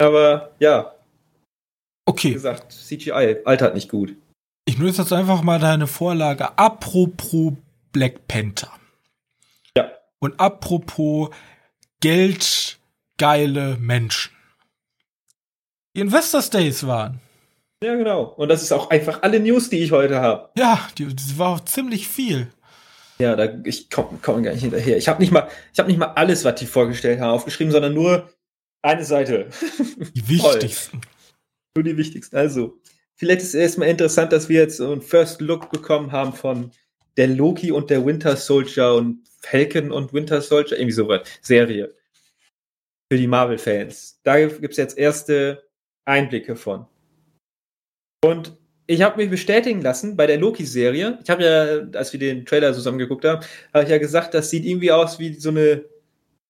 Aber 0.00 0.50
ja, 0.58 0.92
wie 0.92 2.10
Okay, 2.10 2.32
gesagt, 2.32 2.72
CGI 2.72 3.36
altert 3.44 3.74
nicht 3.74 3.88
gut. 3.88 4.16
ich 4.64 4.78
nutze 4.78 5.02
jetzt 5.02 5.12
einfach 5.12 5.42
mal 5.42 5.60
deine 5.60 5.86
Vorlage. 5.86 6.58
Apropos 6.58 7.52
Black 7.92 8.26
Panther. 8.26 8.70
Ja. 9.76 9.90
Und 10.18 10.40
apropos 10.40 11.30
geldgeile 12.00 13.76
Menschen. 13.78 14.32
Die 15.96 16.00
Investors 16.00 16.50
Days 16.50 16.86
waren. 16.86 17.20
Ja, 17.82 17.94
genau. 17.94 18.24
Und 18.36 18.48
das 18.48 18.62
ist 18.62 18.72
auch 18.72 18.90
einfach 18.90 19.22
alle 19.22 19.40
News, 19.40 19.70
die 19.70 19.78
ich 19.82 19.92
heute 19.92 20.20
habe. 20.20 20.50
Ja, 20.56 20.88
die, 20.98 21.14
das 21.14 21.38
war 21.38 21.48
auch 21.48 21.60
ziemlich 21.60 22.08
viel. 22.08 22.48
Ja, 23.18 23.36
da, 23.36 23.48
ich 23.64 23.90
komme 23.90 24.18
komm 24.22 24.42
gar 24.42 24.52
nicht 24.52 24.62
hinterher. 24.62 24.96
Ich 24.96 25.08
habe 25.08 25.20
nicht 25.20 25.30
mal, 25.32 25.48
ich 25.72 25.78
habe 25.78 25.88
nicht 25.88 25.98
mal 25.98 26.12
alles, 26.14 26.44
was 26.44 26.54
die 26.56 26.66
vorgestellt 26.66 27.20
haben, 27.20 27.30
aufgeschrieben, 27.30 27.72
sondern 27.72 27.94
nur 27.94 28.30
eine 28.82 29.04
Seite. 29.04 29.48
Die 30.14 30.28
wichtigsten. 30.28 31.00
Nur 31.76 31.84
die 31.84 31.96
wichtigsten. 31.96 32.36
Also, 32.36 32.78
vielleicht 33.16 33.42
ist 33.42 33.48
es 33.48 33.54
erstmal 33.54 33.88
interessant, 33.88 34.32
dass 34.32 34.48
wir 34.48 34.60
jetzt 34.60 34.78
so 34.78 34.90
einen 34.90 35.02
First 35.02 35.40
Look 35.40 35.70
bekommen 35.70 36.12
haben 36.12 36.32
von 36.32 36.70
der 37.16 37.28
Loki 37.28 37.70
und 37.72 37.90
der 37.90 38.04
Winter 38.04 38.36
Soldier 38.36 38.94
und 38.94 39.26
Falcon 39.42 39.90
und 39.90 40.12
Winter 40.12 40.40
Soldier, 40.40 40.78
irgendwie 40.78 40.92
sowas. 40.92 41.28
Serie. 41.40 41.94
Für 43.10 43.18
die 43.18 43.26
Marvel-Fans. 43.26 44.20
Da 44.22 44.46
gibt 44.46 44.72
es 44.72 44.76
jetzt 44.76 44.96
erste 44.96 45.64
Einblicke 46.04 46.56
von. 46.56 46.86
Und 48.24 48.56
ich 48.86 49.02
habe 49.02 49.16
mich 49.18 49.30
bestätigen 49.30 49.82
lassen 49.82 50.16
bei 50.16 50.26
der 50.26 50.38
Loki-Serie. 50.38 51.18
Ich 51.22 51.30
habe 51.30 51.44
ja, 51.44 51.98
als 51.98 52.12
wir 52.12 52.20
den 52.20 52.44
Trailer 52.44 52.74
zusammen 52.74 52.98
geguckt 52.98 53.24
haben, 53.24 53.44
habe 53.72 53.84
ich 53.84 53.90
ja 53.90 53.98
gesagt, 53.98 54.34
das 54.34 54.50
sieht 54.50 54.64
irgendwie 54.64 54.92
aus 54.92 55.18
wie 55.18 55.34
so 55.34 55.50
eine, 55.50 55.84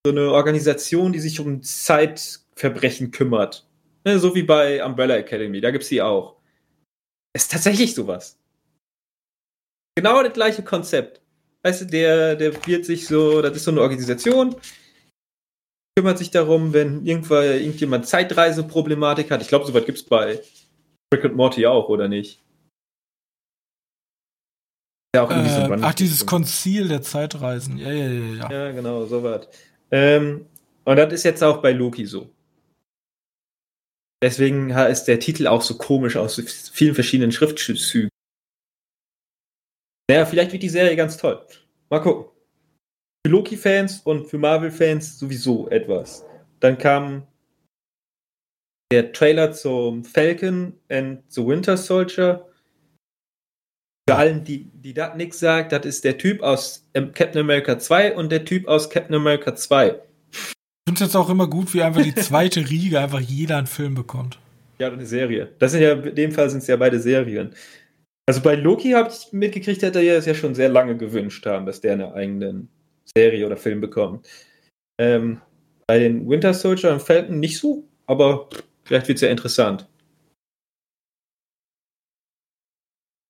so 0.07 0.13
eine 0.13 0.33
Organisation, 0.33 1.13
die 1.13 1.21
sich 1.21 1.41
um 1.41 1.63
Zeitverbrechen 1.63 3.11
kümmert. 3.11 3.67
Ne, 4.05 4.19
so 4.19 4.35
wie 4.35 4.43
bei 4.43 4.85
Umbrella 4.85 5.17
Academy, 5.17 5.61
da 5.61 5.71
gibt 5.71 5.83
es 5.83 5.91
die 5.91 6.01
auch. 6.01 6.37
Ist 7.37 7.53
tatsächlich 7.53 7.95
sowas. 7.95 8.39
Genau 9.97 10.23
das 10.23 10.33
gleiche 10.33 10.63
Konzept. 10.63 11.21
Weißt 11.63 11.83
du, 11.83 11.85
der, 11.85 12.37
der 12.37 12.67
wird 12.67 12.87
sich 12.87 13.07
so, 13.07 13.43
das 13.43 13.55
ist 13.55 13.65
so 13.65 13.71
eine 13.71 13.83
Organisation, 13.83 14.57
kümmert 15.95 16.17
sich 16.17 16.31
darum, 16.31 16.73
wenn 16.73 17.05
irgendwann 17.05 17.45
irgendjemand 17.45 18.07
Zeitreiseproblematik 18.07 19.31
hat. 19.31 19.43
Ich 19.43 19.49
glaube, 19.49 19.67
sowas 19.67 19.85
gibt 19.85 19.99
es 19.99 20.05
bei 20.05 20.41
Rick 21.13 21.25
und 21.25 21.37
Morty 21.37 21.67
auch, 21.67 21.91
oder 21.91 22.09
nicht? 22.09 22.43
Ja, 25.15 25.25
auch 25.25 25.31
irgendwie 25.31 25.51
so 25.51 25.61
ein 25.61 25.83
Äh, 25.83 25.87
ach, 25.87 25.95
dieses 25.95 26.25
Konzil 26.25 26.89
der 26.89 27.03
Zeitreisen. 27.03 27.77
Ja, 27.77 27.93
ja, 27.93 28.09
ja, 28.09 28.35
ja. 28.35 28.51
Ja, 28.51 28.73
genau, 28.73 29.05
sowas. 29.05 29.49
Ähm, 29.91 30.47
und 30.85 30.97
das 30.97 31.13
ist 31.13 31.25
jetzt 31.25 31.43
auch 31.43 31.63
bei 31.63 31.73
Loki 31.73 32.07
so. 32.07 32.31
Deswegen 34.23 34.71
ist 34.71 35.05
der 35.05 35.19
Titel 35.19 35.47
auch 35.47 35.63
so 35.63 35.79
komisch 35.79 36.17
aus 36.17 36.41
vielen 36.73 36.95
verschiedenen 36.95 37.33
Schriftzügen. 37.33 38.11
Naja, 40.11 40.27
vielleicht 40.27 40.53
wird 40.53 40.63
die 40.63 40.69
Serie 40.69 40.97
ganz 40.97 41.17
toll. 41.17 41.47
Mal 41.89 42.01
gucken. 42.01 42.31
Für 43.25 43.33
Loki-Fans 43.33 44.01
und 44.01 44.27
für 44.27 44.39
Marvel-Fans 44.39 45.19
sowieso 45.19 45.69
etwas. 45.71 46.25
Dann 46.59 46.77
kam 46.77 47.27
der 48.93 49.13
Trailer 49.13 49.53
zum 49.53 50.05
Falcon 50.05 50.79
and 50.89 51.23
the 51.33 51.47
Winter 51.47 51.77
Soldier. 51.77 52.50
Für 54.11 54.17
allen, 54.17 54.45
die, 54.45 54.71
die 54.73 54.95
das 54.95 55.17
nichts 55.17 55.41
sagt, 55.41 55.73
das 55.73 55.87
ist 55.87 56.05
der 56.05 56.19
Typ 56.19 56.43
aus 56.43 56.85
ähm, 56.95 57.13
Captain 57.13 57.41
America 57.41 57.79
2 57.79 58.17
und 58.17 58.31
der 58.33 58.45
Typ 58.45 58.67
aus 58.67 58.91
Captain 58.91 59.15
America 59.15 59.55
2. 59.55 59.89
Ich 59.89 60.39
finde 60.89 60.95
es 60.95 61.01
jetzt 61.01 61.17
auch 61.17 61.31
immer 61.31 61.47
gut, 61.47 61.73
wie 61.75 61.83
einfach 61.83 62.03
die 62.03 62.15
zweite 62.15 62.69
Riege 62.69 63.01
einfach 63.01 63.21
jeder 63.21 63.59
einen 63.59 63.67
Film 63.67 63.95
bekommt. 63.95 64.39
Ja, 64.79 64.91
eine 64.91 65.07
Serie. 65.07 65.51
Das 65.59 65.73
sind 65.73 65.83
ja, 65.83 65.93
in 65.93 66.15
dem 66.15 66.33
Fall 66.33 66.49
sind 66.51 66.59
es 66.59 66.67
ja 66.67 66.77
beide 66.77 66.99
Serien. 66.99 67.55
Also 68.27 68.41
bei 68.41 68.55
Loki 68.55 68.93
habe 68.93 69.11
ich 69.11 69.33
mitgekriegt, 69.33 69.83
dass 69.83 69.95
er 69.95 70.19
es 70.19 70.27
ja 70.27 70.35
schon 70.35 70.55
sehr 70.55 70.69
lange 70.69 70.97
gewünscht 70.97 71.45
haben, 71.47 71.67
dass 71.67 71.81
der 71.81 71.95
eine 71.95 72.15
eigene 72.15 72.67
Serie 73.17 73.45
oder 73.45 73.57
Film 73.57 73.81
bekommt. 73.81 74.27
Ähm, 74.99 75.41
bei 75.87 75.99
den 75.99 76.29
Winter 76.29 76.55
Soldier 76.55 76.93
und 76.93 77.03
Falcon 77.03 77.41
nicht 77.41 77.59
so, 77.59 77.85
aber 78.07 78.49
vielleicht 78.85 79.09
wird 79.09 79.17
es 79.17 79.23
ja 79.23 79.29
interessant. 79.29 79.90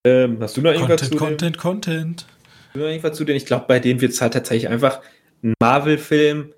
Ähm, 0.06 0.38
hast 0.40 0.56
du 0.56 0.62
noch 0.62 0.72
irgendwas 0.72 1.10
Content, 1.10 1.12
zu 1.12 1.18
Content, 1.18 1.58
Content. 1.58 2.20
dem? 2.22 2.26
Hast 2.66 2.74
du 2.74 2.78
noch 2.78 2.86
irgendwas 2.86 3.16
zu 3.16 3.24
denen? 3.24 3.36
Ich 3.36 3.46
glaube, 3.46 3.66
bei 3.68 3.80
denen 3.80 4.00
wird 4.00 4.12
es 4.12 4.20
halt 4.20 4.32
tatsächlich 4.32 4.68
einfach 4.70 5.00
ein 5.42 5.54
Marvel-Film 5.60 6.52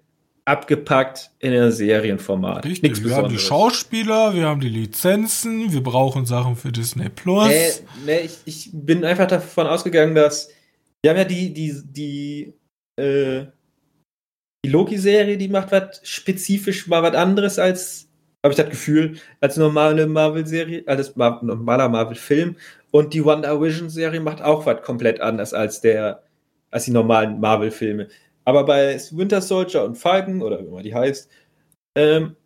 abgepackt 0.44 1.30
in 1.38 1.52
ein 1.52 1.70
Serienformat. 1.70 2.64
Richtig, 2.64 2.82
Nichts 2.82 3.04
wir 3.04 3.14
haben 3.14 3.28
die 3.28 3.34
Besonderes. 3.34 3.42
Schauspieler, 3.46 4.34
wir 4.34 4.46
haben 4.46 4.60
die 4.60 4.68
Lizenzen, 4.68 5.72
wir 5.72 5.82
brauchen 5.82 6.26
Sachen 6.26 6.56
für 6.56 6.72
Disney 6.72 7.08
Plus. 7.08 7.48
Nee, 7.48 7.70
nee 8.06 8.20
ich, 8.22 8.38
ich 8.44 8.70
bin 8.72 9.04
einfach 9.04 9.28
davon 9.28 9.68
ausgegangen, 9.68 10.14
dass 10.16 10.48
wir 11.00 11.10
haben 11.10 11.18
ja 11.18 11.24
die, 11.24 11.52
die, 11.52 11.82
die, 11.84 12.54
äh, 13.00 13.46
Die 14.64 14.70
Loki-Serie, 14.70 15.36
die 15.36 15.48
macht 15.48 15.72
was 15.72 16.00
spezifisch 16.04 16.86
mal 16.86 17.02
was 17.02 17.14
anderes 17.14 17.58
als, 17.58 18.08
habe 18.42 18.52
ich 18.52 18.56
das 18.56 18.70
Gefühl, 18.70 19.18
als 19.40 19.56
normale 19.56 20.06
Marvel-Serie, 20.06 20.82
als 20.86 21.14
normaler 21.16 21.88
Marvel-Film. 21.88 22.56
Und 22.90 23.14
die 23.14 23.24
Wonder 23.24 23.60
Vision-Serie 23.60 24.20
macht 24.20 24.42
auch 24.42 24.66
was 24.66 24.82
komplett 24.82 25.20
anders 25.20 25.54
als 25.54 25.80
der, 25.80 26.22
als 26.70 26.84
die 26.84 26.90
normalen 26.90 27.40
Marvel-Filme. 27.40 28.08
Aber 28.44 28.64
bei 28.64 29.00
Winter 29.12 29.40
Soldier 29.40 29.84
und 29.84 29.96
Falcon, 29.96 30.42
oder 30.42 30.60
wie 30.60 30.66
immer 30.66 30.82
die 30.82 30.94
heißt, 30.94 31.30
ähm, 31.94 32.36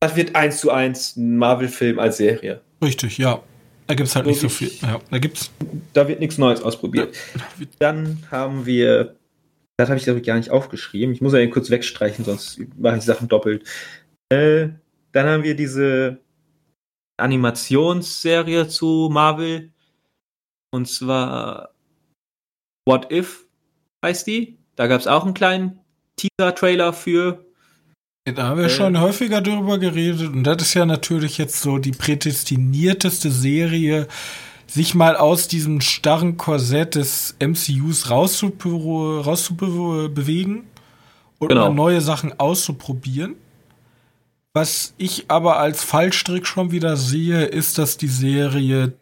das 0.00 0.16
wird 0.16 0.34
eins 0.34 0.58
zu 0.58 0.70
eins 0.70 1.16
ein 1.16 1.36
Marvel-Film 1.36 1.98
als 1.98 2.16
Serie. 2.16 2.62
Richtig, 2.82 3.18
ja. 3.18 3.42
Da 3.86 3.94
gibt 3.94 4.08
es 4.08 4.16
halt 4.16 4.24
so 4.24 4.30
nicht 4.30 4.40
so 4.40 4.48
viel. 4.48 4.70
Ja, 4.82 4.98
da 5.10 5.18
gibt's. 5.18 5.50
Da 5.92 6.08
wird 6.08 6.20
nichts 6.20 6.38
Neues 6.38 6.62
ausprobiert. 6.62 7.14
Ja. 7.36 7.66
Dann 7.78 8.18
haben 8.30 8.66
wir, 8.66 9.14
das 9.76 9.88
habe 9.88 9.98
ich 9.98 10.04
glaube 10.04 10.20
ich 10.20 10.26
gar 10.26 10.36
nicht 10.36 10.50
aufgeschrieben. 10.50 11.14
Ich 11.14 11.20
muss 11.20 11.34
ja 11.34 11.46
kurz 11.46 11.70
wegstreichen, 11.70 12.24
sonst 12.24 12.60
mache 12.76 12.96
ich 12.96 13.04
Sachen 13.04 13.28
doppelt. 13.28 13.64
Äh, 14.28 14.70
dann 15.16 15.26
haben 15.26 15.42
wir 15.44 15.56
diese 15.56 16.20
Animationsserie 17.16 18.68
zu 18.68 19.08
Marvel. 19.10 19.72
Und 20.70 20.86
zwar 20.88 21.70
What 22.86 23.10
If 23.10 23.46
heißt 24.04 24.26
die. 24.26 24.58
Da 24.76 24.88
gab 24.88 25.00
es 25.00 25.06
auch 25.06 25.24
einen 25.24 25.32
kleinen 25.32 25.80
Teaser-Trailer 26.16 26.92
für. 26.92 27.46
Da 28.26 28.48
haben 28.48 28.58
wir 28.58 28.66
äh, 28.66 28.70
schon 28.70 29.00
häufiger 29.00 29.40
darüber 29.40 29.78
geredet 29.78 30.28
und 30.28 30.44
das 30.44 30.60
ist 30.60 30.74
ja 30.74 30.84
natürlich 30.84 31.38
jetzt 31.38 31.62
so 31.62 31.78
die 31.78 31.92
prädestinierteste 31.92 33.30
Serie, 33.30 34.08
sich 34.66 34.94
mal 34.94 35.16
aus 35.16 35.48
diesem 35.48 35.80
starren 35.80 36.36
Korsett 36.36 36.96
des 36.96 37.36
MCUs 37.40 38.10
rauszubewegen 38.10 40.64
und 41.38 41.48
genau. 41.48 41.72
neue 41.72 42.02
Sachen 42.02 42.38
auszuprobieren. 42.38 43.36
Was 44.56 44.94
ich 44.96 45.30
aber 45.30 45.58
als 45.58 45.84
Fallstrick 45.84 46.46
schon 46.46 46.70
wieder 46.70 46.96
sehe, 46.96 47.44
ist, 47.44 47.76
dass 47.76 47.98
die 47.98 48.08
Serie 48.08 48.94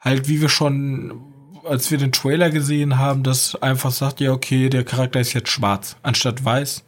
halt, 0.00 0.26
wie 0.26 0.40
wir 0.40 0.48
schon, 0.48 1.20
als 1.66 1.90
wir 1.90 1.98
den 1.98 2.12
Trailer 2.12 2.48
gesehen 2.48 2.98
haben, 2.98 3.24
das 3.24 3.56
einfach 3.56 3.90
sagt, 3.90 4.20
ja, 4.20 4.32
okay, 4.32 4.70
der 4.70 4.82
Charakter 4.82 5.20
ist 5.20 5.34
jetzt 5.34 5.50
schwarz 5.50 5.96
anstatt 6.02 6.46
weiß. 6.46 6.82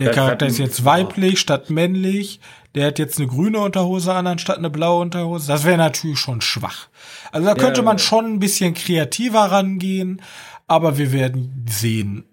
Der 0.00 0.08
das 0.08 0.16
Charakter 0.16 0.46
ist 0.48 0.58
jetzt 0.58 0.84
weiblich 0.84 1.38
statt 1.38 1.70
männlich. 1.70 2.40
Der 2.74 2.88
hat 2.88 2.98
jetzt 2.98 3.18
eine 3.18 3.28
grüne 3.28 3.60
Unterhose 3.60 4.12
an 4.12 4.26
anstatt 4.26 4.58
eine 4.58 4.68
blaue 4.68 5.00
Unterhose. 5.00 5.46
Das 5.46 5.62
wäre 5.62 5.78
natürlich 5.78 6.18
schon 6.18 6.40
schwach. 6.40 6.88
Also 7.30 7.46
da 7.46 7.54
könnte 7.54 7.82
ja, 7.82 7.84
man 7.84 8.00
schon 8.00 8.24
ein 8.24 8.40
bisschen 8.40 8.74
kreativer 8.74 9.52
rangehen, 9.52 10.20
aber 10.66 10.98
wir 10.98 11.12
werden 11.12 11.64
sehen, 11.70 12.24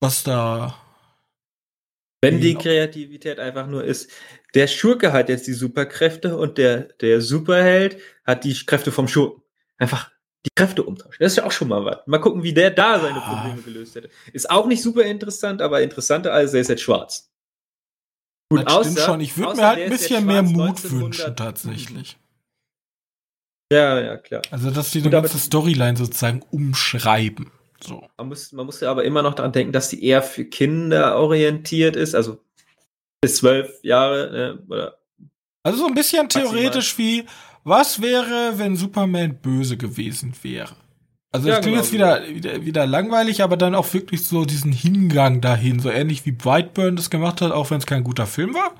was 0.00 0.24
da. 0.24 0.74
Wenn 2.20 2.40
die 2.40 2.54
Kreativität 2.56 3.38
einfach 3.38 3.68
nur 3.68 3.84
ist, 3.84 4.10
der 4.54 4.66
Schurke 4.66 5.12
hat 5.12 5.28
jetzt 5.28 5.46
die 5.46 5.52
Superkräfte 5.52 6.36
und 6.36 6.58
der, 6.58 6.84
der 7.00 7.20
Superheld 7.20 7.98
hat 8.24 8.44
die 8.44 8.54
Kräfte 8.54 8.90
vom 8.90 9.06
Schurken. 9.06 9.42
Einfach 9.76 10.10
die 10.44 10.50
Kräfte 10.56 10.82
umtauschen. 10.82 11.16
Das 11.20 11.32
ist 11.32 11.36
ja 11.36 11.44
auch 11.44 11.52
schon 11.52 11.68
mal 11.68 11.84
was. 11.84 11.98
Mal 12.06 12.18
gucken, 12.18 12.42
wie 12.42 12.54
der 12.54 12.70
da 12.70 12.98
seine 12.98 13.22
ah. 13.22 13.34
Probleme 13.34 13.62
gelöst 13.62 13.94
hätte. 13.94 14.10
Ist 14.32 14.50
auch 14.50 14.66
nicht 14.66 14.82
super 14.82 15.02
interessant, 15.02 15.62
aber 15.62 15.82
interessanter 15.82 16.32
als 16.32 16.54
er 16.54 16.60
ist 16.60 16.68
jetzt 16.68 16.82
schwarz. 16.82 17.30
Gut, 18.50 18.66
das 18.66 18.74
außer, 18.74 19.04
schon. 19.04 19.20
Ich 19.20 19.36
würde 19.36 19.56
mir 19.56 19.66
halt 19.66 19.80
ein 19.80 19.90
bisschen 19.90 20.24
mehr 20.24 20.42
Mut 20.42 20.90
wünschen, 20.90 21.36
tatsächlich. 21.36 22.16
Ja, 23.70 24.00
ja, 24.00 24.16
klar. 24.16 24.42
Also, 24.50 24.70
dass 24.70 24.90
die 24.90 25.02
die 25.02 25.10
ganze 25.10 25.38
Storyline 25.38 25.96
sozusagen 25.96 26.42
umschreiben. 26.50 27.50
So. 27.80 28.06
Man 28.16 28.28
muss, 28.28 28.52
man 28.52 28.66
muss 28.66 28.80
ja 28.80 28.90
aber 28.90 29.04
immer 29.04 29.22
noch 29.22 29.34
daran 29.34 29.52
denken, 29.52 29.72
dass 29.72 29.88
die 29.88 30.04
eher 30.04 30.22
für 30.22 30.44
Kinder 30.44 31.16
orientiert 31.16 31.96
ist, 31.96 32.14
also 32.14 32.38
bis 33.20 33.36
zwölf 33.36 33.82
Jahre, 33.82 34.30
ne, 34.30 34.62
oder. 34.68 34.98
Also 35.62 35.80
so 35.80 35.86
ein 35.86 35.94
bisschen 35.94 36.28
theoretisch 36.28 36.96
wie, 36.98 37.24
was 37.64 38.00
wäre, 38.00 38.54
wenn 38.56 38.76
Superman 38.76 39.38
böse 39.40 39.76
gewesen 39.76 40.32
wäre? 40.42 40.74
Also, 41.30 41.48
ja, 41.48 41.56
das 41.56 41.62
klingt 41.62 41.76
genau. 41.76 41.82
jetzt 41.82 41.92
wieder, 41.92 42.28
wieder, 42.28 42.64
wieder 42.64 42.86
langweilig, 42.86 43.42
aber 43.42 43.56
dann 43.58 43.74
auch 43.74 43.92
wirklich 43.92 44.24
so 44.24 44.44
diesen 44.46 44.72
Hingang 44.72 45.42
dahin, 45.42 45.78
so 45.78 45.90
ähnlich 45.90 46.24
wie 46.24 46.32
Brightburn 46.32 46.96
das 46.96 47.10
gemacht 47.10 47.42
hat, 47.42 47.52
auch 47.52 47.70
wenn 47.70 47.78
es 47.78 47.86
kein 47.86 48.02
guter 48.02 48.26
Film 48.26 48.54
war. 48.54 48.72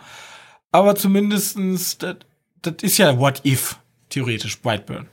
Aber 0.72 0.94
zumindestens, 0.94 1.98
das, 1.98 2.16
das 2.62 2.76
ist 2.80 2.98
ja 2.98 3.18
What 3.18 3.44
If, 3.44 3.78
theoretisch, 4.08 4.60
Brightburn. 4.60 5.08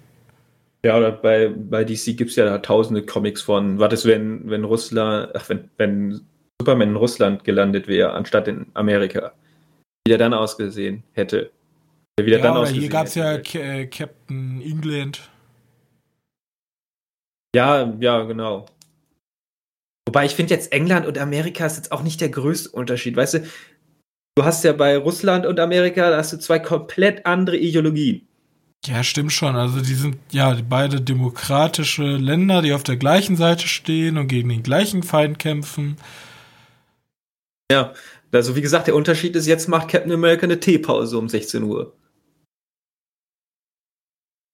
Ja, 0.86 1.00
oder 1.00 1.12
bei, 1.12 1.48
bei 1.48 1.84
DC 1.84 2.16
gibt 2.16 2.30
es 2.30 2.36
ja 2.36 2.56
tausende 2.60 3.04
Comics 3.04 3.42
von, 3.42 3.80
was 3.80 3.92
ist, 3.92 4.06
wenn, 4.06 4.48
wenn 4.48 4.64
Russland, 4.64 5.32
ach, 5.34 5.50
wenn, 5.50 5.72
wenn 5.78 6.22
Superman 6.62 6.90
in 6.90 6.96
Russland 6.96 7.44
gelandet 7.44 7.88
wäre, 7.88 8.14
anstatt 8.14 8.48
in 8.48 8.68
Amerika. 8.76 9.34
Wie 10.06 10.10
der 10.10 10.20
dann 10.20 10.36
ausgesehen 10.36 11.02
hätte. 11.14 11.50
Wie 12.20 12.30
der 12.30 12.38
ja, 12.38 12.54
dann 12.54 12.68
hier 12.68 12.88
gab 12.88 13.08
es 13.08 13.16
ja 13.16 13.40
K 13.40 13.58
äh, 13.58 13.88
Captain 13.88 14.62
England. 14.62 15.28
Ja, 17.56 17.92
ja, 18.00 18.22
genau. 18.22 18.68
Wobei 20.08 20.26
ich 20.26 20.36
finde 20.36 20.54
jetzt 20.54 20.72
England 20.72 21.08
und 21.08 21.18
Amerika 21.18 21.66
ist 21.66 21.78
jetzt 21.78 21.92
auch 21.92 22.04
nicht 22.04 22.22
der 22.22 22.30
größte 22.30 22.70
Unterschied. 22.70 23.16
Weißt 23.16 23.34
du, 23.34 23.40
du 24.36 24.46
hast 24.46 24.64
ja 24.64 24.72
bei 24.72 24.98
Russland 24.98 25.48
und 25.48 25.60
Amerika, 25.60 26.12
da 26.12 26.18
hast 26.18 26.32
du 26.32 26.38
zwei 26.38 26.60
komplett 26.60 27.26
andere 27.26 27.58
Ideologien. 27.58 28.28
Ja, 28.86 29.04
stimmt 29.04 29.34
schon. 29.34 29.56
Also 29.56 29.82
die 29.82 29.96
sind 29.96 30.18
ja 30.32 30.56
beide 30.68 31.02
demokratische 31.02 32.18
Länder, 32.18 32.62
die 32.62 32.74
auf 32.74 32.84
der 32.84 32.98
gleichen 32.98 33.36
Seite 33.36 33.68
stehen 33.68 34.18
und 34.18 34.28
gegen 34.28 34.50
den 34.50 34.64
gleichen 34.64 35.02
Feind 35.02 35.40
kämpfen. 35.40 35.98
Ja, 37.72 37.94
also 38.32 38.56
wie 38.56 38.62
gesagt, 38.62 38.88
der 38.88 38.96
Unterschied 38.96 39.36
ist, 39.36 39.48
jetzt 39.48 39.68
macht 39.68 39.90
Captain 39.90 40.12
America 40.12 40.44
eine 40.44 40.60
Teepause 40.60 41.18
um 41.18 41.30
16 41.30 41.64
Uhr. 41.64 41.94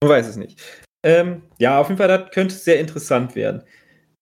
Man 0.01 0.11
weiß 0.11 0.27
es 0.27 0.35
nicht. 0.37 0.61
Ähm, 1.03 1.43
ja, 1.59 1.79
auf 1.79 1.89
jeden 1.89 1.97
Fall, 1.97 2.07
das 2.07 2.31
könnte 2.31 2.55
sehr 2.55 2.79
interessant 2.79 3.35
werden. 3.35 3.63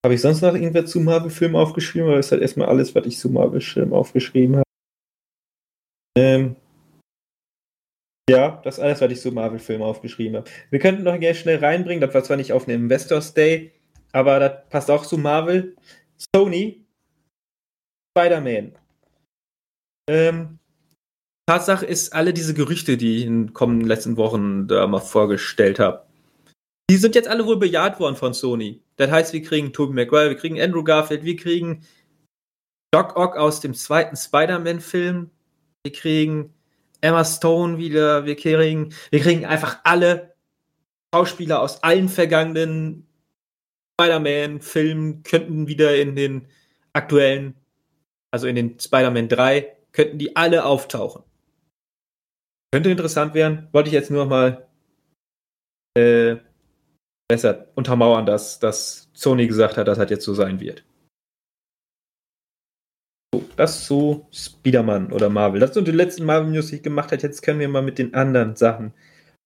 Habe 0.04 0.16
ich 0.16 0.22
sonst 0.22 0.41
noch 0.41 0.54
irgendwas 0.54 0.89
zu 0.91 1.00
Marvel-Filmen 1.02 1.56
aufgeschrieben? 1.56 2.08
Oder 2.08 2.20
ist 2.20 2.32
halt 2.32 2.41
erstmal 2.41 2.70
alles, 2.70 2.95
was 2.95 3.06
ich 3.06 3.18
zu 3.18 3.30
Marvel-Filmen 3.30 3.93
aufgeschrieben 3.93 4.58
habe? 4.58 4.64
Ähm, 6.18 6.56
ja, 8.30 8.61
das 8.63 8.77
ist 8.77 8.84
alles, 8.84 9.01
was 9.01 9.11
ich 9.11 9.21
zu 9.21 9.32
Marvel-Filmen 9.32 9.84
aufgeschrieben 9.84 10.38
habe. 10.38 10.49
Wir 10.69 10.80
könnten 10.80 11.03
noch 11.03 11.17
schnell 11.34 11.57
reinbringen, 11.57 12.01
das 12.01 12.13
war 12.13 12.23
zwar 12.23 12.38
nicht 12.38 12.53
auf 12.53 12.67
einem 12.67 12.84
Investors 12.84 13.34
Day, 13.34 13.71
aber 14.11 14.39
das 14.39 14.69
passt 14.69 14.91
auch 14.91 15.05
zu 15.05 15.17
Marvel. 15.17 15.75
Sony, 16.36 16.86
Spider-Man. 18.17 18.73
Ähm, 20.09 20.59
Tatsache 21.47 21.86
ist, 21.86 22.13
alle 22.13 22.34
diese 22.34 22.53
Gerüchte, 22.53 22.97
die 22.97 23.17
ich 23.17 23.25
in 23.25 23.47
den 23.47 23.53
kommenden 23.53 23.88
letzten 23.88 24.17
Wochen 24.17 24.67
da 24.67 24.86
mal 24.88 24.99
vorgestellt 24.99 25.80
habe, 25.80 26.05
die 26.89 26.97
sind 26.97 27.15
jetzt 27.15 27.27
alle 27.27 27.45
wohl 27.45 27.57
bejaht 27.57 27.99
worden 27.99 28.15
von 28.15 28.34
Sony. 28.34 28.82
Das 28.97 29.11
heißt, 29.11 29.34
wir 29.34 29.43
kriegen 29.43 29.73
Tobey 29.73 29.93
Maguire, 29.93 30.30
wir 30.30 30.38
kriegen 30.38 30.59
Andrew 30.59 30.84
Garfield, 30.84 31.23
wir 31.23 31.36
kriegen 31.36 31.86
Doc 32.91 33.15
Ock 33.15 33.38
aus 33.38 33.61
dem 33.61 33.73
zweiten 33.73 34.15
Spider-Man-Film, 34.15 35.30
wir 35.84 35.91
kriegen 35.91 36.53
Emma 37.02 37.24
Stone 37.24 37.78
wieder, 37.78 38.26
wir 38.26 38.36
kriegen, 38.36 38.93
wir 39.10 39.20
kriegen 39.20 39.45
einfach 39.45 39.80
alle 39.84 40.36
Schauspieler 41.14 41.62
aus 41.62 41.84
allen 41.84 42.10
vergangenen 42.10 43.08
Spider-Man-Filmen 44.00 45.24
könnten 45.24 45.68
wieder 45.68 45.95
in 45.97 46.16
den 46.16 46.47
aktuellen, 46.93 47.56
also 48.32 48.47
in 48.47 48.56
den 48.56 48.80
Spider-Man 48.80 49.28
3, 49.28 49.76
könnten 49.91 50.18
die 50.18 50.36
alle 50.36 50.66
auftauchen. 50.66 51.24
Könnte 52.72 52.91
interessant 52.91 53.34
werden. 53.34 53.68
Wollte 53.72 53.89
ich 53.89 53.93
jetzt 53.93 54.12
nur 54.12 54.26
mal 54.26 54.68
äh, 55.97 56.38
besser 57.28 57.68
untermauern, 57.76 58.26
dass, 58.26 58.60
dass 58.60 59.10
Sony 59.14 59.47
gesagt 59.47 59.78
hat, 59.78 59.88
dass 59.88 59.97
das 59.97 60.10
jetzt 60.10 60.26
so 60.26 60.34
sein 60.34 60.60
wird. 60.60 60.84
So, 63.34 63.43
das 63.55 63.86
zu 63.86 64.27
Spider-Man 64.32 65.11
oder 65.11 65.30
Marvel. 65.30 65.59
Das 65.59 65.73
sind 65.73 65.88
die 65.88 65.91
letzten 65.91 66.25
Marvel-News, 66.25 66.67
die 66.67 66.77
ich 66.77 66.84
gemacht 66.84 67.11
habe. 67.11 67.21
Jetzt 67.21 67.41
können 67.41 67.59
wir 67.59 67.69
mal 67.69 67.82
mit 67.82 67.99
den 67.99 68.13
anderen 68.13 68.55
Sachen 68.55 68.93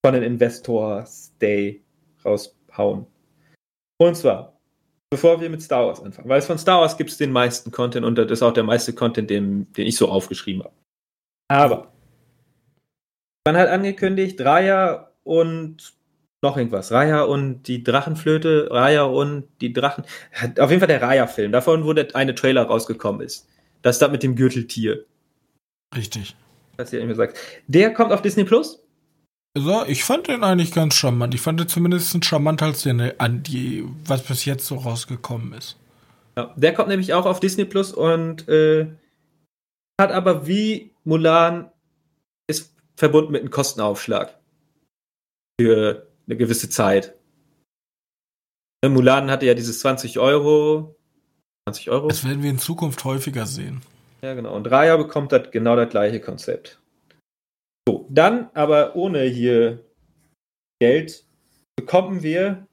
von 0.04 0.14
den 0.14 0.22
Investors 0.22 1.32
Day 1.40 1.82
raushauen. 2.24 3.06
Und 3.98 4.16
zwar, 4.16 4.58
bevor 5.10 5.40
wir 5.40 5.50
mit 5.50 5.62
Star 5.62 5.86
Wars 5.86 6.02
anfangen, 6.02 6.28
weil 6.28 6.38
es 6.38 6.46
von 6.46 6.58
Star 6.58 6.80
Wars 6.80 6.96
gibt 6.96 7.10
es 7.10 7.18
den 7.18 7.32
meisten 7.32 7.70
Content 7.70 8.04
und 8.04 8.16
das 8.16 8.30
ist 8.30 8.42
auch 8.42 8.52
der 8.52 8.64
meiste 8.64 8.92
Content, 8.92 9.30
den, 9.30 9.72
den 9.72 9.86
ich 9.86 9.96
so 9.96 10.08
aufgeschrieben 10.08 10.64
habe. 10.64 10.74
Aber 11.48 11.92
man 13.46 13.56
hat 13.56 13.68
angekündigt, 13.68 14.40
Raya 14.40 15.10
und 15.22 15.94
noch 16.42 16.56
irgendwas. 16.56 16.92
Raya 16.92 17.22
und 17.22 17.64
die 17.64 17.82
Drachenflöte, 17.82 18.68
Raya 18.70 19.04
und 19.04 19.48
die 19.60 19.72
Drachen. 19.72 20.04
Auf 20.58 20.70
jeden 20.70 20.80
Fall 20.80 20.88
der 20.88 21.02
Raya-Film. 21.02 21.52
Davon, 21.52 21.84
wo 21.84 21.92
der 21.92 22.14
eine 22.14 22.34
Trailer 22.34 22.62
rausgekommen 22.62 23.22
ist. 23.22 23.48
Das 23.84 23.98
da 23.98 24.08
mit 24.08 24.22
dem 24.22 24.34
Gürteltier. 24.34 25.04
Richtig. 25.94 26.34
Was 26.78 26.92
ihr 26.92 27.00
immer 27.00 27.14
sagt. 27.14 27.38
Der 27.66 27.92
kommt 27.92 28.12
auf 28.12 28.22
Disney 28.22 28.44
Plus. 28.44 28.82
Also, 29.54 29.84
ich 29.86 30.04
fand 30.04 30.26
den 30.26 30.42
eigentlich 30.42 30.72
ganz 30.72 30.94
charmant. 30.94 31.34
Ich 31.34 31.42
fand 31.42 31.60
den 31.60 31.68
zumindest 31.68 32.24
charmanter 32.24 32.66
als 32.66 32.82
den, 32.82 33.12
an 33.20 33.42
die, 33.42 33.84
was 34.06 34.22
bis 34.22 34.46
jetzt 34.46 34.66
so 34.66 34.76
rausgekommen 34.76 35.52
ist. 35.52 35.76
Ja, 36.36 36.52
der 36.56 36.72
kommt 36.72 36.88
nämlich 36.88 37.12
auch 37.12 37.26
auf 37.26 37.40
Disney 37.40 37.66
Plus 37.66 37.92
und 37.92 38.48
äh, 38.48 38.88
hat 40.00 40.10
aber 40.10 40.46
wie 40.46 40.90
Mulan 41.04 41.70
ist 42.48 42.74
verbunden 42.96 43.32
mit 43.32 43.42
einem 43.42 43.50
Kostenaufschlag 43.50 44.36
für 45.60 46.08
eine 46.26 46.36
gewisse 46.36 46.70
Zeit. 46.70 47.14
Ne, 48.82 48.88
Mulan 48.88 49.30
hatte 49.30 49.46
ja 49.46 49.54
dieses 49.54 49.80
20 49.80 50.18
Euro. 50.18 50.96
20 51.68 51.90
Euro? 51.90 52.08
Das 52.08 52.24
werden 52.24 52.42
wir 52.42 52.50
in 52.50 52.58
Zukunft 52.58 53.04
häufiger 53.04 53.46
sehen. 53.46 53.80
Ja, 54.22 54.34
genau. 54.34 54.54
Und 54.54 54.70
Raya 54.70 54.96
bekommt 54.96 55.32
das 55.32 55.50
genau 55.50 55.76
das 55.76 55.90
gleiche 55.90 56.20
Konzept. 56.20 56.78
So, 57.88 58.06
dann 58.10 58.50
aber 58.54 58.96
ohne 58.96 59.22
hier 59.22 59.84
Geld 60.80 61.24
bekommen 61.76 62.22
wir 62.22 62.66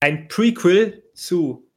ein 0.00 0.28
Prequel 0.28 1.02
zu 1.14 1.68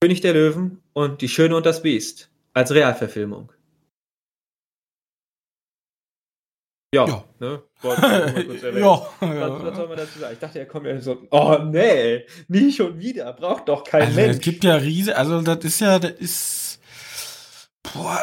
König 0.00 0.20
der 0.20 0.32
Löwen 0.32 0.82
und 0.94 1.20
Die 1.20 1.28
Schöne 1.28 1.56
und 1.56 1.66
das 1.66 1.82
Biest 1.82 2.30
als 2.54 2.72
Realverfilmung. 2.72 3.51
Ja, 6.94 7.06
Ja. 7.06 7.24
ne? 7.40 7.62
Ja, 7.82 9.02
Was, 9.20 9.62
was 9.64 9.76
soll 9.76 9.88
man 9.88 9.96
dazu 9.96 10.18
sagen? 10.18 10.32
Ich 10.34 10.38
dachte, 10.38 10.58
er 10.58 10.66
kommt 10.66 10.86
ja 10.86 11.00
so, 11.00 11.18
oh 11.30 11.58
nee, 11.64 12.24
nie 12.48 12.70
schon 12.72 12.98
wieder, 12.98 13.32
braucht 13.32 13.68
doch 13.68 13.82
kein 13.84 14.02
Also, 14.02 14.16
Mensch. 14.20 14.36
es 14.36 14.40
gibt 14.40 14.62
ja 14.64 14.74
riesige, 14.76 15.16
also 15.16 15.40
das 15.40 15.58
ist 15.64 15.80
ja, 15.80 15.98
das 15.98 16.12
ist. 16.12 16.80
Boah, 17.82 18.20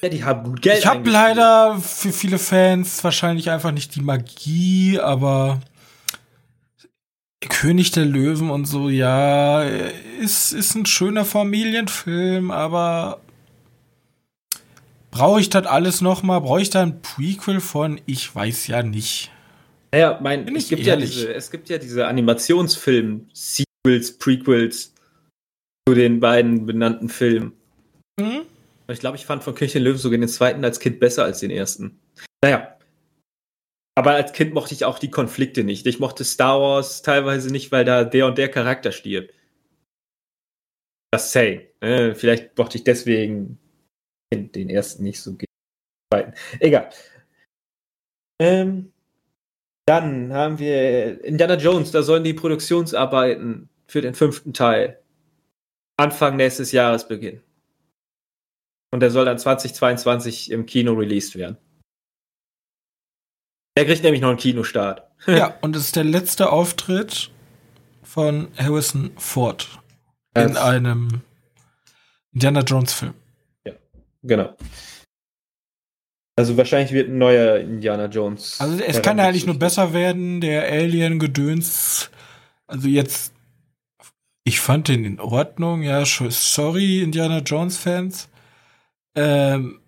ja, 0.00 0.08
die 0.08 0.24
haben 0.24 0.44
gut 0.44 0.62
Geld 0.62 0.78
ich 0.78 0.86
habe 0.86 1.08
leider 1.10 1.78
für 1.78 2.12
viele 2.12 2.38
Fans 2.38 3.02
wahrscheinlich 3.04 3.50
einfach 3.50 3.72
nicht 3.72 3.94
die 3.94 4.00
Magie, 4.00 4.98
aber 5.00 5.60
König 7.48 7.90
der 7.90 8.04
Löwen 8.04 8.50
und 8.50 8.66
so, 8.66 8.88
ja, 8.88 9.62
ist, 10.20 10.52
ist 10.52 10.74
ein 10.76 10.86
schöner 10.86 11.24
Familienfilm, 11.24 12.50
aber 12.52 13.20
brauche 15.12 15.40
ich 15.40 15.48
das 15.48 15.66
alles 15.66 16.00
noch 16.00 16.24
mal? 16.24 16.40
Brauche 16.40 16.62
ich 16.62 16.70
da 16.70 16.82
ein 16.82 17.00
Prequel 17.02 17.60
von? 17.60 18.00
Ich 18.06 18.34
weiß 18.34 18.66
ja 18.66 18.82
nicht. 18.82 19.30
Naja, 19.92 20.18
mein, 20.20 20.44
Bin 20.44 20.56
es 20.56 20.68
gibt, 20.68 20.82
ja 20.82 20.96
diese, 20.96 21.32
es 21.32 21.52
gibt 21.52 21.68
ja 21.68 21.78
diese 21.78 22.08
Animationsfilm-Sequels, 22.08 24.18
Prequels 24.18 24.92
zu 25.86 25.94
den 25.94 26.18
beiden 26.18 26.66
benannten 26.66 27.08
Filmen. 27.08 27.52
Hm? 28.18 28.40
Und 28.86 28.92
ich 28.92 29.00
glaube, 29.00 29.16
ich 29.16 29.26
fand 29.26 29.44
von 29.44 29.54
der 29.54 29.80
Löwen 29.80 29.98
sogar 29.98 30.18
den 30.18 30.28
zweiten 30.28 30.64
als 30.64 30.80
Kind 30.80 30.98
besser 30.98 31.22
als 31.24 31.38
den 31.40 31.50
ersten. 31.50 32.00
Naja. 32.42 32.76
Aber 33.94 34.12
als 34.12 34.32
Kind 34.32 34.54
mochte 34.54 34.72
ich 34.74 34.86
auch 34.86 34.98
die 34.98 35.10
Konflikte 35.10 35.64
nicht. 35.64 35.86
Ich 35.86 36.00
mochte 36.00 36.24
Star 36.24 36.58
Wars 36.60 37.02
teilweise 37.02 37.50
nicht, 37.50 37.70
weil 37.70 37.84
da 37.84 38.04
der 38.04 38.26
und 38.26 38.38
der 38.38 38.48
Charakter 38.48 38.90
stirbt. 38.90 39.34
Das 41.10 41.32
Say. 41.32 41.74
Äh, 41.80 42.14
vielleicht 42.14 42.56
mochte 42.56 42.78
ich 42.78 42.84
deswegen 42.84 43.58
den 44.36 44.70
ersten 44.70 45.02
nicht 45.02 45.20
so 45.20 45.32
gegen 45.32 45.46
den 46.12 46.18
zweiten. 46.18 46.34
Egal. 46.60 46.90
Ähm, 48.40 48.92
dann 49.86 50.32
haben 50.32 50.58
wir 50.58 51.24
Indiana 51.24 51.56
Jones, 51.56 51.90
da 51.90 52.02
sollen 52.02 52.24
die 52.24 52.34
Produktionsarbeiten 52.34 53.68
für 53.86 54.00
den 54.00 54.14
fünften 54.14 54.52
Teil 54.54 54.98
Anfang 55.96 56.36
nächstes 56.36 56.72
Jahres 56.72 57.06
beginnen. 57.06 57.42
Und 58.92 59.00
der 59.00 59.10
soll 59.10 59.24
dann 59.24 59.38
2022 59.38 60.50
im 60.50 60.66
Kino 60.66 60.92
released 60.92 61.36
werden. 61.36 61.56
Der 63.76 63.86
kriegt 63.86 64.02
nämlich 64.02 64.20
noch 64.20 64.28
einen 64.30 64.38
Kinostart. 64.38 65.08
Ja, 65.26 65.56
und 65.60 65.76
es 65.76 65.84
ist 65.84 65.94
der 65.96 66.02
letzte 66.04 66.50
Auftritt 66.50 67.30
von 68.02 68.48
Harrison 68.56 69.12
Ford 69.16 69.68
in 70.36 70.48
Das- 70.54 70.56
einem 70.56 71.20
Indiana 72.32 72.62
Jones 72.62 72.92
Film. 72.92 73.14
Genau. 74.22 74.54
Also 76.36 76.56
wahrscheinlich 76.56 76.92
wird 76.92 77.10
ein 77.10 77.18
neuer 77.18 77.58
Indiana 77.58 78.06
Jones. 78.06 78.60
Also 78.60 78.82
es 78.82 79.02
kann 79.02 79.18
ja 79.18 79.26
eigentlich 79.26 79.46
nur 79.46 79.58
besser 79.58 79.92
werden, 79.92 80.40
der 80.40 80.64
Alien-Gedöns. 80.64 82.10
Also 82.66 82.88
jetzt, 82.88 83.34
ich 84.44 84.60
fand 84.60 84.88
den 84.88 85.04
in 85.04 85.20
Ordnung, 85.20 85.82
ja, 85.82 86.04
sorry, 86.04 87.02
Indiana 87.02 87.38
Jones-Fans. 87.38 88.30
Ähm, 89.14 89.80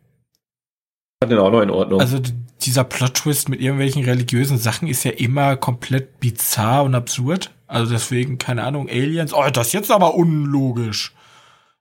Hat 1.23 1.31
den 1.31 1.39
auch 1.39 1.51
noch 1.51 1.63
in 1.63 1.71
Ordnung. 1.71 2.01
also 2.01 2.21
dieser 2.61 2.85
Plot-Twist 2.85 3.49
mit 3.49 3.61
irgendwelchen 3.61 4.05
religiösen 4.05 4.59
Sachen 4.59 4.87
ist 4.87 5.05
ja 5.05 5.13
immer 5.13 5.57
komplett 5.57 6.21
bizarr 6.21 6.85
und 6.85 6.95
absurd. 6.95 7.53
Also 7.67 7.93
deswegen, 7.93 8.37
keine 8.37 8.65
Ahnung, 8.65 8.89
Aliens, 8.89 9.33
oh, 9.33 9.49
das 9.51 9.69
ist 9.69 9.73
jetzt 9.73 9.91
aber 9.91 10.15
unlogisch. 10.15 11.15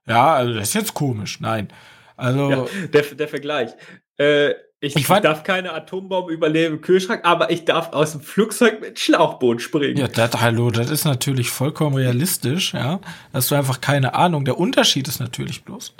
Ja, 0.06 0.34
also 0.34 0.54
das 0.54 0.68
ist 0.68 0.74
jetzt 0.74 0.94
komisch. 0.94 1.40
Nein. 1.40 1.68
Also, 2.16 2.50
ja, 2.50 2.66
der, 2.92 3.02
der 3.02 3.28
Vergleich. 3.28 3.72
Äh, 4.18 4.54
ich, 4.80 4.96
Ich 4.96 5.06
darf 5.06 5.44
keine 5.44 5.72
Atombombe 5.72 6.32
überleben 6.32 6.74
im 6.74 6.80
Kühlschrank, 6.82 7.24
aber 7.24 7.50
ich 7.50 7.64
darf 7.64 7.92
aus 7.94 8.12
dem 8.12 8.20
Flugzeug 8.20 8.82
mit 8.82 8.98
Schlauchboot 8.98 9.62
springen. 9.62 9.96
Ja, 9.96 10.08
das, 10.08 10.40
hallo, 10.42 10.70
das 10.70 10.90
ist 10.90 11.04
natürlich 11.04 11.48
vollkommen 11.50 11.96
realistisch, 11.96 12.74
ja. 12.74 13.00
Hast 13.32 13.50
du 13.50 13.54
einfach 13.54 13.80
keine 13.80 14.14
Ahnung. 14.14 14.44
Der 14.44 14.58
Unterschied 14.58 15.08
ist 15.08 15.20
natürlich 15.20 15.64
bloß, 15.64 15.94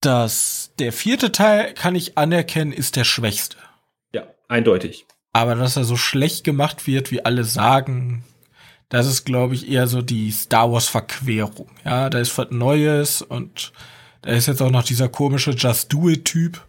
dass 0.00 0.72
der 0.78 0.92
vierte 0.92 1.32
Teil, 1.32 1.74
kann 1.74 1.94
ich 1.94 2.16
anerkennen, 2.16 2.72
ist 2.72 2.96
der 2.96 3.04
schwächste. 3.04 3.58
ja 4.14 4.24
eindeutig. 4.48 5.06
Aber 5.32 5.54
dass 5.54 5.76
er 5.76 5.84
so 5.84 5.96
schlecht 5.96 6.44
gemacht 6.44 6.86
wird, 6.86 7.10
wie 7.10 7.24
alle 7.24 7.44
sagen, 7.44 8.24
das 8.88 9.06
ist, 9.06 9.24
glaube 9.24 9.54
ich, 9.54 9.70
eher 9.70 9.86
so 9.86 10.02
die 10.02 10.30
Star 10.32 10.72
Wars-Verquerung. 10.72 11.70
Ja, 11.84 12.10
da 12.10 12.18
ist 12.18 12.36
was 12.36 12.50
Neues 12.50 13.22
und 13.22 13.72
da 14.22 14.32
ist 14.32 14.46
jetzt 14.46 14.62
auch 14.62 14.70
noch 14.70 14.82
dieser 14.82 15.08
komische 15.08 15.52
Just 15.52 15.92
Do 15.92 16.08
It-Typ. 16.08 16.60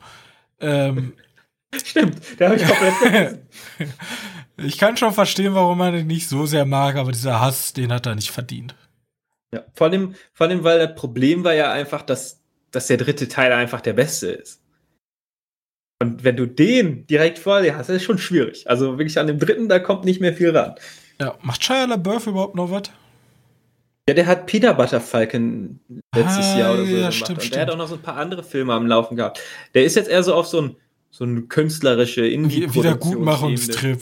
Ähm, 0.60 1.14
Stimmt, 1.76 2.22
da 2.38 2.50
habe 2.50 2.56
ich 2.58 2.68
komplett 2.68 2.94
vergessen. 2.96 3.40
ich 4.58 4.78
kann 4.78 4.98
schon 4.98 5.14
verstehen, 5.14 5.56
warum 5.56 5.78
man 5.78 5.94
den 5.94 6.08
nicht 6.08 6.28
so 6.28 6.46
sehr 6.46 6.66
mag, 6.66 6.96
aber 6.96 7.12
dieser 7.12 7.40
Hass, 7.40 7.74
den 7.74 7.92
hat 7.92 8.06
er 8.06 8.16
nicht 8.16 8.32
verdient. 8.32 8.76
Ja, 9.54 9.64
vor 9.74 9.88
allem, 9.88 10.16
vor 10.34 10.48
allem, 10.48 10.64
weil 10.64 10.80
das 10.80 10.96
Problem 10.96 11.44
war 11.44 11.54
ja 11.54 11.72
einfach, 11.72 12.02
dass, 12.02 12.42
dass 12.72 12.88
der 12.88 12.98
dritte 12.98 13.28
Teil 13.28 13.52
einfach 13.52 13.82
der 13.82 13.94
beste 13.94 14.28
ist. 14.28 14.62
Und 16.02 16.24
wenn 16.24 16.36
du 16.36 16.48
den 16.48 17.06
direkt 17.06 17.38
vor 17.38 17.62
dir 17.62 17.78
hast, 17.78 17.90
ist 17.90 18.04
schon 18.04 18.18
schwierig. 18.18 18.68
Also 18.70 18.98
wirklich 18.98 19.20
an 19.20 19.28
dem 19.28 19.38
dritten, 19.38 19.70
da 19.70 19.78
kommt 19.78 20.04
nicht 20.04 20.20
mehr 20.20 20.34
viel 20.34 20.56
ran. 20.56 20.76
Ja, 21.20 21.38
macht 21.42 21.64
Shia 21.64 21.86
LaBeouf 21.86 22.26
überhaupt 22.26 22.56
noch 22.56 22.72
was? 22.72 22.84
Ja, 24.12 24.16
der 24.16 24.28
hat 24.28 24.46
Peter 24.46 24.74
Butterfalken 24.74 25.80
letztes 26.14 26.46
Ah, 26.48 26.60
Jahr 26.60 26.74
oder 26.74 26.86
so 26.86 26.92
ja, 26.92 26.98
gemacht. 26.98 27.14
stimmt, 27.14 27.30
und 27.44 27.54
der 27.56 27.62
hat 27.62 27.68
stimmt. 27.70 27.70
auch 27.70 27.78
noch 27.78 27.88
so 27.88 27.96
ein 27.96 28.02
paar 28.02 28.18
andere 28.18 28.44
Filme 28.44 28.74
am 28.74 28.86
Laufen 28.88 29.16
gehabt. 29.16 29.40
Der 29.74 29.86
ist 29.86 29.96
jetzt 29.96 30.10
eher 30.10 30.22
so 30.22 30.34
auf 30.36 30.48
so 30.48 30.62
ein 30.62 30.76
so 31.12 31.24
eine 31.24 31.44
künstlerische 31.44 32.28
indie 32.28 32.74
Wiedergutmachungstrip. 32.74 34.02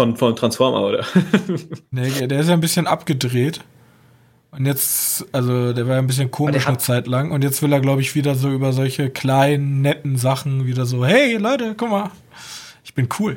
von, 0.00 0.16
von 0.16 0.34
Transformer, 0.36 0.80
oder? 0.84 1.04
Nee, 1.92 2.26
der 2.26 2.40
ist 2.40 2.48
ja 2.48 2.54
ein 2.54 2.60
bisschen 2.60 2.88
abgedreht. 2.88 3.60
Und 4.50 4.66
jetzt, 4.66 5.26
also 5.32 5.72
der 5.72 5.86
war 5.86 5.94
ja 5.94 5.98
ein 6.00 6.06
bisschen 6.08 6.30
komisch 6.32 6.62
hat- 6.62 6.68
eine 6.68 6.78
Zeit 6.78 7.06
lang. 7.06 7.30
Und 7.30 7.44
jetzt 7.44 7.62
will 7.62 7.72
er, 7.72 7.80
glaube 7.80 8.00
ich, 8.00 8.14
wieder 8.16 8.34
so 8.34 8.50
über 8.50 8.72
solche 8.72 9.10
kleinen, 9.10 9.80
netten 9.82 10.16
Sachen 10.16 10.66
wieder 10.66 10.86
so, 10.86 11.04
hey 11.06 11.36
Leute, 11.36 11.74
guck 11.76 11.90
mal, 11.90 12.10
ich 12.84 12.94
bin 12.94 13.08
cool. 13.20 13.36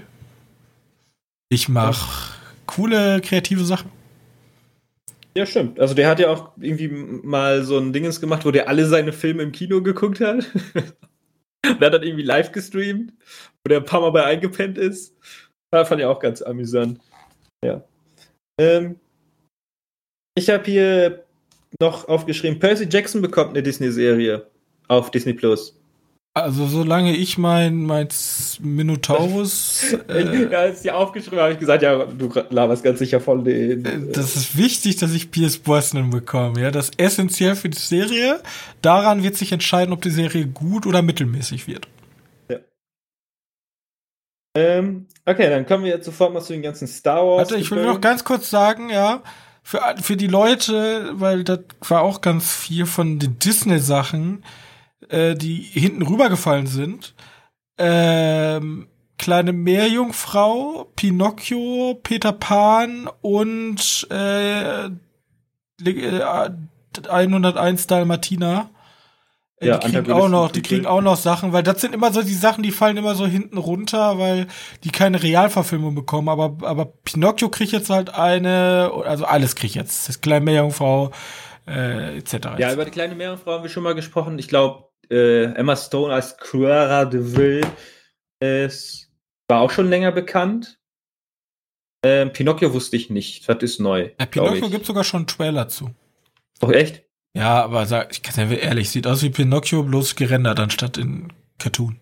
Ich 1.50 1.68
mach 1.70 2.32
coole, 2.66 3.22
kreative 3.22 3.64
Sachen. 3.66 3.92
Ja, 5.36 5.46
stimmt. 5.46 5.80
Also 5.80 5.94
der 5.94 6.10
hat 6.10 6.20
ja 6.20 6.30
auch 6.30 6.52
irgendwie 6.60 6.90
mal 6.90 7.64
so 7.64 7.78
ein 7.78 7.94
Dingens 7.94 8.20
gemacht, 8.20 8.46
wo 8.46 8.52
der 8.52 8.68
alle 8.68 8.86
seine 8.86 9.14
Filme 9.14 9.44
im 9.44 9.52
Kino 9.52 9.82
geguckt 9.82 10.20
hat. 10.20 10.46
Der 11.64 11.88
hat 11.88 11.94
dann 11.94 12.04
irgendwie 12.04 12.24
live 12.24 12.52
gestreamt, 12.52 13.14
wo 13.64 13.70
der 13.70 13.78
ein 13.78 13.86
paar 13.86 14.02
Mal 14.02 14.10
bei 14.10 14.26
eingepennt 14.26 14.80
ist. 14.80 15.16
Das 15.70 15.88
fand 15.88 16.02
ich 16.02 16.08
auch 16.08 16.20
ganz 16.20 16.42
amüsant. 16.42 17.00
Ja. 17.64 17.84
Ähm, 18.60 19.00
ich 20.36 20.50
habe 20.50 20.64
hier 20.66 21.24
noch 21.80 22.08
aufgeschrieben, 22.08 22.60
Percy 22.60 22.88
Jackson 22.90 23.22
bekommt 23.22 23.52
eine 23.52 23.64
Disney-Serie 23.64 24.48
auf 24.88 25.12
Disney 25.12 25.34
Plus. 25.34 25.81
Also 26.34 26.66
solange 26.66 27.14
ich 27.14 27.38
mein, 27.38 27.84
mein 27.84 28.08
Minotaurus, 28.62 29.94
äh, 30.08 30.50
ja, 30.50 30.68
ich 30.68 30.80
die 30.80 30.92
aufgeschrieben 30.92 31.38
habe, 31.38 31.44
habe 31.44 31.54
ich 31.54 31.60
gesagt, 31.60 31.84
ja, 31.84 32.06
du 32.06 32.32
laberst 32.50 32.86
ganz 32.86 33.00
sicher 33.00 33.20
von 33.20 33.44
den. 33.44 33.84
äh, 33.84 34.12
das 34.14 34.38
ist 34.38 34.58
wichtig, 34.58 34.96
dass 34.96 35.14
ich 35.14 35.32
Pierce 35.32 35.58
Brosnan 35.58 36.10
bekomme. 36.10 36.62
Ja, 36.62 36.72
das 36.72 36.90
ist 36.90 37.00
essentiell 37.02 37.56
für 37.56 37.68
die 37.68 37.78
Serie. 37.78 38.40
Daran 38.82 39.24
wird 39.24 39.36
sich 39.36 39.52
entscheiden, 39.52 39.92
ob 39.92 40.02
die 40.04 40.10
Serie 40.10 40.48
gut 40.48 40.86
oder 40.86 41.02
mittelmäßig 41.02 41.68
wird. 41.68 41.88
ähm, 44.56 45.08
okay, 45.26 45.50
dann 45.50 45.66
kommen 45.66 45.84
wir 45.84 45.92
jetzt 45.92 46.06
sofort 46.06 46.34
mal 46.34 46.42
zu 46.42 46.54
den 46.54 46.62
ganzen 46.62 46.88
Star 46.88 47.26
Wars. 47.26 47.50
Warte, 47.50 47.58
ich 47.58 47.70
will 47.72 47.84
noch 47.84 48.00
ganz 48.00 48.24
kurz 48.24 48.50
sagen, 48.50 48.90
ja, 48.90 49.22
für, 49.64 49.82
für 50.02 50.16
die 50.16 50.28
Leute, 50.28 51.12
weil 51.14 51.44
das 51.44 51.60
war 51.82 52.04
auch 52.04 52.22
ganz 52.22 52.56
viel 52.56 52.86
von 52.86 53.20
den 53.20 53.38
Disney-Sachen, 53.38 54.44
äh, 55.12 55.36
die 55.36 55.56
hinten 55.56 56.02
rübergefallen 56.02 56.68
sind. 56.68 57.14
Ähm, 57.78 58.88
Kleine 59.18 59.54
Meerjungfrau, 59.54 60.88
Pinocchio, 60.96 62.00
Peter 62.02 62.32
Pan 62.32 63.08
und 63.22 64.08
äh, 64.10 64.86
äh, 64.86 66.50
101 67.08 67.86
Dalmatiner. 67.86 68.72
Äh, 69.58 69.68
Ja, 69.68 69.78
die 69.78 69.92
kriegen 69.92 70.12
auch 70.12 70.28
noch, 70.28 70.52
die 70.52 70.64
kriegen 70.64 70.88
auch 70.88 71.02
noch 71.02 71.18
Sachen, 71.18 71.54
weil 71.54 71.62
das 71.62 71.82
sind 71.82 71.94
immer 71.94 72.12
so 72.12 72.24
die 72.24 72.34
Sachen, 72.34 72.64
die 72.64 72.72
fallen 72.72 72.98
immer 72.98 73.14
so 73.14 73.28
hinten 73.28 73.60
runter, 73.60 74.18
weil 74.18 74.48
die 74.84 74.90
keine 74.90 75.22
Realverfilmung 75.22 75.94
bekommen. 75.94 76.28
Aber, 76.28 76.58
aber 76.68 76.86
Pinocchio 76.86 77.50
kriegt 77.50 77.74
jetzt 77.74 77.92
halt 77.92 78.16
eine, 78.16 78.92
also 79.06 79.26
alles 79.26 79.56
kriegt 79.56 79.76
jetzt. 79.76 80.10
Das 80.10 80.22
kleine 80.22 80.46
Meerjungfrau, 80.46 81.12
äh, 81.68 82.18
etc. 82.18 82.58
Ja, 82.58 82.74
über 82.74 82.86
die 82.86 82.92
kleine 82.92 83.14
Meerjungfrau 83.14 83.52
haben 83.52 83.64
wir 83.64 83.70
schon 83.70 83.84
mal 83.84 83.94
gesprochen. 83.94 84.40
Ich 84.40 84.48
glaube, 84.48 84.91
äh, 85.12 85.44
Emma 85.54 85.76
Stone 85.76 86.14
als 86.14 86.38
Cruella 86.38 87.06
de 87.06 87.22
Vil 87.36 87.66
es 88.42 89.08
war 89.48 89.62
auch 89.62 89.72
schon 89.72 89.90
länger 89.90 90.12
bekannt. 90.12 90.80
Ähm, 92.04 92.34
Pinocchio 92.34 92.74
wusste 92.74 92.96
ich 92.96 93.10
nicht. 93.12 93.48
Das 93.48 93.62
ist 93.62 93.80
neu. 93.80 94.10
ja, 94.20 94.26
Pinocchio 94.26 94.70
gibt 94.70 94.86
sogar 94.86 95.04
schon 95.04 95.20
einen 95.20 95.28
Trailer 95.28 95.68
zu. 95.68 95.92
Doch 96.60 96.72
echt? 96.72 97.04
Ja, 97.36 97.64
aber 97.64 97.86
sag, 97.86 98.12
ich 98.12 98.24
kann 98.24 98.50
ja 98.50 98.56
ehrlich, 98.58 98.90
sieht 98.90 99.08
aus 99.08 99.22
wie 99.22 99.30
Pinocchio, 99.30 99.84
bloß 99.84 100.16
gerendert 100.16 100.60
anstatt 100.60 100.98
in 100.98 101.32
Cartoon. 101.60 102.00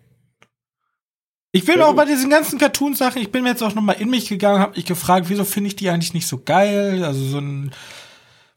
Ich 1.52 1.66
bin 1.66 1.80
Ja, 1.80 1.86
auch 1.86 1.94
bei 1.94 2.04
diesen 2.04 2.30
ganzen 2.30 2.58
Cartoon-Sachen, 2.58 3.20
ich 3.20 3.30
bin 3.30 3.42
mir 3.42 3.50
jetzt 3.50 3.62
auch 3.62 3.74
noch 3.74 3.82
mal 3.82 3.92
in 3.92 4.08
mich 4.08 4.28
gegangen, 4.28 4.60
habe 4.60 4.76
mich 4.76 4.86
gefragt, 4.86 5.28
wieso 5.28 5.44
finde 5.44 5.68
ich 5.68 5.76
die 5.76 5.90
eigentlich 5.90 6.14
nicht 6.14 6.26
so 6.26 6.40
geil? 6.42 7.04
Also 7.04 7.22
so 7.24 7.38
einen 7.38 7.72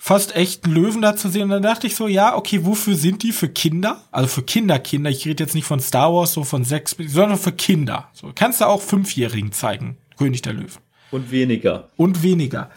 fast 0.06 0.36
echten 0.36 0.70
Löwen 0.70 1.02
da 1.02 1.16
zu 1.16 1.30
sehen. 1.30 1.44
Und 1.44 1.52
dann 1.52 1.64
dachte 1.64 1.88
ich 1.88 1.96
so, 1.96 2.10
ja, 2.10 2.36
okay, 2.36 2.66
wofür 2.66 2.96
sind 2.96 3.24
die? 3.24 3.32
Für 3.32 3.48
Kinder? 3.48 4.02
Also 4.12 4.28
für 4.28 4.44
Kinder, 4.44 4.78
Kinder. 4.78 5.10
Ich 5.10 5.26
rede 5.26 5.42
jetzt 5.42 5.56
nicht 5.56 5.64
von 5.64 5.80
Star 5.80 6.14
Wars, 6.14 6.34
so 6.34 6.44
von 6.44 6.66
sechs, 6.66 6.98
sondern 7.08 7.40
für 7.40 7.54
Kinder. 7.54 8.10
So 8.12 8.30
kannst 8.36 8.60
du 8.60 8.66
auch 8.66 8.82
Fünfjährigen 8.82 9.54
zeigen, 9.54 9.96
König 10.18 10.42
der 10.42 10.52
Löwen. 10.52 10.82
Und 11.12 11.32
weniger. 11.32 11.88
Und 11.96 12.22
weniger. 12.22 12.70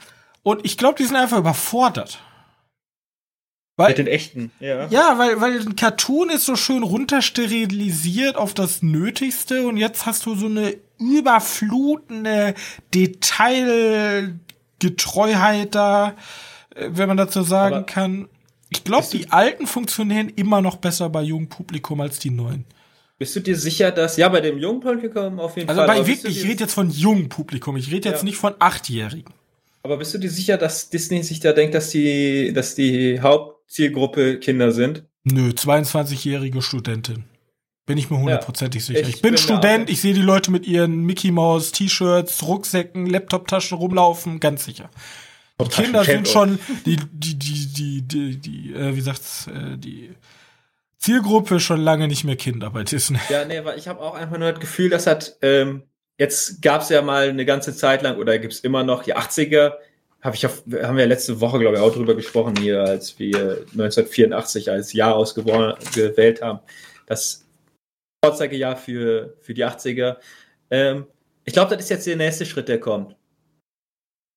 Und 0.44 0.64
ich 0.64 0.78
glaube, 0.78 0.98
die 0.98 1.04
sind 1.04 1.16
einfach 1.16 1.38
überfordert. 1.38 2.20
Weil, 3.76 3.88
Mit 3.88 3.98
den 3.98 4.06
echten, 4.06 4.52
ja. 4.60 4.86
ja, 4.86 5.18
weil, 5.18 5.40
weil 5.40 5.60
ein 5.60 5.74
Cartoon 5.74 6.30
ist 6.30 6.46
so 6.46 6.54
schön 6.54 6.84
runtersterilisiert 6.84 8.36
auf 8.36 8.54
das 8.54 8.82
Nötigste 8.82 9.66
und 9.66 9.78
jetzt 9.78 10.06
hast 10.06 10.26
du 10.26 10.36
so 10.36 10.46
eine 10.46 10.76
überflutende 11.00 12.54
Detailgetreuheit 12.94 15.74
da, 15.74 16.14
wenn 16.78 17.08
man 17.08 17.16
dazu 17.16 17.42
sagen 17.42 17.74
Aber 17.76 17.86
kann. 17.86 18.28
Ich 18.68 18.82
glaube, 18.84 19.06
die 19.12 19.30
alten 19.30 19.66
funktionieren 19.66 20.28
immer 20.30 20.60
noch 20.60 20.76
besser 20.76 21.08
bei 21.08 21.22
jungem 21.22 21.48
Publikum 21.48 22.00
als 22.00 22.18
die 22.18 22.30
neuen. 22.30 22.64
Bist 23.18 23.34
du 23.36 23.40
dir 23.40 23.56
sicher, 23.56 23.92
dass, 23.92 24.16
ja, 24.16 24.28
bei 24.28 24.40
dem 24.40 24.58
jungen 24.58 24.80
Publikum 24.80 25.38
auf 25.38 25.56
jeden 25.56 25.68
Also 25.68 25.80
Fall. 25.80 25.86
bei 25.86 26.02
bist 26.02 26.24
wirklich, 26.24 26.38
ich 26.42 26.48
rede 26.48 26.64
jetzt 26.64 26.74
von 26.74 26.90
jungem 26.90 27.28
Publikum, 27.28 27.76
ich 27.76 27.90
rede 27.90 28.08
jetzt 28.08 28.18
Ja. 28.20 28.24
nicht 28.24 28.36
von 28.36 28.54
Achtjährigen. 28.58 29.32
Aber 29.84 29.96
bist 29.98 30.12
du 30.12 30.18
dir 30.18 30.28
sicher, 30.30 30.58
dass 30.58 30.90
Disney 30.90 31.22
sich 31.22 31.38
da 31.40 31.52
denkt, 31.52 31.74
dass 31.74 31.90
die, 31.90 32.52
dass 32.52 32.74
die 32.74 33.20
Hauptzielgruppe 33.20 34.38
Kinder 34.40 34.72
sind? 34.72 35.04
Nö, 35.24 35.50
22-jährige 35.50 36.60
Studentin. 36.60 37.24
Bin 37.86 37.96
ich 37.98 38.10
mir 38.10 38.18
hundertprozentig 38.18 38.84
sicher. 38.84 39.00
Ich 39.00 39.08
Ich, 39.08 39.22
bin 39.22 39.30
bin 39.32 39.38
Student, 39.38 39.88
ich 39.88 40.00
sehe 40.00 40.12
die 40.12 40.20
Leute 40.20 40.50
mit 40.50 40.66
ihren 40.66 41.02
Mickey 41.04 41.30
Mouse 41.30 41.70
T-Shirts, 41.70 42.42
Rucksäcken, 42.42 43.06
Laptoptaschen 43.06 43.78
rumlaufen, 43.78 44.40
ganz 44.40 44.64
sicher. 44.64 44.90
Die 45.60 45.68
Kinder 45.68 46.04
sind 46.04 46.28
schon 46.28 46.58
die 46.84 46.96
die 46.96 47.38
die 47.38 47.72
die 47.72 48.02
die, 48.02 48.36
die 48.36 48.74
äh, 48.74 48.94
wie 48.94 49.00
sagt's 49.00 49.46
äh, 49.46 49.76
die 49.78 50.14
Zielgruppe 50.98 51.60
schon 51.60 51.80
lange 51.80 52.08
nicht 52.08 52.24
mehr 52.24 52.36
Kinder 52.36 52.70
bei 52.70 52.82
Disney. 52.82 53.20
Ja, 53.28 53.44
nee, 53.44 53.64
weil 53.64 53.78
ich 53.78 53.86
habe 53.86 54.00
auch 54.00 54.14
einfach 54.14 54.38
nur 54.38 54.50
das 54.50 54.60
Gefühl, 54.60 54.90
das 54.90 55.06
hat, 55.06 55.36
ähm, 55.40 55.84
jetzt 56.18 56.60
gab 56.62 56.82
es 56.82 56.88
ja 56.88 57.00
mal 57.00 57.28
eine 57.28 57.44
ganze 57.44 57.76
Zeit 57.76 58.02
lang 58.02 58.18
oder 58.18 58.38
gibt 58.38 58.54
es 58.54 58.60
immer 58.60 58.82
noch 58.82 59.04
die 59.04 59.14
80er, 59.14 59.74
hab 60.20 60.34
ich 60.34 60.44
auf, 60.46 60.64
haben 60.82 60.96
wir 60.96 61.06
letzte 61.06 61.40
Woche, 61.40 61.58
glaube 61.60 61.76
ich, 61.76 61.82
auch 61.82 61.92
drüber 61.92 62.16
gesprochen 62.16 62.56
hier, 62.56 62.82
als 62.82 63.18
wir 63.20 63.64
1984 63.72 64.70
als 64.70 64.92
Jahr 64.92 65.14
ausgewählt 65.14 66.42
haben. 66.42 66.58
Das 67.06 67.46
Vorzeigejahr 68.24 68.76
für, 68.76 69.36
für 69.40 69.54
die 69.54 69.64
80er. 69.64 70.16
Ähm, 70.70 71.06
ich 71.44 71.52
glaube, 71.52 71.76
das 71.76 71.84
ist 71.84 71.90
jetzt 71.90 72.06
der 72.08 72.16
nächste 72.16 72.46
Schritt, 72.46 72.68
der 72.68 72.80
kommt. 72.80 73.14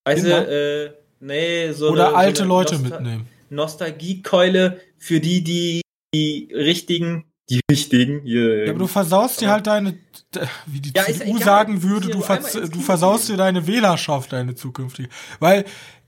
Du, 0.06 0.12
äh, 0.12 0.94
nee, 1.20 1.72
so 1.72 1.90
Oder 1.90 2.08
eine, 2.10 2.18
alte 2.18 2.38
so 2.38 2.44
eine 2.44 2.50
Leute 2.50 2.76
Nostal- 2.76 3.00
mitnehmen. 3.02 3.28
Nostalgiekeule 3.50 4.80
für 4.98 5.20
die, 5.20 5.44
die 5.44 5.82
die 6.14 6.50
richtigen, 6.54 7.26
die 7.50 7.62
richtigen, 7.72 8.22
hier, 8.24 8.66
Ja, 8.66 8.70
aber 8.72 8.80
du 8.80 8.88
versaust 8.88 9.42
dir 9.42 9.50
halt 9.50 9.68
deine, 9.68 9.98
wie 10.66 10.80
die 10.80 10.92
Ja, 10.96 11.04
CDU 11.04 11.36
egal. 11.36 11.44
sagen 11.44 11.84
würde, 11.84 12.08
du, 12.08 12.14
nur 12.18 12.24
ver 12.26 12.38
einmal 12.38 12.52
ins 12.64 12.70
du 12.72 12.80
versaust 12.82 13.30
dir 13.30 13.38
deine 13.38 13.68
Wählerschaft, 13.68 14.34
deine 14.34 14.56
zukünftige. 14.56 15.10
Weil, 15.40 15.66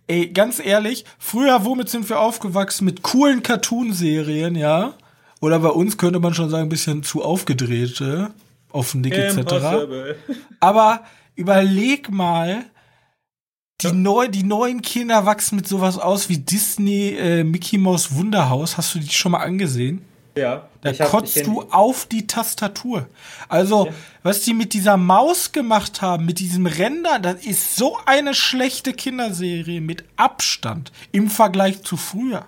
ey, 0.07 0.28
ganz 0.30 0.59
ehrlich, 0.64 1.05
früher, 1.20 1.66
womit 1.66 1.89
sind 1.89 2.09
wir 2.09 2.20
aufgewachsen? 2.20 2.86
Mit 2.86 3.01
coolen 3.03 3.43
Cartoonserien, 3.43 4.55
ja? 4.55 4.95
Oder 5.39 5.59
bei 5.59 5.70
uns 5.70 5.97
könnte 5.97 6.20
man 6.20 6.34
schon 6.34 6.49
sagen, 6.49 6.64
ein 6.64 6.70
bisschen 6.70 7.03
zu 7.03 7.24
aufgedrehte, 7.24 8.32
auf 8.72 8.93
Nick 8.95 9.14
etc. 9.18 9.53
Aber 10.59 11.03
überleg 11.36 12.09
mal, 12.12 12.64
die, 13.84 13.91
neu, 13.91 14.27
die 14.27 14.43
neuen 14.43 14.82
Kinder 14.82 15.25
wachsen 15.25 15.55
mit 15.55 15.67
sowas 15.67 15.97
aus 15.97 16.29
wie 16.29 16.38
Disney 16.38 17.15
äh, 17.17 17.43
Mickey 17.43 17.77
Mouse 17.77 18.15
Wunderhaus. 18.15 18.77
Hast 18.77 18.95
du 18.95 18.99
die 18.99 19.09
schon 19.09 19.34
mal 19.34 19.39
angesehen? 19.39 20.03
Ja. 20.38 20.67
Da 20.82 20.93
kotzt 20.93 21.45
du 21.45 21.61
auf 21.69 22.05
die 22.05 22.25
Tastatur. 22.25 23.07
Also, 23.49 23.88
Ja. 23.88 23.93
was 24.23 24.41
die 24.41 24.53
mit 24.53 24.73
dieser 24.73 24.97
Maus 24.97 25.51
gemacht 25.51 26.01
haben, 26.01 26.25
mit 26.25 26.39
diesem 26.39 26.65
Render, 26.65 27.19
das 27.19 27.45
ist 27.45 27.75
so 27.75 27.97
eine 28.05 28.34
schlechte 28.34 28.93
Kinderserie 28.93 29.82
mit 29.82 30.05
Abstand 30.15 30.91
im 31.11 31.29
Vergleich 31.29 31.84
zu 31.84 31.97
früher. 31.97 32.45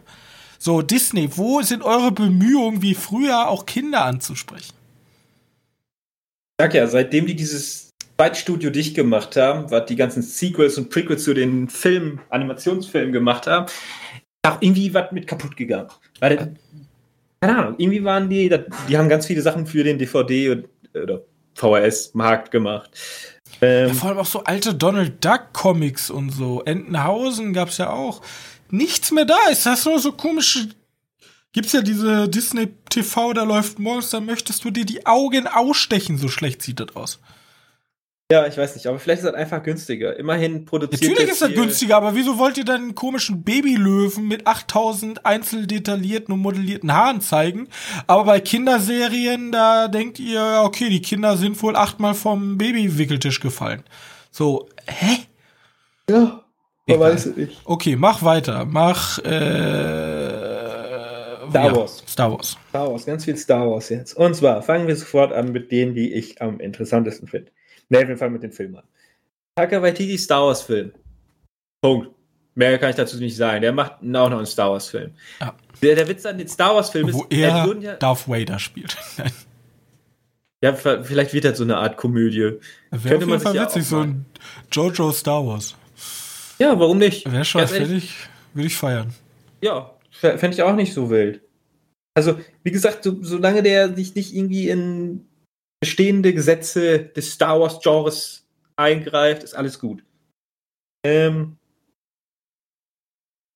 So, 0.57 0.81
Disney, 0.81 1.29
wo 1.35 1.61
sind 1.61 1.83
eure 1.83 2.11
Bemühungen, 2.11 2.81
wie 2.81 2.95
früher 2.95 3.49
auch 3.49 3.65
Kinder 3.65 4.05
anzusprechen? 4.05 4.73
Ich 6.57 6.63
sag 6.65 6.73
ja, 6.73 6.87
seitdem 6.87 7.25
die 7.25 7.35
dieses 7.35 7.89
Zweitstudio 8.17 8.69
dicht 8.69 8.95
gemacht 8.95 9.35
haben, 9.35 9.69
was 9.71 9.85
die 9.85 9.95
ganzen 9.95 10.21
Sequels 10.21 10.77
und 10.77 10.89
Prequels 10.89 11.23
zu 11.23 11.33
den 11.33 11.67
Filmen, 11.67 12.21
Animationsfilmen 12.29 13.11
gemacht 13.11 13.47
haben, 13.47 13.65
auch 14.45 14.61
irgendwie 14.61 14.93
was 14.93 15.11
mit 15.11 15.27
kaputt 15.27 15.57
gegangen. 15.57 15.89
Weil, 16.19 16.55
keine 17.41 17.57
Ahnung, 17.57 17.75
irgendwie 17.77 18.03
waren 18.03 18.29
die, 18.29 18.53
die 18.87 18.97
haben 18.97 19.09
ganz 19.09 19.25
viele 19.25 19.41
Sachen 19.41 19.65
für 19.65 19.83
den 19.83 19.97
DVD 19.97 20.63
oder 20.93 21.21
VHS-Markt 21.55 22.51
gemacht. 22.51 22.91
Ähm, 23.61 23.89
Ja, 23.89 23.93
vor 23.93 24.09
allem 24.09 24.19
auch 24.19 24.25
so 24.25 24.43
alte 24.43 24.73
Donald 24.73 25.23
Duck 25.23 25.53
Comics 25.53 26.09
und 26.09 26.31
so. 26.31 26.61
Entenhausen 26.63 27.53
gab's 27.53 27.77
ja 27.77 27.89
auch. 27.91 28.21
Nichts 28.69 29.11
mehr 29.11 29.25
da 29.25 29.37
ist. 29.51 29.65
Das 29.65 29.85
nur 29.85 29.99
so 29.99 30.11
komische. 30.11 30.69
Gibt's 31.51 31.73
ja 31.73 31.81
diese 31.81 32.27
Disney 32.27 32.69
TV, 32.89 33.33
da 33.33 33.43
läuft 33.43 33.77
morgens, 33.77 34.09
da 34.09 34.19
möchtest 34.19 34.65
du 34.65 34.71
dir 34.71 34.85
die 34.85 35.05
Augen 35.05 35.45
ausstechen, 35.45 36.17
so 36.17 36.27
schlecht 36.27 36.63
sieht 36.63 36.79
das 36.79 36.95
aus. 36.95 37.19
Ja, 38.31 38.47
ich 38.47 38.57
weiß 38.57 38.75
nicht, 38.75 38.87
aber 38.87 38.97
vielleicht 38.99 39.21
ist 39.21 39.27
das 39.27 39.35
einfach 39.35 39.61
günstiger. 39.61 40.17
Immerhin 40.17 40.65
produziert 40.65 41.11
Natürlich 41.11 41.31
ist 41.31 41.41
das 41.41 41.53
günstiger, 41.53 41.97
aber 41.97 42.15
wieso 42.15 42.39
wollt 42.39 42.57
ihr 42.57 42.65
dann 42.65 42.81
einen 42.81 42.95
komischen 42.95 43.43
Babylöwen 43.43 44.27
mit 44.27 44.47
8000 44.47 45.25
einzeldetaillierten 45.25 46.33
und 46.33 46.39
modellierten 46.39 46.93
Haaren 46.93 47.21
zeigen? 47.21 47.67
Aber 48.07 48.23
bei 48.23 48.39
Kinderserien, 48.39 49.51
da 49.51 49.87
denkt 49.87 50.19
ihr, 50.19 50.33
ja, 50.33 50.63
okay, 50.63 50.89
die 50.89 51.01
Kinder 51.01 51.37
sind 51.37 51.61
wohl 51.61 51.75
achtmal 51.75 52.13
vom 52.13 52.57
Babywickeltisch 52.57 53.39
gefallen. 53.39 53.83
So, 54.31 54.67
hä? 54.87 55.19
Ja, 56.09 56.43
man 56.87 56.99
weiß 56.99 57.27
es 57.27 57.35
nicht. 57.35 57.61
Okay, 57.65 57.95
mach 57.95 58.23
weiter. 58.23 58.65
Mach 58.65 59.19
äh, 59.19 60.43
Star 61.49 61.75
Wars. 61.75 62.03
Star 62.07 62.31
Wars. 62.31 62.57
Star 62.69 62.91
Wars, 62.91 63.05
ganz 63.05 63.25
viel 63.25 63.37
Star 63.37 63.69
Wars 63.69 63.89
jetzt. 63.89 64.17
Und 64.17 64.33
zwar 64.33 64.63
fangen 64.63 64.87
wir 64.87 64.95
sofort 64.95 65.31
an 65.33 65.51
mit 65.51 65.71
denen, 65.71 65.93
die 65.93 66.13
ich 66.13 66.41
am 66.41 66.59
interessantesten 66.59 67.27
finde. 67.27 67.51
Ne, 67.89 68.07
wir 68.07 68.17
fangen 68.17 68.33
mit 68.33 68.43
den 68.43 68.51
Filmen 68.51 68.77
an. 68.77 68.83
Taika 69.55 69.81
Waititi 69.81 70.17
Star 70.17 70.47
Wars 70.47 70.61
Film. 70.61 70.91
Punkt. 71.81 72.09
Mehr 72.55 72.77
kann 72.77 72.91
ich 72.91 72.95
dazu 72.95 73.17
nicht 73.17 73.35
sagen. 73.35 73.61
Der 73.61 73.71
macht 73.71 73.93
auch 73.93 74.01
noch 74.01 74.37
einen 74.37 74.45
Star 74.45 74.71
Wars 74.71 74.87
Film. 74.89 75.11
Ja. 75.39 75.55
Der, 75.81 75.95
der 75.95 76.07
Witz 76.07 76.25
an 76.25 76.37
den 76.37 76.47
Star 76.47 76.75
Wars 76.75 76.89
Filmen 76.91 77.09
ist, 77.09 77.15
Wo 77.15 77.25
er 77.29 77.75
ja, 77.79 77.95
Darth 77.95 78.27
Vader 78.27 78.59
spielt. 78.59 78.95
ja, 80.61 80.73
vielleicht 80.73 81.33
wird 81.33 81.45
das 81.45 81.57
so 81.57 81.63
eine 81.63 81.77
Art 81.77 81.97
Komödie. 81.97 82.39
Wäre 82.39 82.59
auf 82.91 83.05
jeden 83.05 83.29
man 83.29 83.39
Fall 83.39 83.55
ja 83.55 83.63
witzig, 83.63 83.85
so 83.85 83.99
ein 83.99 84.25
Jojo 84.71 85.11
Star 85.11 85.45
Wars. 85.45 85.75
Ja, 86.59 86.79
warum 86.79 86.99
nicht? 86.99 87.29
Wäre 87.29 87.43
schon, 87.43 87.69
würde 87.69 87.95
ich, 87.95 88.15
würde 88.53 88.67
ich 88.67 88.77
feiern. 88.77 89.13
Ja, 89.61 89.91
fände 90.11 90.49
ich 90.51 90.61
auch 90.61 90.75
nicht 90.75 90.93
so 90.93 91.09
wild. 91.09 91.41
Also, 92.13 92.39
wie 92.63 92.71
gesagt, 92.71 93.03
so, 93.03 93.17
solange 93.21 93.63
der 93.63 93.95
sich 93.95 94.13
nicht 94.13 94.35
irgendwie 94.35 94.69
in 94.69 95.25
bestehende 95.83 96.33
Gesetze 96.33 96.97
des 96.97 97.33
Star 97.33 97.59
Wars-Genres 97.59 98.47
eingreift, 98.77 99.43
ist 99.43 99.53
alles 99.53 99.77
gut. 99.77 100.01
Ähm, 101.05 101.57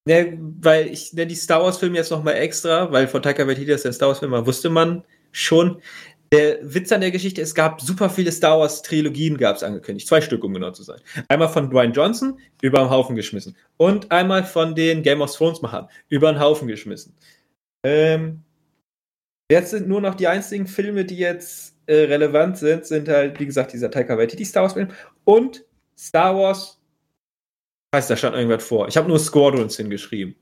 ne, 0.05 0.38
weil 0.59 0.88
ich 0.88 1.13
nenne 1.13 1.28
die 1.28 1.36
Star 1.36 1.63
Wars-Filme 1.63 1.95
jetzt 1.95 2.11
nochmal 2.11 2.34
extra, 2.34 2.91
weil 2.91 3.07
von 3.07 3.23
Taika 3.23 3.47
Waititi, 3.47 3.67
dass 3.67 3.86
er 3.86 3.91
ein 3.91 3.93
Star 3.93 4.09
Wars-Film 4.09 4.34
war, 4.34 4.45
wusste 4.45 4.69
man 4.69 5.05
schon. 5.32 5.82
Der 6.34 6.59
Witz 6.61 6.91
an 6.91 6.99
der 6.99 7.11
Geschichte, 7.11 7.41
es 7.41 7.55
gab 7.55 7.80
super 7.80 8.09
viele 8.09 8.34
Star 8.34 8.59
Wars 8.59 8.82
Trilogien, 8.82 9.38
gab 9.38 9.55
es 9.55 9.63
angekündigt. 9.63 10.09
Zwei 10.09 10.19
Stück, 10.19 10.43
um 10.43 10.53
genau 10.53 10.71
zu 10.71 10.84
sein. 10.84 10.99
Einmal 11.30 11.47
von 11.47 11.69
Dwayne 11.69 11.93
Johnson, 11.93 12.38
über 12.61 12.80
den 12.80 12.89
Haufen 12.89 13.15
geschmissen. 13.15 13.55
Und 13.78 14.11
einmal 14.11 14.43
von 14.43 14.75
den 14.75 15.01
Game 15.01 15.21
of 15.21 15.34
Thrones 15.34 15.61
Machern, 15.61 15.88
über 16.09 16.30
den 16.30 16.41
Haufen 16.41 16.67
geschmissen. 16.67 17.15
Ähm, 17.86 18.43
jetzt 19.49 19.69
sind 19.69 19.88
nur 19.88 20.01
noch 20.01 20.15
die 20.15 20.28
einzigen 20.28 20.67
Filme, 20.67 21.05
die 21.05 21.19
jetzt 21.19 21.76
äh, 21.88 22.03
relevant 22.03 22.57
sind, 22.57 22.85
sind 22.85 23.09
halt, 23.09 23.39
wie 23.39 23.45
gesagt, 23.45 23.73
dieser 23.73 23.89
Taika 23.89 24.17
Waititi 24.17 24.45
Star 24.45 24.63
Wars 24.63 24.73
Film 24.73 24.89
und 25.23 25.65
Star 25.97 26.35
Wars. 26.35 26.79
Heißt, 27.95 28.09
da 28.09 28.17
stand 28.17 28.35
irgendwas 28.35 28.63
vor. 28.63 28.88
Ich 28.88 28.97
habe 28.97 29.07
nur 29.07 29.17
Squadrons 29.17 29.77
hingeschrieben. 29.77 30.35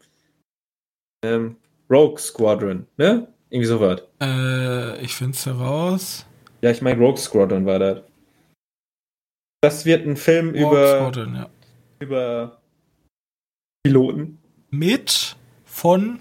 Ähm, 1.23 1.57
Rogue 1.89 2.17
Squadron, 2.17 2.87
ne? 2.97 3.27
Irgendwie 3.49 3.67
so 3.67 3.79
was. 3.79 4.01
Äh, 4.19 5.01
ich 5.03 5.15
finde 5.15 5.33
es 5.33 5.45
heraus. 5.45 6.25
Ja, 6.61 6.71
ich 6.71 6.81
meine 6.81 6.99
Rogue 6.99 7.17
Squadron 7.17 7.65
war 7.65 7.79
das. 7.79 8.01
Das 9.61 9.85
wird 9.85 10.05
ein 10.05 10.17
Film 10.17 10.49
Rogue 10.49 10.61
über, 10.61 10.97
Squadron, 10.97 11.35
ja. 11.35 11.49
über 11.99 12.61
Piloten. 13.83 14.39
Mit 14.71 15.35
von 15.65 16.19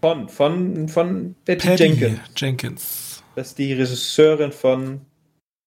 Von, 0.00 0.28
von, 0.28 0.88
von 0.88 1.34
Patty 1.44 1.68
Jenkins. 1.76 2.20
Jenkins. 2.36 3.13
Das 3.36 3.48
ist 3.48 3.58
die 3.58 3.72
Regisseurin 3.72 4.52
von 4.52 5.00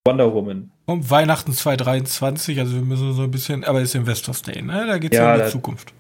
Wonder 0.08 0.34
Woman. 0.34 0.72
Um 0.86 1.10
Weihnachten 1.10 1.52
2023, 1.52 2.60
also 2.60 2.76
wir 2.76 2.82
müssen 2.82 3.14
so 3.14 3.24
ein 3.24 3.32
bisschen, 3.32 3.64
aber 3.66 3.82
ist 3.82 3.94
Investors 3.94 4.42
Day, 4.42 4.62
ne? 4.62 4.86
Da 4.88 4.98
geht 4.98 5.12
es 5.12 5.18
Ja, 5.18 5.36
ja 5.36 5.42
um 5.42 5.46
die 5.46 5.52
Zukunft. 5.52 5.94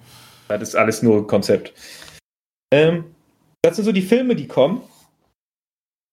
Das 0.47 0.61
ist 0.61 0.76
alles 0.76 1.03
nur 1.03 1.28
Konzept. 1.28 1.74
Ähm, 2.72 3.03
das 3.61 3.76
sind 3.76 3.86
so 3.86 3.91
die 3.91 4.01
Filme, 4.01 4.36
die 4.36 4.47
kommen. 4.47 4.82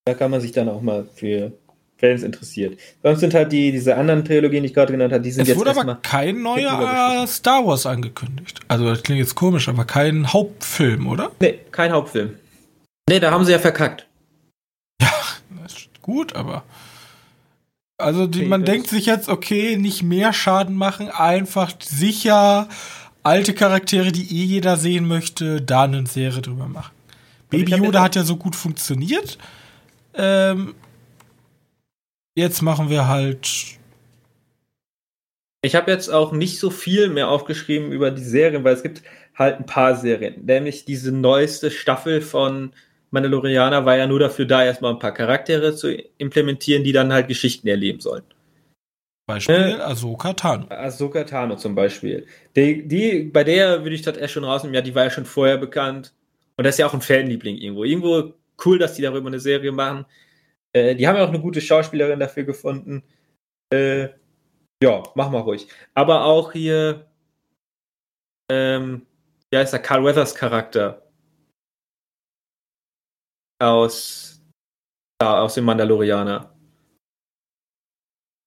Da 0.06 0.14
kann 0.14 0.30
man 0.30 0.40
sich 0.40 0.50
dann 0.50 0.68
auch 0.68 0.82
mal 0.82 1.06
für, 1.14 1.52
wenn 2.00 2.16
es 2.16 2.24
interessiert. 2.24 2.78
Sonst 3.02 3.20
sind 3.20 3.32
halt 3.32 3.52
die, 3.52 3.70
diese 3.70 3.96
anderen 3.96 4.24
Trilogien, 4.24 4.64
die 4.64 4.70
ich 4.70 4.74
gerade 4.74 4.92
genannt 4.92 5.12
habe, 5.12 5.22
die 5.22 5.30
sind 5.30 5.42
Es 5.42 5.48
jetzt 5.48 5.58
wurde 5.58 5.70
aber 5.70 5.94
kein 6.02 6.42
neuer 6.42 7.24
Star 7.28 7.64
Wars 7.64 7.86
angekündigt. 7.86 8.58
Also 8.66 8.86
das 8.86 9.04
klingt 9.04 9.20
jetzt 9.20 9.36
komisch, 9.36 9.68
aber 9.68 9.84
kein 9.84 10.32
Hauptfilm, 10.32 11.06
oder? 11.06 11.30
Nee, 11.40 11.60
kein 11.70 11.92
Hauptfilm. 11.92 12.34
Nee, 13.08 13.20
da 13.20 13.30
haben 13.30 13.44
sie 13.44 13.52
ja 13.52 13.60
verkackt. 13.60 14.08
Gut, 16.04 16.36
aber. 16.36 16.64
Also 17.96 18.26
die, 18.26 18.44
man 18.44 18.66
denkt 18.66 18.88
sich 18.88 19.06
jetzt, 19.06 19.30
okay, 19.30 19.78
nicht 19.78 20.02
mehr 20.02 20.34
Schaden 20.34 20.76
machen, 20.76 21.08
einfach 21.08 21.72
sicher 21.80 22.68
alte 23.22 23.54
Charaktere, 23.54 24.12
die 24.12 24.24
eh 24.24 24.44
jeder 24.44 24.76
sehen 24.76 25.08
möchte, 25.08 25.62
da 25.62 25.84
eine 25.84 26.06
Serie 26.06 26.42
drüber 26.42 26.68
machen. 26.68 26.92
Baby 27.48 27.76
Yoda 27.76 28.02
hat 28.02 28.16
ja 28.16 28.22
so 28.22 28.36
gut 28.36 28.54
funktioniert. 28.54 29.38
Ähm, 30.12 30.74
jetzt 32.34 32.60
machen 32.60 32.90
wir 32.90 33.08
halt. 33.08 33.78
Ich 35.62 35.74
habe 35.74 35.90
jetzt 35.90 36.10
auch 36.10 36.32
nicht 36.32 36.58
so 36.58 36.68
viel 36.68 37.08
mehr 37.08 37.30
aufgeschrieben 37.30 37.92
über 37.92 38.10
die 38.10 38.24
Serien, 38.24 38.62
weil 38.62 38.74
es 38.74 38.82
gibt 38.82 39.02
halt 39.34 39.58
ein 39.58 39.64
paar 39.64 39.96
Serien. 39.96 40.44
Nämlich 40.44 40.84
diese 40.84 41.12
neueste 41.12 41.70
Staffel 41.70 42.20
von 42.20 42.74
Mandalorianer 43.14 43.86
war 43.86 43.96
ja 43.96 44.06
nur 44.06 44.18
dafür 44.18 44.44
da, 44.44 44.64
erstmal 44.64 44.92
ein 44.92 44.98
paar 44.98 45.14
Charaktere 45.14 45.74
zu 45.74 45.94
implementieren, 46.18 46.84
die 46.84 46.92
dann 46.92 47.12
halt 47.12 47.28
Geschichten 47.28 47.68
erleben 47.68 48.00
sollen. 48.00 48.24
Beispiel 49.26 49.54
Äh. 49.54 49.74
Ahsoka 49.74 50.34
Tano. 50.34 50.66
Ahsoka 50.68 51.24
Tano 51.24 51.56
zum 51.56 51.74
Beispiel. 51.74 52.26
Die, 52.56 52.86
die, 52.86 53.22
bei 53.22 53.44
der 53.44 53.82
würde 53.82 53.94
ich 53.94 54.02
das 54.02 54.18
erst 54.18 54.34
schon 54.34 54.44
rausnehmen, 54.44 54.74
ja, 54.74 54.82
die 54.82 54.94
war 54.94 55.04
ja 55.04 55.10
schon 55.10 55.24
vorher 55.24 55.56
bekannt. 55.56 56.12
Und 56.56 56.64
das 56.64 56.74
ist 56.74 56.78
ja 56.80 56.86
auch 56.86 56.94
ein 56.94 57.00
Fanliebling 57.00 57.56
irgendwo. 57.56 57.84
Irgendwo 57.84 58.34
cool, 58.64 58.78
dass 58.78 58.94
die 58.94 59.02
darüber 59.02 59.28
eine 59.28 59.40
Serie 59.40 59.72
machen. 59.72 60.04
Äh, 60.72 60.96
die 60.96 61.06
haben 61.06 61.16
ja 61.16 61.24
auch 61.24 61.28
eine 61.28 61.40
gute 61.40 61.60
Schauspielerin 61.60 62.20
dafür 62.20 62.42
gefunden. 62.42 63.04
Äh, 63.72 64.08
ja, 64.82 65.02
mach 65.14 65.30
mal 65.30 65.40
ruhig. 65.40 65.68
Aber 65.94 66.24
auch 66.24 66.52
hier, 66.52 67.06
ähm, 68.50 69.06
ja, 69.52 69.62
ist 69.62 69.72
der 69.72 69.80
Carl 69.80 70.04
Weathers 70.04 70.34
Charakter 70.34 71.03
aus, 73.64 74.42
ja, 75.20 75.40
aus 75.40 75.54
dem 75.54 75.64
Mandalorianer. 75.64 76.54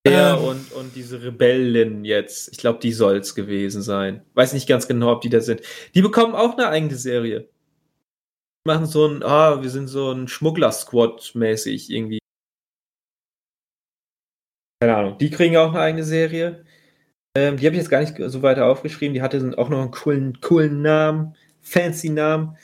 Der 0.07 0.38
Ähm. 0.38 0.43
und, 0.43 0.72
und 0.74 0.95
diese 0.95 1.22
Rebellen 1.22 2.05
jetzt, 2.05 2.49
ich 2.51 2.57
glaube, 2.57 2.80
die 2.80 2.93
soll 2.93 3.18
es 3.18 3.36
gewesen 3.36 3.82
sein. 3.82 4.26
Weiß 4.34 4.53
nicht 4.53 4.68
ganz 4.68 4.88
genau, 4.88 5.11
ob 5.11 5.22
die 5.22 5.30
da 5.30 5.41
sind. 5.41 5.61
Die 5.95 6.01
bekommen 6.01 6.36
auch 6.36 6.53
eine 6.53 6.70
eigene 6.70 6.95
Serie. 6.95 7.49
Die 8.65 8.70
machen 8.70 8.86
so 8.86 9.05
ein, 9.07 9.24
ah, 9.24 9.61
wir 9.61 9.70
sind 9.70 9.88
so 9.88 10.11
ein 10.11 10.28
Schmuggler-Squad 10.28 11.36
mäßig 11.36 11.89
irgendwie. 11.89 12.20
Keine 14.82 14.95
Ahnung. 14.95 15.18
Die 15.18 15.30
kriegen 15.30 15.57
auch 15.57 15.70
eine 15.70 15.82
eigene 15.82 16.03
Serie. 16.03 16.63
Ähm, 17.36 17.57
die 17.57 17.65
habe 17.65 17.76
ich 17.76 17.82
jetzt 17.82 17.89
gar 17.89 18.01
nicht 18.01 18.15
so 18.18 18.41
weiter 18.41 18.65
aufgeschrieben. 18.65 19.13
Die 19.13 19.22
hatte 19.22 19.53
auch 19.57 19.70
noch 19.70 19.82
einen 19.82 19.91
coolen, 19.91 20.39
coolen 20.41 20.82
Namen, 20.82 21.36
fancy 21.61 22.09
Namen. 22.09 22.57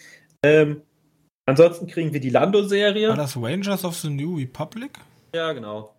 Ähm, 0.43 0.82
ansonsten 1.45 1.87
kriegen 1.87 2.13
wir 2.13 2.19
die 2.19 2.29
Lando-Serie. 2.29 3.09
War 3.09 3.15
das 3.15 3.35
Rangers 3.37 3.83
of 3.85 3.95
the 3.97 4.09
New 4.09 4.37
Republic? 4.37 4.91
Ja, 5.35 5.51
genau. 5.53 5.95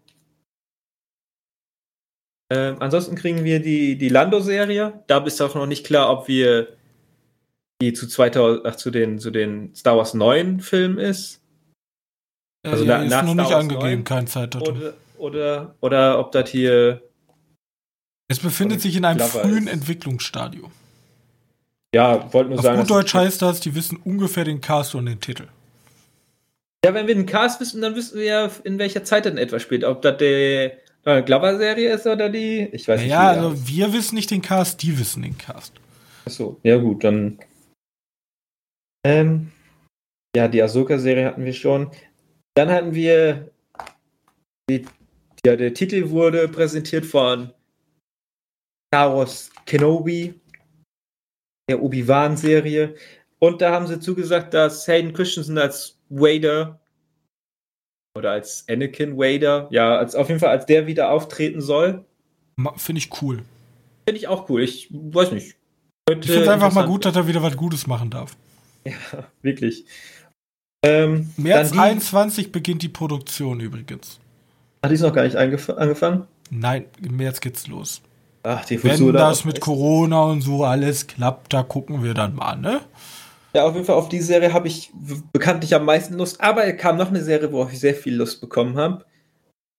Ähm, 2.53 2.77
ansonsten 2.81 3.17
kriegen 3.17 3.43
wir 3.45 3.61
die, 3.61 3.97
die 3.97 4.09
Lando-Serie. 4.09 5.03
Da 5.07 5.19
ist 5.25 5.41
auch 5.41 5.55
noch 5.55 5.67
nicht 5.67 5.85
klar, 5.87 6.11
ob 6.11 6.29
wir 6.29 6.77
die 7.83 7.93
zu 7.93 8.07
2000, 8.07 8.67
ach, 8.67 8.77
zu 8.77 8.91
den, 8.91 9.19
zu 9.19 9.31
den 9.31 9.75
Star 9.75 9.97
Wars 9.97 10.15
9 10.15 10.61
Filmen 10.61 10.99
ist. 10.99 11.43
Also 12.67 12.85
äh, 12.85 12.87
na- 12.87 13.03
ist 13.03 13.11
nach 13.11 13.23
noch 13.23 13.33
Star 13.33 13.43
nicht 13.45 13.51
Wars 13.53 13.61
angegeben, 13.61 14.03
9 14.03 14.05
kein 14.05 14.27
Zeitdatum. 14.27 14.77
Oder, 14.77 14.95
oder, 15.19 15.75
oder 15.81 16.19
ob 16.19 16.33
das 16.33 16.51
hier. 16.51 17.03
Es 18.29 18.39
befindet 18.39 18.81
sich 18.81 18.97
in 18.97 19.05
einem 19.05 19.21
frühen 19.21 19.67
ist. 19.67 19.73
Entwicklungsstadium. 19.73 20.71
Ja, 21.95 22.33
wollten 22.33 22.51
nur 22.51 22.59
Auf 22.59 22.65
sagen. 22.65 22.79
gut 22.81 22.91
dass- 22.91 22.97
Deutsch 22.97 23.15
heißt 23.15 23.41
das, 23.43 23.61
die 23.61 23.75
wissen 23.75 23.99
ungefähr 24.05 24.45
den 24.45 24.61
Cast 24.61 24.95
und 24.95 25.07
den 25.07 25.21
Titel. 25.21 25.47
Ja, 26.85 26.93
wenn 26.93 27.07
wir 27.07 27.15
den 27.15 27.25
Cast 27.27 27.61
wissen, 27.61 27.81
dann 27.81 27.95
wissen 27.95 28.19
wir 28.19 28.25
ja, 28.25 28.51
in 28.65 28.79
welcher 28.79 29.05
Zeit 29.05 29.25
denn 29.25 29.39
etwa 29.39 29.59
spielt. 29.59 29.85
Ob 29.85 30.03
das 30.03 30.19
die 30.19 30.71
Glover-Serie 31.05 31.95
ist 31.95 32.07
oder 32.07 32.29
die. 32.29 32.69
Ich 32.73 32.89
weiß 32.89 33.01
nicht. 33.01 33.11
Ja, 33.11 33.29
also 33.31 33.67
wir 33.69 33.93
wissen 33.93 34.17
nicht 34.17 34.31
den 34.31 34.43
Cast, 34.43 34.83
die 34.83 34.99
wissen 34.99 35.23
den 35.23 35.39
Cast. 35.39 35.73
Achso, 36.27 36.59
ja 36.63 36.77
gut, 36.79 37.05
dann. 37.05 37.39
Ähm, 39.07 39.53
ja, 40.35 40.49
die 40.49 40.63
Ahsoka-Serie 40.63 41.27
hatten 41.27 41.45
wir 41.45 41.53
schon. 41.53 41.91
Dann 42.55 42.71
hatten 42.71 42.95
wir. 42.95 43.51
Die, 44.69 44.85
ja, 45.47 45.57
der 45.57 45.75
Titel 45.75 46.09
wurde 46.11 46.49
präsentiert 46.49 47.05
von 47.07 47.53
Star 48.89 49.15
Wars 49.15 49.51
Kenobi, 49.67 50.35
der 51.69 51.83
Obi-Wan-Serie. 51.83 52.95
Und 53.39 53.61
da 53.61 53.73
haben 53.73 53.87
sie 53.87 54.01
zugesagt, 54.01 54.55
dass 54.55 54.87
Hayden 54.89 55.13
Christensen 55.13 55.59
als 55.59 55.99
Vader 56.09 56.81
oder 58.17 58.31
als 58.31 58.65
Anakin 58.69 59.17
Vader, 59.17 59.67
ja, 59.71 59.97
als, 59.97 60.15
auf 60.15 60.29
jeden 60.29 60.41
Fall 60.41 60.51
als 60.51 60.67
der 60.67 60.87
wieder 60.87 61.11
auftreten 61.11 61.61
soll. 61.61 62.05
Finde 62.77 63.01
ich 63.01 63.23
cool. 63.23 63.43
Finde 64.09 64.19
ich 64.19 64.29
auch 64.29 64.49
cool. 64.49 64.63
Ich 64.63 64.89
weiß 64.91 65.33
nicht. 65.33 65.57
Ich 66.09 66.27
finde 66.27 66.43
es 66.43 66.49
einfach 66.49 66.73
mal 66.73 66.87
gut, 66.87 67.05
dass 67.05 67.17
er 67.17 67.27
wieder 67.27 67.43
was 67.43 67.57
Gutes 67.57 67.87
machen 67.87 68.11
darf. 68.11 68.37
Ja, 68.87 69.25
wirklich. 69.41 69.87
Ähm, 70.85 71.31
März 71.39 71.73
die, 71.73 71.79
21 71.79 72.53
beginnt 72.53 72.83
die 72.83 72.91
Produktion 72.91 73.61
übrigens. 73.61 74.21
Hat 74.85 74.91
die 74.91 74.97
ist 74.97 75.01
noch 75.01 75.15
gar 75.15 75.25
nicht 75.25 75.37
angef 75.37 75.71
angefangen? 75.71 76.27
Nein, 76.51 76.85
im 77.03 77.17
März 77.17 77.41
geht's 77.41 77.67
los. 77.67 78.03
Ach, 78.45 78.65
die 78.65 78.83
Wenn 78.83 78.93
Frisur 78.93 79.13
das 79.13 79.45
mit. 79.45 79.61
Corona 79.61 80.25
und 80.25 80.43
so 80.43 80.65
alles 80.65 81.07
klappt, 81.07 81.55
da 81.55 81.63
gucken 81.63 82.05
wir 82.05 82.13
dann 82.13 82.35
mal, 82.35 82.57
ne? 82.57 82.83
Ja, 83.55 83.65
auf 83.65 83.75
jeden 83.75 83.87
Fall 83.87 83.97
auf 83.97 84.09
die 84.09 84.21
Serie 84.21 84.53
habe 84.53 84.69
ich 84.69 84.93
bekanntlich 85.33 85.75
am 85.75 85.85
meisten 85.85 86.15
Lust. 86.15 86.41
Aber 86.41 86.67
es 86.67 86.77
kam 86.77 86.97
noch 86.97 87.09
eine 87.09 87.23
Serie, 87.23 87.53
worauf 87.53 87.73
ich 87.73 87.81
sehr 87.81 87.95
viel 87.95 88.17
Lust 88.17 88.41
bekommen 88.41 88.77
habe. 88.77 89.05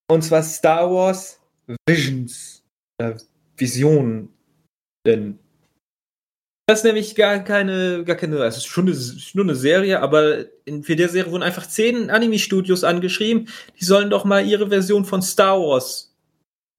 Und 0.09 0.23
zwar 0.23 0.41
Star 0.41 0.89
Wars 0.91 1.39
Visions. 1.87 2.63
Äh, 2.97 3.15
Visionen. 3.57 4.29
Denn 5.05 5.39
das 6.67 6.79
ist 6.79 6.85
nämlich 6.85 7.13
gar 7.15 7.39
keine, 7.39 8.03
gar 8.05 8.15
keine, 8.15 8.37
also 8.37 8.57
es 8.57 8.57
ist 8.57 8.65
schon 8.65 8.87
eine, 8.87 8.97
nur 9.33 9.45
eine 9.45 9.55
Serie, 9.55 10.01
aber 10.01 10.45
in, 10.65 10.83
für 10.83 10.95
der 10.95 11.09
Serie 11.09 11.31
wurden 11.31 11.43
einfach 11.43 11.67
zehn 11.67 12.09
Anime-Studios 12.09 12.83
angeschrieben, 12.83 13.47
die 13.79 13.85
sollen 13.85 14.09
doch 14.09 14.25
mal 14.25 14.43
ihre 14.43 14.69
Version 14.69 15.05
von 15.05 15.21
Star 15.21 15.59
Wars 15.59 16.14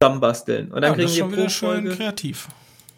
zusammenbasteln. 0.03 0.73
Und 0.73 0.83
dann 0.83 0.83
Ja, 0.83 0.89
das 0.89 0.97
kriegen 0.97 1.07
ist 1.07 1.15
wir 1.15 1.23
schon 1.23 1.33
wieder 1.33 1.49
schön 1.49 1.69
Folge 1.69 1.97
kreativ. 1.97 2.49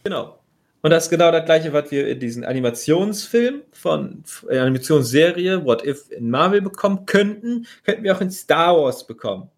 Genau. 0.05 0.39
Und 0.81 0.91
das 0.91 1.05
ist 1.05 1.11
genau 1.11 1.31
das 1.33 1.45
gleiche, 1.45 1.73
was 1.73 1.91
wir 1.91 2.07
in 2.07 2.21
diesen 2.21 2.45
Animationsfilm 2.45 3.63
von 3.73 4.23
äh, 4.49 4.59
Animationsserie 4.59 5.65
What 5.65 5.85
If 5.85 6.11
in 6.11 6.31
Marvel 6.31 6.63
bekommen 6.63 7.05
könnten, 7.05 7.67
könnten 7.85 8.05
wir 8.05 8.17
auch 8.17 8.21
in 8.21 8.31
Star 8.31 8.77
Wars 8.77 9.07
bekommen. 9.07 9.51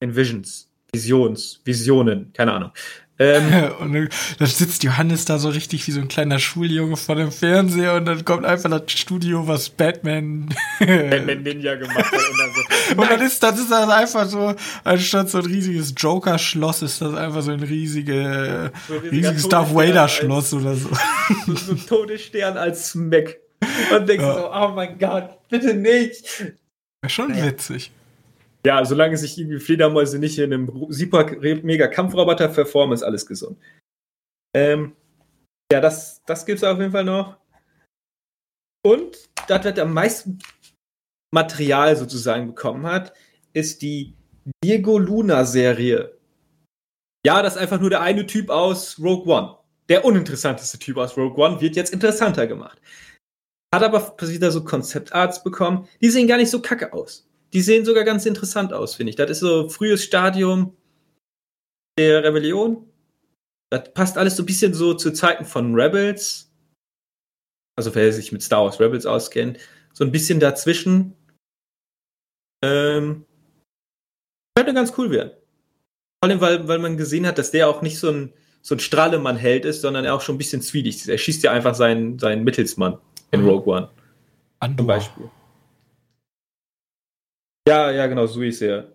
In 0.00 0.16
Visions, 0.16 0.70
Visions, 0.92 1.60
Visionen, 1.64 2.32
keine 2.32 2.52
Ahnung. 2.52 2.72
Ähm, 3.20 3.70
und 3.80 3.92
dann, 3.92 4.08
dann 4.38 4.48
sitzt 4.48 4.82
Johannes 4.82 5.26
da 5.26 5.38
so 5.38 5.50
richtig 5.50 5.86
wie 5.86 5.92
so 5.92 6.00
ein 6.00 6.08
kleiner 6.08 6.38
Schuljunge 6.38 6.96
vor 6.96 7.14
dem 7.16 7.30
Fernseher 7.30 7.94
und 7.94 8.06
dann 8.06 8.24
kommt 8.24 8.44
einfach 8.46 8.70
das 8.70 8.90
Studio, 8.92 9.46
was 9.46 9.68
Batman, 9.68 10.48
Batman 10.80 11.42
Ninja 11.42 11.74
gemacht 11.76 11.98
hat 12.06 12.12
und 12.12 12.38
dann 12.38 12.50
so. 12.54 12.60
Und 13.00 13.08
dann 13.08 13.20
ist, 13.20 13.40
das 13.42 13.58
ist 13.60 13.70
das 13.70 13.88
einfach 13.88 14.26
so, 14.28 14.54
anstatt 14.82 15.30
so 15.30 15.38
ein 15.38 15.44
riesiges 15.46 15.94
Joker-Schloss, 15.96 16.82
ist 16.82 17.00
das 17.00 17.14
einfach 17.14 17.42
so 17.42 17.52
ein 17.52 17.62
riesige, 17.62 18.72
So 18.88 18.94
ein 18.94 19.00
riesiges 19.00 19.48
Darth 19.48 19.72
Vader-Schloss 19.72 20.54
oder 20.54 20.74
so. 20.74 20.88
so, 21.46 21.54
so 21.54 21.72
ein 21.72 21.86
Todesstern 21.86 22.56
als 22.56 22.88
Smack. 22.90 23.36
Und 23.94 24.08
denkst 24.08 24.24
Ja. 24.24 24.34
so, 24.34 24.50
oh 24.52 24.68
mein 24.74 24.98
Gott, 24.98 25.38
bitte 25.48 25.74
nicht. 25.74 26.24
Schon 27.06 27.28
Naja. 27.28 27.44
witzig. 27.46 27.92
Ja, 28.64 28.84
solange 28.84 29.16
sich 29.16 29.38
irgendwie 29.38 29.58
Fledermäuse 29.58 30.18
nicht 30.18 30.38
in 30.38 30.52
einem 30.52 30.86
super 30.90 31.30
mega 31.40 31.86
Kampfroboter 31.88 32.50
verformen, 32.50 32.94
ist 32.94 33.02
alles 33.02 33.26
gesund. 33.26 33.58
Ähm, 34.54 34.94
ja, 35.72 35.80
das, 35.80 36.22
das 36.26 36.44
gibt's 36.44 36.64
auf 36.64 36.78
jeden 36.78 36.92
Fall 36.92 37.04
noch. 37.04 37.38
Und 38.84 39.30
das, 39.48 39.64
was 39.64 39.78
am 39.78 39.94
meisten 39.94 40.38
Material 41.32 41.96
sozusagen 41.96 42.48
bekommen 42.48 42.86
hat, 42.86 43.12
ist 43.52 43.82
die 43.82 44.14
Diego 44.64 44.98
Luna 44.98 45.44
Serie. 45.44 46.18
Ja, 47.24 47.42
das 47.42 47.56
ist 47.56 47.62
einfach 47.62 47.80
nur 47.80 47.90
der 47.90 48.00
eine 48.00 48.26
Typ 48.26 48.50
aus 48.50 48.98
Rogue 48.98 49.32
One. 49.32 49.56
Der 49.88 50.04
uninteressanteste 50.04 50.78
Typ 50.78 50.96
aus 50.96 51.16
Rogue 51.16 51.42
One 51.44 51.60
wird 51.60 51.76
jetzt 51.76 51.92
interessanter 51.92 52.46
gemacht. 52.46 52.80
Hat 53.74 53.82
aber 53.82 54.16
wieder 54.20 54.50
so 54.50 54.64
Konzeptarts 54.64 55.42
bekommen. 55.42 55.88
Die 56.00 56.10
sehen 56.10 56.26
gar 56.26 56.38
nicht 56.38 56.50
so 56.50 56.60
kacke 56.60 56.92
aus. 56.92 57.29
Die 57.52 57.62
sehen 57.62 57.84
sogar 57.84 58.04
ganz 58.04 58.26
interessant 58.26 58.72
aus, 58.72 58.94
finde 58.94 59.10
ich. 59.10 59.16
Das 59.16 59.30
ist 59.30 59.40
so 59.40 59.68
frühes 59.68 60.04
Stadium 60.04 60.76
der 61.98 62.22
Rebellion. 62.22 62.86
Das 63.70 63.92
passt 63.92 64.18
alles 64.18 64.36
so 64.36 64.42
ein 64.42 64.46
bisschen 64.46 64.74
so 64.74 64.94
zu 64.94 65.12
Zeiten 65.12 65.44
von 65.44 65.74
Rebels. 65.74 66.52
Also 67.76 67.94
wer 67.94 68.12
sich 68.12 68.32
mit 68.32 68.42
Star 68.42 68.64
Wars 68.64 68.80
Rebels 68.80 69.06
auskennt. 69.06 69.58
So 69.92 70.04
ein 70.04 70.12
bisschen 70.12 70.40
dazwischen. 70.40 71.16
Ähm, 72.62 73.24
könnte 74.56 74.74
ganz 74.74 74.92
cool 74.98 75.10
werden. 75.10 75.32
Vor 76.22 76.30
allem, 76.30 76.40
weil, 76.40 76.68
weil 76.68 76.78
man 76.78 76.96
gesehen 76.96 77.26
hat, 77.26 77.38
dass 77.38 77.50
der 77.50 77.68
auch 77.68 77.80
nicht 77.82 77.98
so 77.98 78.10
ein, 78.10 78.32
so 78.60 78.74
ein 78.74 78.80
Strahlemann-Held 78.80 79.64
ist, 79.64 79.80
sondern 79.80 80.04
er 80.04 80.14
auch 80.14 80.20
schon 80.20 80.34
ein 80.34 80.38
bisschen 80.38 80.60
zwielichtig 80.62 81.04
ist. 81.04 81.08
Er 81.08 81.18
schießt 81.18 81.42
ja 81.42 81.52
einfach 81.52 81.74
seinen, 81.74 82.18
seinen 82.18 82.44
Mittelsmann 82.44 82.98
in 83.30 83.40
Mhm. 83.42 83.48
Rogue 83.48 83.74
One. 83.74 83.90
Andor. 84.58 84.78
Zum 84.78 84.86
Beispiel. 84.86 85.30
Ja, 87.68 87.90
ja, 87.90 88.06
genau, 88.06 88.26
so 88.26 88.42
ist 88.42 88.62
er. 88.62 88.92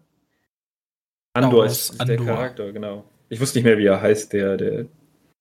Andor 1.35 1.65
ist, 1.65 1.91
ist 1.91 1.99
der 2.01 2.17
Andor. 2.19 2.25
Charakter, 2.35 2.71
genau. 2.71 3.05
Ich 3.29 3.39
wusste 3.39 3.57
nicht 3.59 3.65
mehr, 3.65 3.77
wie 3.77 3.85
er 3.85 4.01
heißt, 4.01 4.31
der, 4.33 4.57
der 4.57 4.85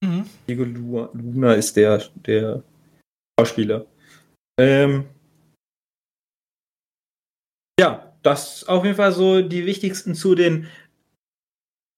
Mhm. 0.02 0.28
Diego 0.48 0.64
Lu- 0.64 1.08
Luna 1.14 1.54
ist 1.54 1.76
der, 1.76 2.02
der 2.26 2.62
Schauspieler. 3.38 3.86
Ähm, 4.60 5.06
ja, 7.80 8.12
das 8.22 8.64
auf 8.64 8.84
jeden 8.84 8.96
Fall 8.96 9.12
so 9.12 9.40
die 9.40 9.64
wichtigsten 9.66 10.14
zu 10.14 10.34
den 10.34 10.68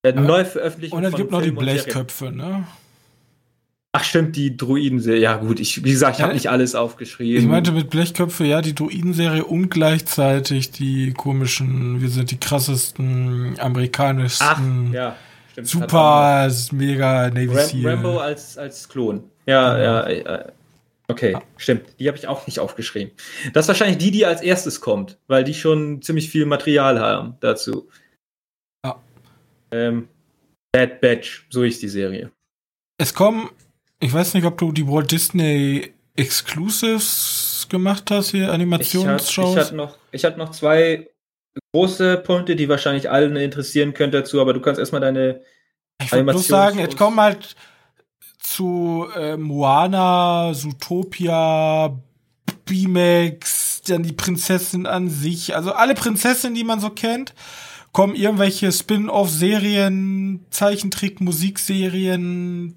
äh, 0.05 0.11
Ja. 0.14 0.20
Neuveröffentlichungen. 0.20 1.05
Und 1.05 1.11
es 1.12 1.16
gibt 1.16 1.31
noch 1.33 1.43
die. 1.43 1.51
Blechköpfe, 1.51 2.31
ne? 2.31 2.66
Ach 3.99 4.05
stimmt, 4.05 4.36
die 4.36 4.55
Druiden. 4.55 5.01
Ja 5.01 5.36
gut, 5.36 5.59
ich, 5.59 5.82
wie 5.82 5.90
gesagt, 5.90 6.18
ich 6.18 6.22
habe 6.22 6.34
nicht 6.34 6.51
alles 6.51 6.74
aufgeschrieben. 6.74 7.42
Ich 7.42 7.49
meinte 7.49 7.72
mit 7.72 7.88
Blechköpfe, 7.88 8.44
ja, 8.44 8.61
die 8.61 8.74
Druiden-Serie 8.74 9.42
und 9.42 9.70
gleichzeitig 9.70 10.70
die 10.70 11.14
komischen, 11.14 12.03
wir 12.03 12.11
sind 12.11 12.30
die 12.30 12.38
krassesten, 12.38 13.55
Ach, 13.57 13.64
amerikanischsten, 13.64 14.92
ja, 14.92 15.16
stimmt. 15.53 15.68
super, 15.68 16.51
mega 16.72 17.30
Navy 17.30 17.47
Ram 17.57 17.66
Seal. 17.66 17.86
Rambo 17.86 18.18
als, 18.18 18.59
als 18.59 18.86
Klon. 18.86 19.24
Ja, 19.47 19.78
Ja. 19.78 20.11
ja, 20.11 20.18
ja. 20.18 20.44
Okay, 21.09 21.38
stimmt. 21.57 21.84
Die 21.99 22.07
habe 22.09 22.18
ich 22.18 22.28
auch 22.28 22.47
nicht 22.47 22.59
aufgeschrieben. 22.59 23.12
Das 23.55 23.64
ist 23.64 23.68
wahrscheinlich 23.68 23.97
die, 23.97 24.11
die 24.11 24.26
als 24.26 24.42
erstes 24.42 24.82
kommt, 24.82 25.18
weil 25.26 25.42
die 25.42 25.55
schon 25.55 26.03
ziemlich 26.03 26.28
viel 26.28 26.44
Material 26.44 27.01
haben 27.01 27.36
dazu. 27.40 27.88
Ja. 28.84 29.01
Ähm, 29.70 30.09
Bad 30.72 31.01
Batch, 31.01 31.47
so 31.49 31.62
ist 31.62 31.80
die 31.80 31.88
Serie. 31.88 32.30
Es 32.99 33.14
kommen, 33.14 33.49
ich 34.01 34.12
weiß 34.12 34.34
nicht, 34.34 34.44
ob 34.44 34.59
du 34.59 34.72
die 34.72 34.86
Walt 34.86 35.11
Disney 35.11 35.92
Exclusives 36.16 37.66
gemacht 37.68 38.11
hast, 38.11 38.30
hier 38.30 38.53
Animationsshows. 38.53 39.55
ich 39.55 39.59
hatte 39.59 39.76
noch, 39.76 39.97
ich 40.12 40.24
hatte 40.24 40.38
noch 40.38 40.51
zwei 40.51 41.09
große 41.72 42.18
Punkte, 42.18 42.57
die 42.57 42.68
wahrscheinlich 42.68 43.11
allen 43.11 43.36
interessieren 43.36 43.94
könnten 43.94 44.16
dazu, 44.16 44.40
aber 44.40 44.53
du 44.53 44.61
kannst 44.61 44.78
erstmal 44.78 45.01
deine. 45.01 45.42
Ich 46.03 46.12
würde 46.12 46.24
bloß 46.24 46.47
sagen, 46.47 46.78
es 46.78 46.97
kommen 46.97 47.20
halt 47.20 47.57
zu 48.38 49.07
äh, 49.16 49.36
Moana, 49.36 50.53
Zootopia, 50.55 51.99
B-Max, 52.64 53.82
dann 53.86 54.03
die 54.03 54.12
Prinzessin 54.12 54.86
an 54.86 55.09
sich, 55.09 55.57
also 55.57 55.72
alle 55.72 55.94
Prinzessinnen, 55.94 56.55
die 56.55 56.64
man 56.64 56.80
so 56.80 56.90
kennt, 56.90 57.34
kommen 57.92 58.14
irgendwelche 58.14 58.70
Spin-off-Serien, 58.70 60.44
Zeichentrick, 60.51 61.20
Musikserien. 61.20 62.74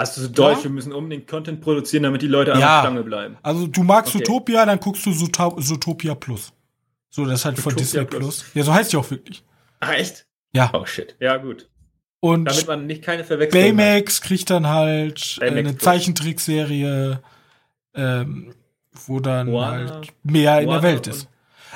Also 0.00 0.22
so 0.22 0.28
Deutsch, 0.28 0.58
Ja? 0.58 0.64
wir 0.64 0.70
müssen 0.70 0.92
unbedingt 0.92 1.26
Content 1.28 1.60
produzieren, 1.60 2.02
damit 2.04 2.22
die 2.22 2.26
Leute 2.26 2.52
an 2.54 2.60
Ja. 2.60 2.80
der 2.82 2.88
Stange 2.88 3.02
bleiben. 3.04 3.36
Also 3.42 3.66
du 3.66 3.82
magst 3.82 4.14
Okay. 4.14 4.24
Zootopia, 4.24 4.66
dann 4.66 4.80
guckst 4.80 5.04
du 5.06 5.12
Zootopia 5.12 6.14
Plus. 6.14 6.52
So, 7.10 7.24
das 7.24 7.40
ist 7.40 7.44
halt 7.44 7.58
von 7.58 7.74
Disney 7.76 8.04
Plus. 8.04 8.18
Plus. 8.42 8.44
Ja, 8.54 8.62
so 8.64 8.72
heißt 8.74 8.92
die 8.92 8.96
auch 8.96 9.10
wirklich. 9.10 9.42
Ach, 9.80 9.92
echt? 9.92 10.26
Ja. 10.52 10.70
Oh 10.72 10.84
shit. 10.86 11.16
Ja, 11.20 11.36
gut. 11.36 11.68
Und 12.20 12.44
Damit 12.44 12.66
man 12.66 12.86
nicht 12.86 13.02
keine 13.02 13.24
Verwechslung 13.24 13.62
hat. 13.62 13.76
Baymax 13.76 14.20
kriegt 14.20 14.50
dann 14.50 14.66
halt 14.66 15.36
äh, 15.38 15.40
Baymax 15.40 15.58
eine 15.58 15.72
Plus. 15.72 15.84
Zeichentrickserie, 15.84 17.20
ähm, 17.94 18.54
wo 19.06 19.20
dann 19.20 19.48
Moana- 19.48 19.90
halt 19.94 20.12
mehr 20.22 20.60
in 20.60 20.66
der 20.68 20.76
Moana 20.76 20.82
Welt 20.82 21.06
ist. 21.06 21.28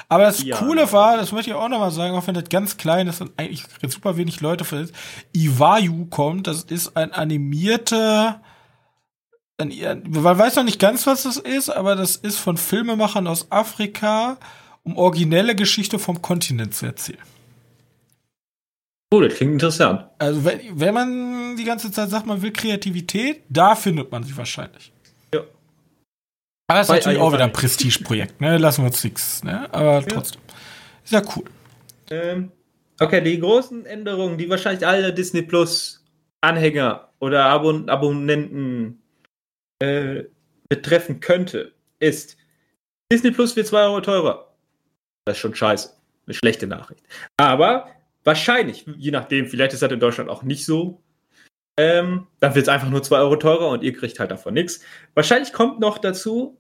Aber 0.09 0.24
das 0.24 0.38
Diana. 0.38 0.61
Coole 0.61 0.92
war, 0.92 1.16
das 1.16 1.32
möchte 1.32 1.50
ich 1.50 1.57
auch 1.57 1.68
noch 1.68 1.78
mal 1.78 1.90
sagen, 1.90 2.14
auch 2.14 2.26
wenn 2.26 2.34
das 2.34 2.48
ganz 2.48 2.76
klein 2.76 3.07
ist 3.09 3.20
und 3.20 3.32
eigentlich 3.38 3.64
super 3.88 4.16
wenig 4.16 4.40
Leute 4.40 4.64
für 4.64 4.76
ist, 4.76 4.94
Iwayu 5.32 6.07
kommt, 6.07 6.46
das 6.46 6.62
ist 6.62 6.96
ein 6.96 7.12
animierter, 7.12 8.40
ein, 9.59 10.02
man 10.09 10.38
weiß 10.38 10.57
noch 10.57 10.64
nicht 10.64 10.80
ganz, 10.80 11.07
was 11.07 11.22
das 11.22 11.36
ist, 11.36 11.70
aber 11.70 11.96
das 11.96 12.16
ist 12.16 12.38
von 12.38 12.57
Filmemachern 12.57 13.26
aus 13.26 13.50
Afrika, 13.50 14.36
um 14.82 14.96
originelle 14.96 15.55
Geschichte 15.55 15.98
vom 15.98 16.20
Kontinent 16.22 16.74
zu 16.74 16.86
erzählen. 16.86 17.22
Oh, 19.12 19.20
das 19.20 19.34
klingt 19.34 19.52
interessant. 19.52 20.07
Also 20.18 20.44
wenn, 20.44 20.61
wenn 20.72 20.94
man 20.94 21.57
die 21.57 21.64
ganze 21.64 21.90
Zeit 21.92 22.11
sagt, 22.11 22.26
man 22.26 22.42
will 22.42 22.52
Kreativität, 22.52 23.42
da 23.48 23.76
findet 23.76 24.11
man 24.11 24.24
sie 24.24 24.36
wahrscheinlich. 24.36 24.92
Ja. 26.70 26.76
Aber 26.76 26.78
das 26.78 26.88
ist 26.88 26.94
natürlich 26.94 27.20
auch 27.20 27.32
wieder 27.32 27.44
ein. 27.44 27.52
Prestigeprojekt, 27.52 28.40
ne? 28.40 28.56
Lassen 28.58 28.82
wir 28.82 28.86
uns 28.86 29.04
nichts, 29.04 29.44
ne? 29.44 29.72
Aber 29.72 30.04
trotzdem. 30.06 30.40
Ist 31.04 31.12
ja 31.12 31.22
cool. 31.36 31.44
Ähm, 32.10 32.52
okay, 33.00 33.20
die 33.20 33.38
großen 33.38 33.84
Änderungen, 33.86 34.38
die 34.38 34.48
wahrscheinlich 34.48 34.86
alle 34.86 35.12
Disney 35.12 35.42
Plus 35.42 36.02
Anhänger 36.40 37.10
oder 37.20 37.44
Abon 37.46 37.88
Abonnenten 37.88 39.02
äh, 39.78 40.24
betreffen 40.68 41.20
könnte, 41.20 41.72
ist 41.98 42.36
Disney 43.12 43.30
Plus 43.30 43.54
wird 43.56 43.66
2 43.66 43.82
Euro 43.84 44.00
teurer. 44.00 44.54
Das 45.26 45.36
ist 45.36 45.40
schon 45.40 45.54
scheiße. 45.54 45.90
Eine 46.26 46.34
schlechte 46.34 46.66
Nachricht. 46.66 47.04
Aber 47.36 47.88
wahrscheinlich, 48.24 48.86
je 48.96 49.10
nachdem, 49.10 49.46
vielleicht 49.46 49.74
ist 49.74 49.82
das 49.82 49.92
in 49.92 50.00
Deutschland 50.00 50.30
auch 50.30 50.42
nicht 50.42 50.64
so. 50.64 51.02
Ähm, 51.77 52.27
dann 52.41 52.55
wird 52.55 52.64
es 52.64 52.68
einfach 52.68 52.89
nur 52.89 53.03
2 53.03 53.18
Euro 53.18 53.37
teurer 53.37 53.68
und 53.68 53.83
ihr 53.83 53.93
kriegt 53.93 54.20
halt 54.20 54.31
davon 54.31 54.55
nichts. 54.55 54.81
Wahrscheinlich 55.14 55.53
kommt 55.53 55.81
noch 55.81 55.99
dazu 55.99 56.57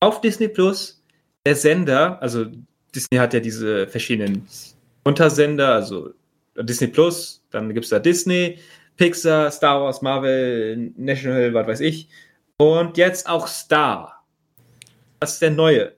auf 0.00 0.20
Disney 0.20 0.48
Plus 0.48 1.02
der 1.46 1.56
Sender, 1.56 2.20
also 2.22 2.46
Disney 2.94 3.18
hat 3.18 3.34
ja 3.34 3.40
diese 3.40 3.88
verschiedenen 3.88 4.46
Untersender, 5.04 5.74
also 5.74 6.10
Disney 6.56 6.88
Plus, 6.88 7.42
dann 7.50 7.72
gibt 7.72 7.84
es 7.84 7.90
da 7.90 7.98
Disney, 7.98 8.58
Pixar, 8.96 9.50
Star 9.50 9.80
Wars, 9.82 10.02
Marvel, 10.02 10.92
National, 10.96 11.54
was 11.54 11.66
weiß 11.66 11.80
ich. 11.80 12.08
Und 12.58 12.96
jetzt 12.98 13.28
auch 13.28 13.48
Star. 13.48 14.24
Das 15.20 15.34
ist 15.34 15.42
der 15.42 15.50
neue 15.50 15.94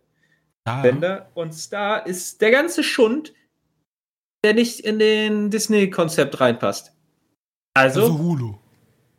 Ja. 0.66 0.80
Sender. 0.82 1.30
Und 1.34 1.52
Star 1.52 2.06
ist 2.06 2.40
der 2.40 2.50
ganze 2.50 2.82
Schund, 2.82 3.34
der 4.44 4.54
nicht 4.54 4.80
in 4.80 4.98
den 4.98 5.50
Disney-Konzept 5.50 6.40
reinpasst. 6.40 6.93
Also, 7.74 8.02
Also 8.02 8.18
Hulu. 8.18 8.54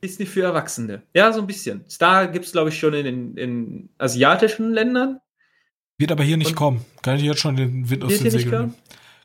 Disney 0.04 0.26
für 0.26 0.44
Erwachsene. 0.44 1.02
Ja, 1.14 1.32
so 1.34 1.42
ein 1.42 1.48
bisschen. 1.48 1.84
Star 1.90 2.28
gibt 2.28 2.46
es, 2.46 2.52
glaube 2.52 2.70
ich, 2.70 2.80
schon 2.80 2.94
in, 2.94 3.06
in, 3.06 3.38
in 3.38 3.90
asiatischen 3.98 4.72
Ländern. 4.72 5.20
Wird 5.98 6.12
aber 6.12 6.24
hier 6.24 6.38
nicht 6.38 6.50
Und- 6.52 6.56
kommen. 6.56 6.86
Kann 7.02 7.16
ich 7.16 7.22
dir 7.24 7.30
jetzt 7.32 7.40
schon 7.42 7.56
den 7.56 7.90
Wind 7.90 8.04
aus 8.04 8.18
den 8.18 8.32
Segeln. 8.32 8.74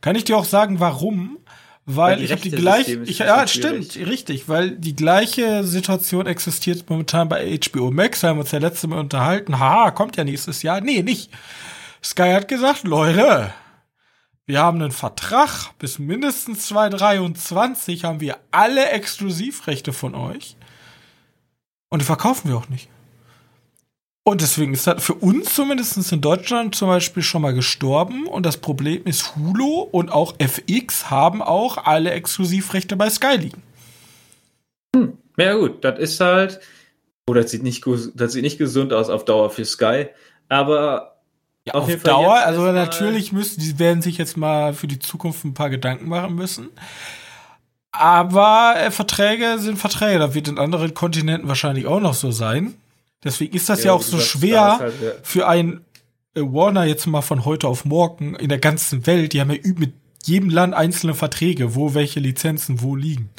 Kann 0.01 0.17
ich 0.17 0.25
dir 0.25 0.37
auch 0.37 0.45
sagen, 0.45 0.81
warum? 0.81 1.39
Weil, 1.87 2.17
Weil 2.17 2.25
ich 2.25 2.31
habe 2.31 2.41
die 2.43 2.51
gleiche, 2.51 3.01
ich, 3.05 3.19
ja, 3.19 3.47
stimmt, 3.49 3.97
richtig, 3.97 4.49
weil 4.49 4.73
die 4.73 4.95
gleiche 4.95 5.65
Situation 5.65 6.27
existiert 6.27 6.89
momentan 6.89 7.29
bei 7.29 7.59
HBO 7.59 7.91
Max, 7.91 8.23
haben 8.23 8.37
wir 8.37 8.43
uns 8.43 8.53
ja 8.53 8.59
letzte 8.61 8.87
Mal 8.87 9.01
unterhalten, 9.01 9.59
haha, 9.59 9.91
kommt 9.91 10.17
ja 10.17 10.23
nächstes 10.25 10.63
Jahr. 10.63 10.81
Nee, 10.83 11.03
nicht. 11.03 11.31
Sky 12.05 12.33
hat 12.35 12.49
gesagt, 12.49 12.85
Leute, 12.85 13.53
wir 14.51 14.61
haben 14.61 14.83
einen 14.83 14.91
Vertrag, 14.91 15.79
bis 15.79 16.01
mindestens 16.01 16.67
2023 16.67 18.03
haben 18.03 18.21
wir 18.21 18.37
alle 18.51 18.89
Exklusivrechte 18.91 19.93
von 19.93 20.17
euch. 20.17 20.57
Und 21.89 22.03
die 22.03 22.07
verkaufen 22.07 22.51
wir 22.51 22.57
auch 22.57 22.69
nicht. 22.69 22.89
Und 24.25 24.41
deswegen 24.41 24.75
ist 24.75 24.89
das 24.89 25.03
für 25.05 25.15
uns 25.15 25.55
zumindest 25.55 26.13
in 26.13 26.21
Deutschland 26.21 26.75
zum 26.75 26.89
Beispiel 26.89 27.23
schon 27.23 27.43
mal 27.43 27.55
gestorben. 27.55 28.27
Und 28.27 28.45
das 28.45 28.57
Problem 28.57 29.05
ist, 29.05 29.37
Hulu 29.37 29.83
und 29.83 30.11
auch 30.11 30.35
FX 30.39 31.11
haben 31.11 31.43
auch 31.43 31.79
alle 31.79 32.11
Exklusivrechte 32.11 32.97
bei 32.97 33.09
Sky 33.09 33.37
liegen. 33.37 33.63
Hm. 34.97 35.17
Ja, 35.37 35.55
gut, 35.55 35.85
das 35.85 35.99
ist 36.01 36.21
halt. 36.21 36.61
Oh, 37.29 37.35
das 37.35 37.53
sieht, 37.53 37.63
nicht, 37.63 37.85
das 38.15 38.33
sieht 38.33 38.43
nicht 38.43 38.59
gesund 38.59 38.93
aus 38.93 39.11
auf 39.11 39.25
Dauer 39.25 39.51
für 39.51 39.65
Sky. 39.65 40.09
Aber 40.49 41.10
ja, 41.67 41.75
auf, 41.75 41.89
auf 41.89 42.03
Dauer, 42.03 42.37
also 42.37 42.73
natürlich 42.73 43.33
müssen, 43.33 43.61
die 43.61 43.79
werden 43.79 44.03
sich 44.03 44.19
jetzt 44.19 44.37
mal 44.37 44.73
für 44.73 44.87
die 44.87 44.99
Zukunft 44.99 45.45
ein 45.45 45.55
paar 45.55 45.71
Gedanken 45.71 46.09
machen 46.09 46.35
müssen. 46.35 46.71
Aber 47.93 48.75
äh, 48.79 48.91
Verträge 48.91 49.59
sind 49.59 49.77
Verträge. 49.77 50.19
Das 50.19 50.35
wird 50.35 50.49
in 50.49 50.59
anderen 50.59 50.95
Kontinenten 50.95 51.49
wahrscheinlich 51.49 51.87
auch 51.87 52.01
noch 52.01 52.15
so 52.15 52.31
sein. 52.31 52.75
Deswegen 53.23 53.55
ist 53.55 53.69
das 53.69 53.81
ja, 53.81 53.87
ja 53.87 53.93
auch 53.93 54.03
so 54.03 54.19
schwer 54.19 54.79
halt, 54.79 54.95
ja. 55.03 55.11
für 55.23 55.49
ein 55.49 55.85
äh, 56.35 56.41
Warner 56.41 56.85
jetzt 56.85 57.07
mal 57.07 57.23
von 57.23 57.45
heute 57.45 57.69
auf 57.69 57.85
morgen 57.85 58.35
in 58.37 58.49
der 58.49 58.59
ganzen 58.59 59.07
Welt. 59.07 59.33
Die 59.33 59.41
haben 59.41 59.51
ja 59.51 59.59
mit 59.77 59.93
jedem 60.25 60.51
Land 60.51 60.75
einzelne 60.75 61.15
Verträge, 61.15 61.75
wo 61.75 61.95
welche 61.95 62.21
Lizenzen 62.21 62.81
wo 62.81 62.95
liegen. 62.95 63.31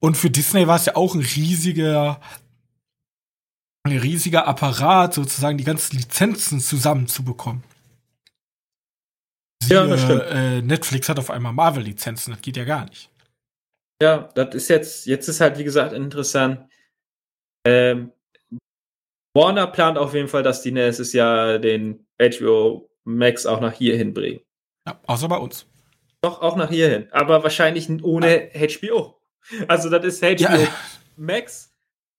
Und 0.00 0.16
für 0.16 0.30
Disney 0.30 0.66
war 0.66 0.76
es 0.76 0.86
ja 0.86 0.96
auch 0.96 1.14
ein 1.14 1.20
riesiger, 1.20 2.20
ein 3.90 3.98
riesiger 3.98 4.46
Apparat, 4.46 5.14
sozusagen 5.14 5.58
die 5.58 5.64
ganzen 5.64 5.96
Lizenzen 5.96 6.60
zusammenzubekommen. 6.60 7.62
Sie, 9.62 9.74
ja, 9.74 9.86
das 9.86 10.02
stimmt. 10.02 10.22
Äh, 10.30 10.62
Netflix 10.62 11.08
hat 11.08 11.18
auf 11.18 11.30
einmal 11.30 11.52
Marvel-Lizenzen, 11.52 12.32
das 12.32 12.42
geht 12.42 12.56
ja 12.56 12.64
gar 12.64 12.84
nicht. 12.86 13.10
Ja, 14.00 14.30
das 14.34 14.54
ist 14.54 14.68
jetzt, 14.68 15.06
jetzt 15.06 15.28
ist 15.28 15.40
halt, 15.40 15.58
wie 15.58 15.64
gesagt, 15.64 15.92
interessant. 15.92 16.68
Ähm, 17.66 18.12
Warner 19.34 19.66
plant 19.66 19.98
auf 19.98 20.14
jeden 20.14 20.28
Fall, 20.28 20.42
dass 20.42 20.62
die 20.62 20.72
nächstes 20.72 21.12
Jahr 21.12 21.58
den 21.58 22.06
HBO 22.20 22.88
Max 23.04 23.46
auch 23.46 23.60
nach 23.60 23.72
hier 23.72 23.96
hinbringen. 23.96 24.40
Ja, 24.86 25.00
außer 25.06 25.28
bei 25.28 25.36
uns. 25.36 25.66
Doch, 26.22 26.40
auch 26.42 26.56
nach 26.56 26.70
hier 26.70 26.88
hin. 26.88 27.08
Aber 27.12 27.42
wahrscheinlich 27.42 27.88
ohne 28.02 28.50
ah. 28.54 28.58
HBO. 28.58 29.20
Also, 29.66 29.88
das 29.88 30.04
ist 30.04 30.22
HBO 30.22 30.58
ja. 30.58 30.68
Max, 31.16 31.67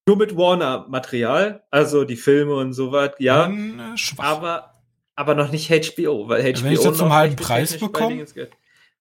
nur 0.06 0.16
mit 0.16 0.36
Warner-Material. 0.36 1.62
Also 1.70 2.04
die 2.04 2.16
Filme 2.16 2.54
und 2.54 2.72
so 2.72 2.92
was, 2.92 3.12
ja. 3.18 3.42
Dann, 3.42 3.78
äh, 3.78 4.12
aber, 4.18 4.82
aber 5.14 5.34
noch 5.34 5.50
nicht 5.50 5.70
HBO, 5.70 6.28
weil 6.28 6.42
HBO. 6.42 6.64
Wenn 6.64 6.72
ich 6.72 6.80
das 6.80 6.96
zum 6.96 7.12
halben 7.12 7.36
Preis 7.36 7.78
bekomme. 7.78 8.24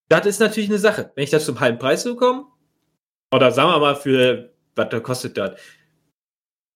Das 0.07 0.25
ist 0.25 0.39
natürlich 0.39 0.69
eine 0.69 0.79
Sache. 0.79 1.11
Wenn 1.15 1.23
ich 1.23 1.29
das 1.29 1.45
zum 1.45 1.59
halben 1.59 1.77
Preis 1.77 2.03
bekomme, 2.03 2.45
oder 3.31 3.51
sagen 3.51 3.69
wir 3.69 3.79
mal 3.79 3.95
für, 3.95 4.53
was 4.75 5.03
kostet 5.03 5.37
das? 5.37 5.51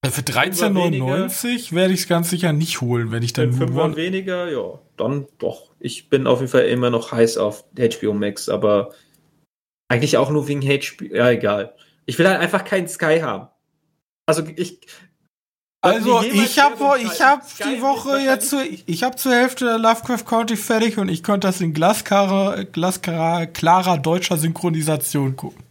Für 0.06 0.22
13,99 0.22 1.74
werde 1.74 1.94
ich 1.94 2.02
es 2.02 2.08
ganz 2.10 2.30
sicher 2.30 2.52
nicht 2.52 2.82
holen, 2.82 3.12
wenn 3.12 3.24
ich 3.24 3.32
dann 3.32 3.52
nur. 3.52 3.68
Fünf 3.70 3.96
weniger, 3.96 4.52
ja, 4.52 4.80
dann 4.98 5.28
doch. 5.38 5.72
Ich 5.80 6.10
bin 6.10 6.28
auf 6.28 6.40
jeden 6.42 6.52
Fall 6.52 6.66
immer 6.66 6.90
noch 6.90 7.14
heiß 7.14 7.38
auf 7.38 7.64
HBO 7.78 8.14
Max, 8.14 8.50
aber 8.50 8.94
eigentlich 9.88 10.18
auch 10.18 10.30
nur 10.30 10.48
wegen 10.50 10.62
HBO. 10.62 11.06
Ja, 11.06 11.30
egal. 11.30 11.76
Ich 12.06 12.20
will 12.20 12.28
halt 12.28 12.42
einfach 12.42 12.66
keinen 12.66 12.90
Sky 12.90 13.20
haben. 13.22 13.48
Also 14.26 14.44
ich. 14.56 14.80
Also 15.82 16.22
ich 16.24 16.60
habe 16.60 16.76
ich 17.02 17.22
habe 17.22 17.42
die 17.60 17.82
Woche 17.82 18.18
jetzt 18.20 18.50
zu, 18.50 18.64
ich 18.64 19.04
habe 19.04 19.18
zur 19.18 19.34
Hälfte 19.34 19.76
Lovecraft 19.76 20.24
County 20.26 20.56
fertig 20.56 20.98
und 20.98 21.10
ich 21.10 21.24
konnte 21.24 21.48
das 21.48 21.60
in 21.60 21.74
glasklarer 21.74 22.64
glasklarer 22.64 23.98
deutscher 23.98 24.38
Synchronisation 24.38 25.36
gucken. 25.36 25.62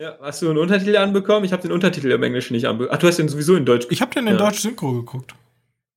Ja, 0.00 0.16
hast 0.22 0.40
du 0.40 0.48
einen 0.48 0.58
Untertitel 0.58 0.96
anbekommen? 0.96 1.44
Ich 1.44 1.52
habe 1.52 1.62
den 1.62 1.70
Untertitel 1.70 2.10
im 2.10 2.22
Englischen 2.22 2.54
nicht 2.54 2.66
anbekommen. 2.66 2.94
Ach, 2.94 2.98
du 2.98 3.06
hast 3.06 3.18
den 3.18 3.28
sowieso 3.28 3.54
in 3.54 3.66
Deutsch 3.66 3.86
Ich 3.90 4.00
habe 4.00 4.12
den 4.12 4.26
in 4.26 4.32
ja. 4.32 4.38
Deutsch 4.38 4.60
Synchro 4.60 4.94
geguckt. 4.94 5.34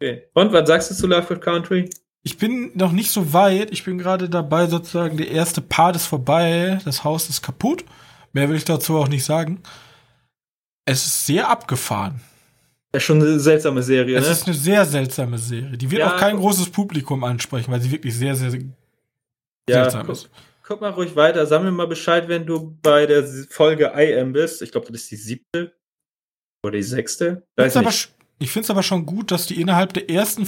Okay. 0.01 0.23
Und 0.33 0.51
was 0.51 0.67
sagst 0.67 0.91
du 0.91 0.95
zu 0.95 1.07
Lovecraft 1.07 1.39
Country? 1.39 1.89
Ich 2.21 2.37
bin 2.37 2.71
noch 2.75 2.91
nicht 2.91 3.09
so 3.09 3.33
weit. 3.33 3.71
Ich 3.71 3.83
bin 3.83 3.97
gerade 3.97 4.29
dabei, 4.29 4.67
sozusagen, 4.67 5.17
der 5.17 5.29
erste 5.29 5.61
Part 5.61 5.95
ist 5.95 6.07
vorbei. 6.07 6.79
Das 6.83 7.03
Haus 7.03 7.29
ist 7.29 7.41
kaputt. 7.41 7.85
Mehr 8.33 8.49
will 8.49 8.57
ich 8.57 8.65
dazu 8.65 8.97
auch 8.97 9.07
nicht 9.07 9.23
sagen. 9.23 9.61
Es 10.85 11.05
ist 11.05 11.25
sehr 11.25 11.49
abgefahren. 11.49 12.21
Ist 12.93 13.03
schon 13.03 13.21
eine 13.21 13.39
seltsame 13.39 13.83
Serie, 13.83 14.17
es 14.17 14.25
ne? 14.25 14.31
Ist 14.31 14.45
eine 14.45 14.55
sehr 14.55 14.85
seltsame 14.85 15.37
Serie. 15.37 15.77
Die 15.77 15.91
wird 15.91 15.99
ja, 15.99 16.13
auch 16.13 16.17
kein 16.17 16.37
großes 16.37 16.69
Publikum 16.69 17.23
ansprechen, 17.23 17.71
weil 17.71 17.81
sie 17.81 17.91
wirklich 17.91 18.15
sehr, 18.15 18.35
sehr 18.35 18.51
ja, 19.67 19.89
seltsam 19.89 20.09
ist 20.09 20.29
guck 20.65 20.81
mal 20.81 20.91
ruhig 20.91 21.15
weiter. 21.15 21.45
Sag 21.45 21.63
mir 21.63 21.71
mal 21.71 21.87
Bescheid, 21.87 22.27
wenn 22.27 22.45
du 22.45 22.77
bei 22.81 23.05
der 23.05 23.25
Folge 23.49 23.93
I 23.95 24.19
Am 24.19 24.33
bist. 24.33 24.61
Ich 24.61 24.71
glaube, 24.71 24.91
das 24.91 25.03
ist 25.03 25.11
die 25.11 25.15
siebte 25.15 25.73
oder 26.63 26.77
die 26.77 26.83
sechste. 26.83 27.43
ich 27.57 28.51
finde 28.51 28.65
es 28.65 28.69
aber 28.69 28.83
schon 28.83 29.05
gut, 29.05 29.31
dass 29.31 29.45
die 29.47 29.61
innerhalb 29.61 29.93
der 29.93 30.09
ersten 30.09 30.47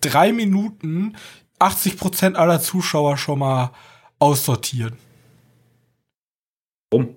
drei 0.00 0.32
Minuten 0.32 1.16
80 1.58 1.96
Prozent 1.96 2.36
aller 2.36 2.60
Zuschauer 2.60 3.16
schon 3.16 3.38
mal 3.38 3.72
aussortieren. 4.18 4.96
Warum? 6.90 7.16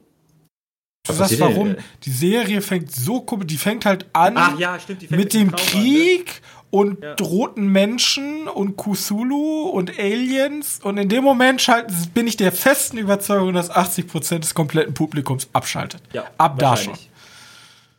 Was 1.06 1.20
weißt 1.20 1.40
warum? 1.42 1.76
Die 2.04 2.12
Serie 2.12 2.62
fängt 2.62 2.90
so, 2.90 3.26
die 3.44 3.58
fängt 3.58 3.86
halt 3.86 4.06
an 4.14 4.36
Ach, 4.38 4.58
ja, 4.58 4.80
stimmt, 4.80 5.12
mit 5.12 5.34
dem 5.34 5.52
Krieg 5.52 6.30
an, 6.30 6.34
ne? 6.34 6.64
und 6.70 7.04
ja. 7.04 7.16
roten 7.20 7.68
Menschen 7.68 8.48
und 8.48 8.78
Kusulu 8.78 9.70
und 9.70 10.00
Aliens. 10.00 10.80
Und 10.82 10.98
in 10.98 11.10
dem 11.10 11.26
Moment 11.26 11.62
schalten, 11.62 11.94
bin 12.14 12.26
ich 12.26 12.38
der 12.38 12.54
festen 12.54 12.98
Überzeugung, 12.98 13.52
dass 13.52 13.70
80% 13.70 14.40
des 14.40 14.54
kompletten 14.54 14.94
Publikums 14.94 15.50
abschaltet. 15.52 16.02
Ja, 16.14 16.24
Ab 16.38 16.58
da 16.58 16.78
schon. 16.78 16.94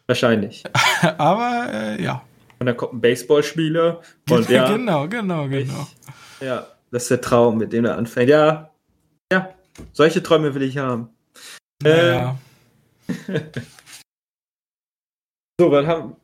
Wahrscheinlich. 0.07 0.65
Aber 1.19 1.69
äh, 1.75 2.03
ja. 2.03 2.23
Und 2.59 2.67
dann 2.67 2.77
kommt 2.77 2.95
ein 2.95 3.01
Baseballspieler. 3.03 4.01
Und 4.31 4.49
ja, 4.49 4.67
genau, 4.67 5.09
genau, 5.09 5.47
genau. 5.47 5.89
Ich, 6.41 6.47
ja, 6.47 6.67
das 6.91 7.03
ist 7.03 7.11
der 7.11 7.21
Traum, 7.21 7.59
mit 7.59 7.75
dem 7.75 7.85
er 7.85 7.99
anfängt. 7.99 8.31
Ja, 8.31 8.71
ja, 9.31 9.51
solche 9.93 10.23
Träume 10.23 10.55
will 10.55 10.63
ich 10.63 10.79
haben. 10.79 11.11
Naja. 11.83 12.31
Äh, 12.31 12.44
so, 15.61 15.71
was 15.71 15.87
haben, 15.87 16.17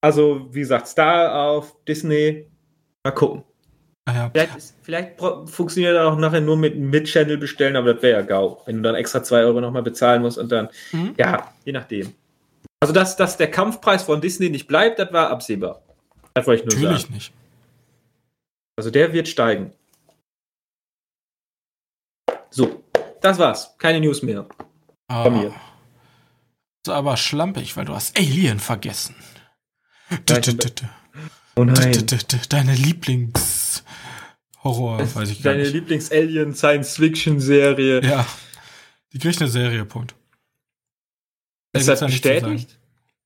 also, 0.00 0.46
wie 0.52 0.60
gesagt, 0.60 0.88
Star 0.88 1.34
auf 1.50 1.76
Disney. 1.84 2.46
Mal 3.04 3.12
gucken. 3.12 3.44
Ah, 4.08 4.14
ja. 4.14 4.30
Vielleicht, 4.30 4.74
vielleicht 4.82 5.20
funktioniert 5.50 5.94
das 5.94 6.06
auch 6.06 6.16
nachher 6.16 6.40
nur 6.40 6.56
mit 6.56 6.78
Mid-Channel 6.78 7.36
bestellen, 7.36 7.76
aber 7.76 7.94
das 7.94 8.02
wäre 8.02 8.20
ja 8.20 8.26
GAU, 8.26 8.62
wenn 8.64 8.76
du 8.76 8.82
dann 8.82 8.94
extra 8.94 9.22
2 9.22 9.40
Euro 9.44 9.60
nochmal 9.60 9.82
bezahlen 9.82 10.22
musst 10.22 10.38
und 10.38 10.50
dann, 10.50 10.68
mhm. 10.92 11.14
ja, 11.18 11.52
je 11.64 11.72
nachdem. 11.72 12.14
Also, 12.80 12.94
dass, 12.94 13.16
dass 13.16 13.36
der 13.36 13.50
Kampfpreis 13.50 14.04
von 14.04 14.20
Disney 14.20 14.48
nicht 14.48 14.66
bleibt, 14.66 14.98
das 14.98 15.12
war 15.12 15.30
absehbar. 15.30 15.82
Das 16.32 16.46
wollte 16.46 16.62
ich 16.62 16.68
nur 16.68 16.74
Natürlich 16.80 17.02
sagen. 17.02 17.14
nicht. 17.14 17.32
Also, 18.78 18.90
der 18.90 19.12
wird 19.12 19.28
steigen. 19.28 19.72
So, 22.50 22.82
das 23.20 23.38
war's. 23.38 23.76
Keine 23.76 24.00
News 24.00 24.22
mehr. 24.22 24.46
Ah, 25.08 25.24
von 25.24 25.38
mir. 25.38 25.54
Aber 26.88 27.16
schlampig, 27.16 27.76
weil 27.76 27.84
du 27.84 27.94
hast 27.94 28.16
Alien 28.18 28.58
vergessen. 28.60 29.14
Oh 31.56 31.64
nein. 31.64 32.06
Deine 32.48 32.74
Lieblings-Horror, 32.74 35.00
weiß 35.14 35.30
ich 35.30 35.42
gar 35.42 35.52
Deine 35.52 35.64
nicht. 35.64 35.74
Deine 35.74 35.80
Lieblings-Alien-Science-Fiction-Serie. 35.80 38.02
Ja. 38.04 38.24
Die 39.12 39.18
kriegt 39.18 39.40
eine 39.40 39.50
Serie, 39.50 39.84
Punkt. 39.84 40.14
Ist 41.72 41.88
das 41.88 42.00
bestätigt? 42.00 42.78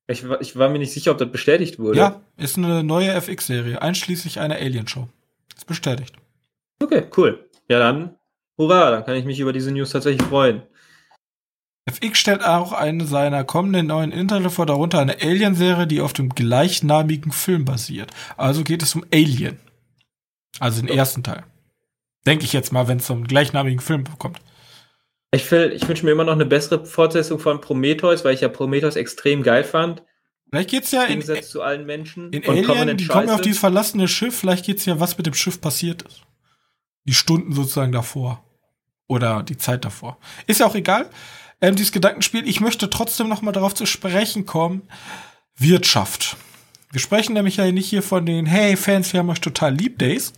Ich, 0.09 0.25
ich 0.41 0.57
war 0.57 0.69
mir 0.69 0.79
nicht 0.79 0.93
sicher, 0.93 1.13
ob 1.13 1.19
das 1.19 1.31
bestätigt 1.31 1.79
wurde. 1.79 1.99
Ja, 1.99 2.21
ist 2.37 2.59
eine 2.59 2.83
neue 2.83 3.13
FX-Serie, 3.13 3.81
einschließlich 3.81 4.41
einer 4.41 4.57
Alien-Show. 4.57 5.09
Ist 5.57 5.67
bestätigt. 5.67 6.15
Okay, 6.81 7.05
cool. 7.17 7.49
Ja, 7.69 7.79
dann, 7.79 8.17
hurra, 8.59 8.91
dann 8.91 9.05
kann 9.05 9.15
ich 9.15 9.25
mich 9.25 9.39
über 9.39 9.53
diese 9.53 9.71
News 9.71 9.91
tatsächlich 9.91 10.27
freuen. 10.27 10.63
FX 11.85 12.19
stellt 12.19 12.45
auch 12.45 12.73
eine 12.73 13.07
seiner 13.07 13.43
kommenden 13.43 13.89
neuen 13.89 14.13
Inhalte 14.13 14.51
vor, 14.51 14.67
darunter 14.67 15.01
eine 15.01 15.21
Alien-Serie, 15.21 15.87
die 15.87 16.01
auf 16.01 16.13
dem 16.13 16.29
gleichnamigen 16.29 17.33
Film 17.33 17.65
basiert. 17.65 18.11
Also 18.37 18.63
geht 18.63 18.83
es 18.83 18.95
um 18.95 19.05
Alien. 19.13 19.59
Also 20.61 20.81
den 20.81 20.89
ersten 20.89 21.25
Teil. 21.25 21.45
Denke 22.25 22.45
ich 22.45 22.53
jetzt 22.53 22.73
mal, 22.73 22.87
wenn 22.87 22.99
es 22.99 23.07
zum 23.07 23.25
gleichnamigen 23.25 23.81
Film 23.81 24.05
kommt. 24.19 24.39
Ich, 25.33 25.51
ich 25.51 25.89
wünsche 25.89 26.05
mir 26.05 26.13
immer 26.13 26.25
noch 26.25 26.35
eine 26.35 26.47
bessere 26.47 26.85
Fortsetzung 26.85 27.41
von 27.41 27.61
Prometheus, 27.61 28.25
weil 28.25 28.35
ich 28.35 28.43
ja 28.43 28.49
Prometheus 28.49 28.95
extrem 28.95 29.43
geil 29.43 29.65
fand. 29.65 30.05
Vielleicht 30.51 30.71
geht's 30.71 30.93
ja 30.93 31.03
Im 31.05 31.09
Gegensatz 31.09 31.39
in, 31.39 31.45
zu 31.45 31.63
allen 31.63 31.87
Menschen. 31.87 32.31
In 32.33 32.47
Alien, 32.47 32.97
die 32.97 33.07
kommen 33.07 33.31
auf 33.31 33.41
dieses 33.41 33.59
verlassene 33.59 34.07
Schiff, 34.07 34.37
vielleicht 34.37 34.67
geht's 34.67 34.85
ja, 34.85 35.01
was 35.01 35.17
mit 35.17 35.27
dem 35.27 35.35
Schiff 35.35 35.61
passiert 35.61 36.03
ist. 36.03 36.23
Die 37.05 37.15
Stunden 37.15 37.53
sozusagen 37.55 37.91
davor. 37.91 38.45
Oder 39.09 39.43
die 39.43 39.57
Zeit 39.57 39.85
davor. 39.85 40.19
Ist 40.47 40.61
ja 40.61 40.67
auch 40.67 40.75
egal 40.75 41.09
ähm, 41.63 41.77
dieses 41.77 41.93
Gedankenspiel. 41.93 42.47
Ich 42.47 42.61
möchte 42.61 42.91
trotzdem 42.91 43.29
noch 43.29 43.41
mal 43.41 43.53
darauf 43.53 43.75
zu 43.75 43.87
sprechen 43.87 44.45
kommen. 44.45 44.83
Wirtschaft. 45.57 46.37
Wir 46.91 47.01
sprechen 47.01 47.33
nämlich 47.33 47.57
ja 47.57 47.71
nicht 47.71 47.89
hier 47.89 48.03
von 48.03 48.27
den 48.27 48.45
Hey 48.45 48.77
Fans, 48.77 49.13
wir 49.13 49.21
haben 49.21 49.31
euch 49.31 49.41
total 49.41 49.75
lieb 49.75 49.99
Days, 49.99 50.33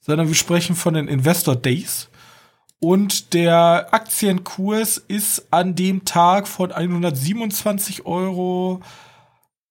sondern 0.00 0.26
wir 0.26 0.34
sprechen 0.34 0.74
von 0.74 0.94
den 0.94 1.06
Investor 1.06 1.54
Days. 1.54 2.08
Und 2.80 3.32
der 3.32 3.88
Aktienkurs 3.92 4.98
ist 4.98 5.52
an 5.52 5.74
dem 5.74 6.04
Tag 6.04 6.48
von 6.48 6.72
127 6.72 8.06
Euro 8.06 8.80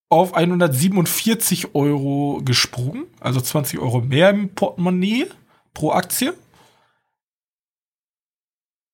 auf 0.10 0.34
147 0.34 1.76
Euro 1.76 2.41
gesprungen, 2.45 3.06
also 3.20 3.41
20 3.41 3.80
Euro 3.80 4.02
mehr 4.02 4.30
im 4.30 4.49
Portemonnaie 4.53 5.28
pro 5.74 5.91
Aktie. 5.91 6.34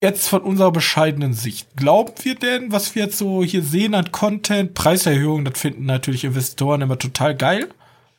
Jetzt 0.02 0.30
von 0.30 0.42
unserer 0.44 0.72
bescheidenen 0.72 1.34
Sicht. 1.34 1.76
Glauben 1.76 2.14
wir 2.24 2.36
denn, 2.36 2.72
was 2.72 2.96
wir 2.96 3.04
jetzt 3.04 3.18
so 3.18 3.44
hier 3.44 3.64
sehen 3.64 3.94
an 3.96 4.12
Content, 4.12 4.74
Preiserhöhungen, 4.74 5.44
das 5.44 5.60
finden 5.60 5.86
natürlich 5.86 6.24
Investoren 6.24 6.82
immer 6.82 6.98
total 6.98 7.36
geil. 7.36 7.68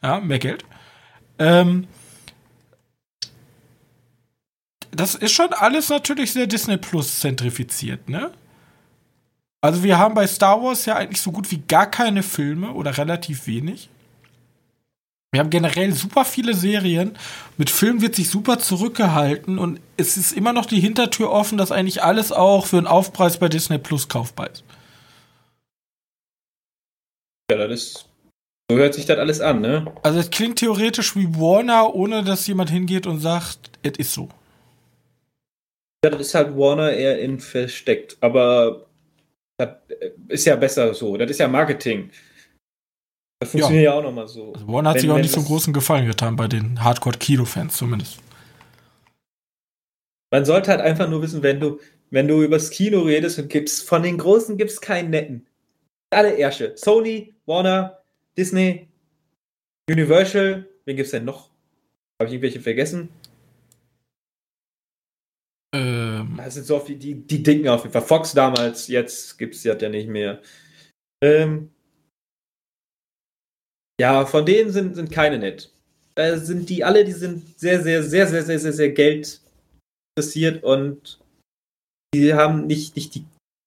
Ja, 0.03 0.21
mehr 0.21 0.39
Geld. 0.39 0.65
Ähm, 1.39 1.87
das 4.91 5.15
ist 5.15 5.33
schon 5.33 5.53
alles 5.55 5.89
natürlich 5.89 6.33
sehr 6.33 6.47
Disney 6.47 6.77
Plus 6.77 7.21
zentrifiziert, 7.21 8.09
ne? 8.09 8.31
Also 9.63 9.83
wir 9.83 9.99
haben 9.99 10.15
bei 10.15 10.27
Star 10.27 10.63
Wars 10.63 10.87
ja 10.87 10.97
eigentlich 10.97 11.21
so 11.21 11.33
gut 11.33 11.51
wie 11.51 11.59
gar 11.59 11.91
keine 11.91 12.23
Filme 12.23 12.73
oder 12.73 12.97
relativ 12.97 13.47
wenig. 13.47 13.91
Wir 15.33 15.41
haben 15.41 15.51
generell 15.51 15.93
super 15.93 16.25
viele 16.25 16.55
Serien. 16.55 17.17
Mit 17.57 17.71
Filmen 17.71 18.03
wird 18.03 18.17
sich 18.17 18.29
super 18.31 18.59
zurückgehalten 18.59 19.59
und 19.59 19.81
es 19.97 20.17
ist 20.17 20.33
immer 20.33 20.53
noch 20.53 20.67
die 20.67 20.81
Hintertür 20.81 21.31
offen, 21.31 21.57
dass 21.57 21.71
eigentlich 21.71 22.03
alles 22.03 22.33
auch 22.33 22.67
für 22.67 22.79
einen 22.79 22.89
Aufpreis 22.89 23.39
bei 23.39 23.49
Disney 23.49 23.79
Plus 23.79 24.09
kaufbar 24.09 24.51
ist. 24.51 24.65
Ja, 27.51 27.59
das 27.59 27.71
ist. 27.71 28.07
So 28.71 28.77
hört 28.77 28.95
sich 28.95 29.07
das 29.07 29.19
alles 29.19 29.41
an, 29.41 29.61
ne? 29.61 29.93
Also 30.03 30.19
es 30.19 30.31
klingt 30.31 30.59
theoretisch 30.59 31.17
wie 31.17 31.35
Warner, 31.35 31.95
ohne 31.95 32.23
dass 32.25 32.47
jemand 32.47 32.71
hingeht 32.71 33.07
und 33.07 33.21
sagt, 33.21 33.71
es 33.83 33.99
ist 33.99 34.13
so. 34.13 34.29
Ja, 36.05 36.11
das 36.11 36.21
ist 36.21 36.35
halt 36.35 36.57
Warner 36.57 36.93
eher 36.93 37.21
in 37.21 37.39
versteckt. 37.39 38.17
Aber 38.21 38.87
das 39.59 39.71
ist 40.29 40.45
ja 40.47 40.57
besser 40.57 40.95
so. 40.95 41.17
Das 41.17 41.31
ist 41.31 41.39
ja 41.39 41.49
Marketing. 41.49 42.11
Das 43.41 43.53
funktioniert 43.53 43.85
ja, 43.85 43.93
ja 43.93 43.99
auch 43.99 44.03
nochmal 44.03 44.29
so. 44.29 44.53
Also 44.53 44.69
Warner 44.69 44.91
hat 44.91 44.97
wenn, 44.97 45.01
sich 45.01 45.11
auch 45.11 45.17
nicht 45.17 45.33
so 45.33 45.43
großen 45.43 45.73
Gefallen 45.73 46.07
getan 46.07 46.37
bei 46.37 46.47
den 46.47 46.85
Hardcore-Kino-Fans 46.85 47.75
zumindest. 47.75 48.21
Man 50.31 50.45
sollte 50.45 50.71
halt 50.71 50.83
einfach 50.83 51.09
nur 51.09 51.23
wissen, 51.23 51.43
wenn 51.43 51.59
du, 51.59 51.81
wenn 52.11 52.29
du 52.29 52.43
übers 52.43 52.71
Kino 52.71 53.01
redest 53.01 53.39
und 53.39 53.49
gibst, 53.49 53.89
von 53.89 54.03
den 54.03 54.19
Großen 54.19 54.59
gibt 54.59 54.71
es 54.71 54.81
keinen 54.81 55.11
netten. 55.11 55.47
Alle 56.11 56.37
Ersche. 56.37 56.75
Sony, 56.77 57.35
Warner, 57.47 57.99
Disney, 58.37 58.89
Universal, 59.89 60.69
wen 60.85 60.97
gibt 60.97 61.07
es 61.07 61.13
denn 61.13 61.25
noch? 61.25 61.51
Habe 62.21 62.29
ich 62.29 62.35
irgendwelche 62.35 62.61
vergessen? 62.61 63.09
Ähm, 65.75 66.35
das 66.37 66.55
sind 66.55 66.67
so 66.67 66.79
die, 66.79 66.97
die, 66.97 67.15
die 67.15 67.43
Dicken 67.43 67.69
auf 67.69 67.83
jeden 67.83 67.93
Fall. 67.93 68.03
Fox 68.03 68.33
damals, 68.33 68.89
jetzt 68.89 69.39
gibt 69.39 69.55
es 69.55 69.65
ja 69.65 69.75
nicht 69.89 70.09
mehr. 70.09 70.43
Ähm, 71.23 71.71
ja, 74.01 74.25
von 74.25 74.47
denen 74.47 74.71
sind, 74.71 74.97
sind 74.97 75.11
keine 75.11 75.39
nett. 75.39 75.71
Da 76.15 76.39
sind 76.39 76.71
die 76.71 76.83
alle, 76.83 77.05
die 77.05 77.13
sind 77.13 77.59
sehr, 77.61 77.83
sehr, 77.83 78.03
sehr, 78.03 78.27
sehr, 78.27 78.43
sehr, 78.45 78.59
sehr, 78.59 78.73
sehr 78.73 78.91
Geld 78.93 79.43
interessiert 80.17 80.65
und 80.65 81.19
die 82.15 82.33
haben 82.33 82.67
nicht, 82.67 82.97
nicht 82.97 83.15
die 83.15 83.25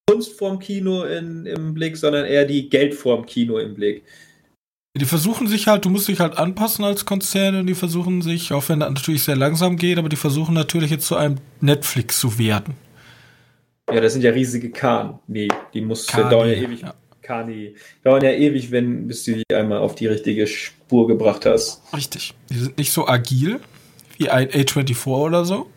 Kunst 0.10 0.34
vorm 0.34 0.58
Kino 0.58 1.04
in, 1.04 1.46
im 1.46 1.76
Blick, 1.76 1.98
sondern 1.98 2.26
eher 2.26 2.46
die 2.46 2.68
Geld 2.68 2.96
vorm 2.96 3.28
Kino 3.28 3.60
im 3.60 3.76
Blick. 3.76 4.04
Die 4.98 5.06
versuchen 5.06 5.48
sich 5.48 5.68
halt, 5.68 5.86
du 5.86 5.92
musst 5.92 6.08
dich 6.08 6.20
halt 6.20 6.36
anpassen 6.36 6.84
als 6.84 7.06
Konzern 7.06 7.56
und 7.56 7.68
die 7.68 7.76
versuchen 7.76 8.24
sich, 8.24 8.52
auch 8.54 8.68
wenn 8.70 8.80
das 8.80 8.90
natürlich 8.90 9.24
sehr 9.24 9.36
langsam 9.36 9.78
geht, 9.78 10.00
aber 10.00 10.10
die 10.10 10.16
versuchen 10.16 10.56
natürlich 10.56 10.90
jetzt 10.90 11.06
zu 11.06 11.16
einem 11.16 11.38
Netflix 11.62 12.20
zu 12.20 12.40
werden. 12.40 12.76
Ja, 13.92 14.02
das 14.02 14.14
sind 14.14 14.24
ja 14.24 14.32
riesige 14.32 14.72
Kahn. 14.72 15.20
Nee, 15.28 15.50
die 15.76 15.82
muss 15.82 16.08
Kani, 16.08 16.30
dauern 16.30 16.50
ja 16.50 16.56
ewig. 16.56 16.82
Ja. 16.82 16.96
Kani. 17.24 17.76
Dauern 18.04 18.24
ja 18.24 18.32
ewig, 18.32 18.72
wenn, 18.72 19.08
bis 19.08 19.24
du 19.24 19.36
die 19.38 19.56
einmal 19.56 19.80
auf 19.80 19.96
die 19.96 20.08
richtige 20.08 20.46
Spur 20.46 21.08
gebracht 21.08 21.46
hast. 21.46 21.82
Richtig. 21.96 22.34
Die 22.50 22.60
sind 22.60 22.78
nicht 22.78 22.92
so 22.92 23.08
agil 23.08 23.60
wie 24.18 24.30
ein 24.30 24.50
A24 24.50 25.08
oder 25.08 25.46
so. 25.46 25.68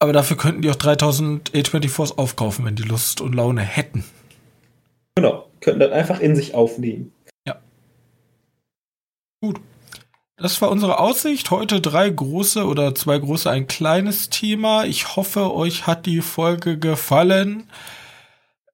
Aber 0.00 0.12
dafür 0.12 0.36
könnten 0.36 0.62
die 0.62 0.70
auch 0.70 0.76
3000 0.76 1.52
A24s 1.52 2.16
aufkaufen, 2.16 2.64
wenn 2.64 2.74
die 2.74 2.82
Lust 2.82 3.20
und 3.20 3.34
Laune 3.34 3.60
hätten. 3.60 4.04
Genau. 5.14 5.46
Könnten 5.60 5.80
das 5.80 5.92
einfach 5.92 6.20
in 6.20 6.34
sich 6.34 6.54
aufnehmen. 6.54 7.12
Gut. 9.42 9.58
Das 10.36 10.60
war 10.60 10.70
unsere 10.70 10.98
Aussicht. 10.98 11.50
Heute 11.50 11.80
drei 11.80 12.08
große 12.08 12.66
oder 12.66 12.94
zwei 12.94 13.18
große, 13.18 13.50
ein 13.50 13.66
kleines 13.66 14.28
Thema. 14.28 14.84
Ich 14.84 15.16
hoffe, 15.16 15.54
euch 15.54 15.86
hat 15.86 16.06
die 16.06 16.20
Folge 16.20 16.78
gefallen. 16.78 17.64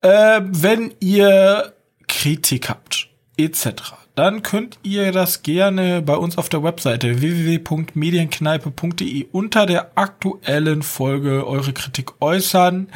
Äh, 0.02 0.40
wenn 0.42 0.92
ihr 1.00 1.72
Kritik 2.06 2.68
habt, 2.68 3.08
etc., 3.36 3.94
dann 4.14 4.42
könnt 4.42 4.78
ihr 4.82 5.12
das 5.12 5.42
gerne 5.42 6.00
bei 6.00 6.16
uns 6.16 6.38
auf 6.38 6.48
der 6.48 6.62
Webseite 6.62 7.20
www.medienkneipe.de 7.20 9.26
unter 9.30 9.66
der 9.66 9.90
aktuellen 9.94 10.82
Folge 10.82 11.46
eure 11.46 11.74
Kritik 11.74 12.12
äußern. 12.20 12.88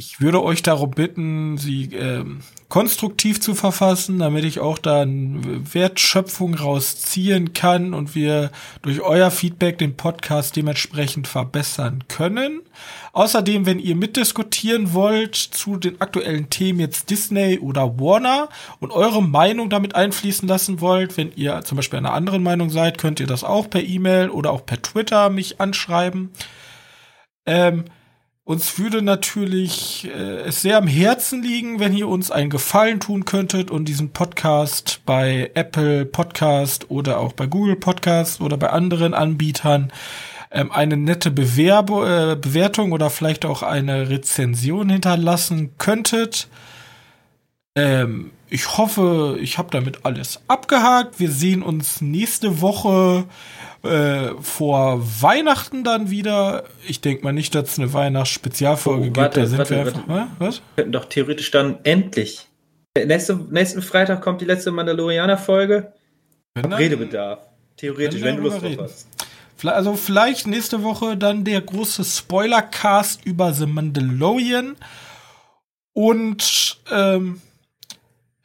Ich 0.00 0.20
würde 0.20 0.44
euch 0.44 0.62
darum 0.62 0.92
bitten, 0.92 1.58
sie 1.58 1.92
ähm, 1.92 2.38
konstruktiv 2.68 3.40
zu 3.40 3.56
verfassen, 3.56 4.20
damit 4.20 4.44
ich 4.44 4.60
auch 4.60 4.78
dann 4.78 5.74
Wertschöpfung 5.74 6.54
rausziehen 6.54 7.52
kann 7.52 7.94
und 7.94 8.14
wir 8.14 8.52
durch 8.82 9.00
euer 9.00 9.32
Feedback 9.32 9.76
den 9.78 9.96
Podcast 9.96 10.54
dementsprechend 10.54 11.26
verbessern 11.26 12.04
können. 12.06 12.60
Außerdem, 13.12 13.66
wenn 13.66 13.80
ihr 13.80 13.96
mitdiskutieren 13.96 14.92
wollt 14.92 15.34
zu 15.34 15.76
den 15.78 16.00
aktuellen 16.00 16.48
Themen 16.48 16.78
jetzt 16.78 17.10
Disney 17.10 17.58
oder 17.58 17.98
Warner 17.98 18.50
und 18.78 18.92
eure 18.92 19.20
Meinung 19.20 19.68
damit 19.68 19.96
einfließen 19.96 20.46
lassen 20.46 20.80
wollt, 20.80 21.16
wenn 21.16 21.32
ihr 21.34 21.62
zum 21.64 21.74
Beispiel 21.74 21.98
einer 21.98 22.14
anderen 22.14 22.44
Meinung 22.44 22.70
seid, 22.70 22.98
könnt 22.98 23.18
ihr 23.18 23.26
das 23.26 23.42
auch 23.42 23.68
per 23.68 23.82
E-Mail 23.82 24.30
oder 24.30 24.52
auch 24.52 24.64
per 24.64 24.80
Twitter 24.80 25.28
mich 25.28 25.60
anschreiben. 25.60 26.30
Ähm, 27.46 27.86
uns 28.48 28.78
würde 28.78 29.02
natürlich 29.02 30.08
äh, 30.08 30.40
es 30.46 30.62
sehr 30.62 30.78
am 30.78 30.86
Herzen 30.86 31.42
liegen, 31.42 31.80
wenn 31.80 31.94
ihr 31.94 32.08
uns 32.08 32.30
einen 32.30 32.48
Gefallen 32.48 32.98
tun 32.98 33.26
könntet 33.26 33.70
und 33.70 33.84
diesen 33.84 34.14
Podcast 34.14 35.02
bei 35.04 35.50
Apple 35.52 36.06
Podcast 36.06 36.90
oder 36.90 37.18
auch 37.18 37.34
bei 37.34 37.46
Google 37.46 37.76
Podcast 37.76 38.40
oder 38.40 38.56
bei 38.56 38.70
anderen 38.70 39.12
Anbietern 39.12 39.92
ähm, 40.50 40.72
eine 40.72 40.96
nette 40.96 41.30
Bewerb 41.30 41.90
äh, 41.90 42.36
Bewertung 42.36 42.92
oder 42.92 43.10
vielleicht 43.10 43.44
auch 43.44 43.62
eine 43.62 44.08
Rezension 44.08 44.88
hinterlassen 44.88 45.76
könntet. 45.76 46.48
Ähm, 47.74 48.30
ich 48.50 48.78
hoffe, 48.78 49.38
ich 49.40 49.58
habe 49.58 49.68
damit 49.70 50.04
alles 50.04 50.40
abgehakt. 50.48 51.20
Wir 51.20 51.30
sehen 51.30 51.62
uns 51.62 52.00
nächste 52.00 52.60
Woche 52.60 53.26
äh, 53.82 54.30
vor 54.40 55.00
Weihnachten 55.22 55.84
dann 55.84 56.10
wieder. 56.10 56.64
Ich 56.86 57.00
denke 57.00 57.24
mal 57.24 57.32
nicht, 57.32 57.54
dass 57.54 57.72
es 57.72 57.78
eine 57.78 57.92
Weihnachtsspezialfolge 57.92 59.08
oh, 59.08 59.12
gibt. 59.12 59.36
Da 59.36 59.46
sind 59.46 59.58
warte, 59.58 59.74
wir 59.74 59.80
einfach. 59.80 60.02
Was? 60.38 60.56
Wir 60.56 60.62
könnten 60.76 60.92
doch 60.92 61.04
theoretisch 61.06 61.50
dann 61.50 61.78
endlich. 61.84 62.46
Nächste, 62.96 63.36
nächsten 63.50 63.82
Freitag 63.82 64.22
kommt 64.22 64.40
die 64.40 64.46
letzte 64.46 64.70
Mandalorianer-Folge. 64.70 65.92
Redebedarf. 66.56 67.40
Theoretisch, 67.76 68.22
wenn 68.22 68.36
du 68.36 68.42
Lust 68.42 68.62
drauf 68.62 68.76
hast. 68.78 69.08
Also 69.64 69.94
vielleicht 69.94 70.46
nächste 70.46 70.82
Woche 70.82 71.16
dann 71.16 71.44
der 71.44 71.60
große 71.60 72.04
Spoiler-Cast 72.04 73.24
über 73.24 73.52
The 73.52 73.66
Mandalorian. 73.66 74.76
Und 75.92 76.78
ähm, 76.90 77.40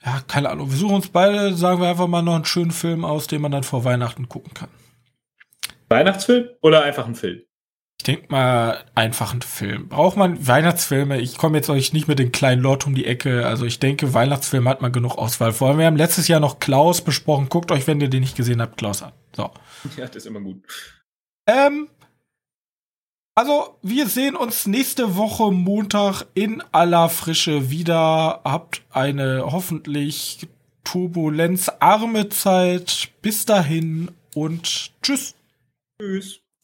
ja, 0.05 0.21
keine 0.27 0.49
Ahnung. 0.49 0.69
Wir 0.69 0.77
suchen 0.77 0.95
uns 0.95 1.09
beide, 1.09 1.53
sagen 1.55 1.81
wir 1.81 1.89
einfach 1.89 2.07
mal 2.07 2.21
noch 2.21 2.35
einen 2.35 2.45
schönen 2.45 2.71
Film 2.71 3.05
aus, 3.05 3.27
den 3.27 3.41
man 3.41 3.51
dann 3.51 3.63
vor 3.63 3.83
Weihnachten 3.85 4.29
gucken 4.29 4.53
kann. 4.53 4.69
Weihnachtsfilm 5.89 6.49
oder 6.61 6.83
einfach 6.83 7.05
ein 7.05 7.15
Film? 7.15 7.41
Ich 7.99 8.05
denke 8.05 8.25
mal, 8.29 8.83
einfach 8.95 9.33
ein 9.33 9.41
Film. 9.41 9.87
Braucht 9.87 10.17
man 10.17 10.45
Weihnachtsfilme? 10.45 11.21
Ich 11.21 11.37
komme 11.37 11.57
jetzt 11.57 11.69
euch 11.69 11.93
nicht 11.93 12.09
mit 12.09 12.19
den 12.19 12.33
kleinen 12.33 12.61
Lord 12.61 12.85
um 12.85 12.95
die 12.95 13.05
Ecke. 13.05 13.47
Also 13.47 13.65
ich 13.65 13.79
denke, 13.79 14.13
Weihnachtsfilme 14.13 14.69
hat 14.69 14.81
man 14.81 14.91
genug 14.91 15.17
Auswahl. 15.17 15.53
Vor 15.53 15.69
allem, 15.69 15.77
wir 15.77 15.85
haben 15.85 15.95
letztes 15.95 16.27
Jahr 16.27 16.41
noch 16.41 16.59
Klaus 16.59 17.01
besprochen. 17.01 17.47
Guckt 17.47 17.71
euch, 17.71 17.87
wenn 17.87 18.01
ihr 18.01 18.09
den 18.09 18.21
nicht 18.21 18.35
gesehen 18.35 18.61
habt, 18.61 18.77
Klaus 18.77 19.03
an. 19.03 19.13
So. 19.33 19.51
Ja, 19.95 20.07
das 20.07 20.17
ist 20.17 20.25
immer 20.25 20.41
gut. 20.41 20.65
Ähm, 21.47 21.87
also, 23.35 23.77
wir 23.81 24.07
sehen 24.07 24.35
uns 24.35 24.67
nächste 24.67 25.15
Woche 25.15 25.51
Montag 25.51 26.25
in 26.35 26.61
aller 26.71 27.09
Frische 27.09 27.71
wieder. 27.71 28.41
Habt 28.43 28.83
eine 28.91 29.51
hoffentlich 29.51 30.47
turbulenzarme 30.83 32.29
Zeit. 32.29 33.09
Bis 33.23 33.45
dahin 33.45 34.11
und 34.35 34.91
tschüss. 35.01 35.33
Tschüss. 35.99 36.42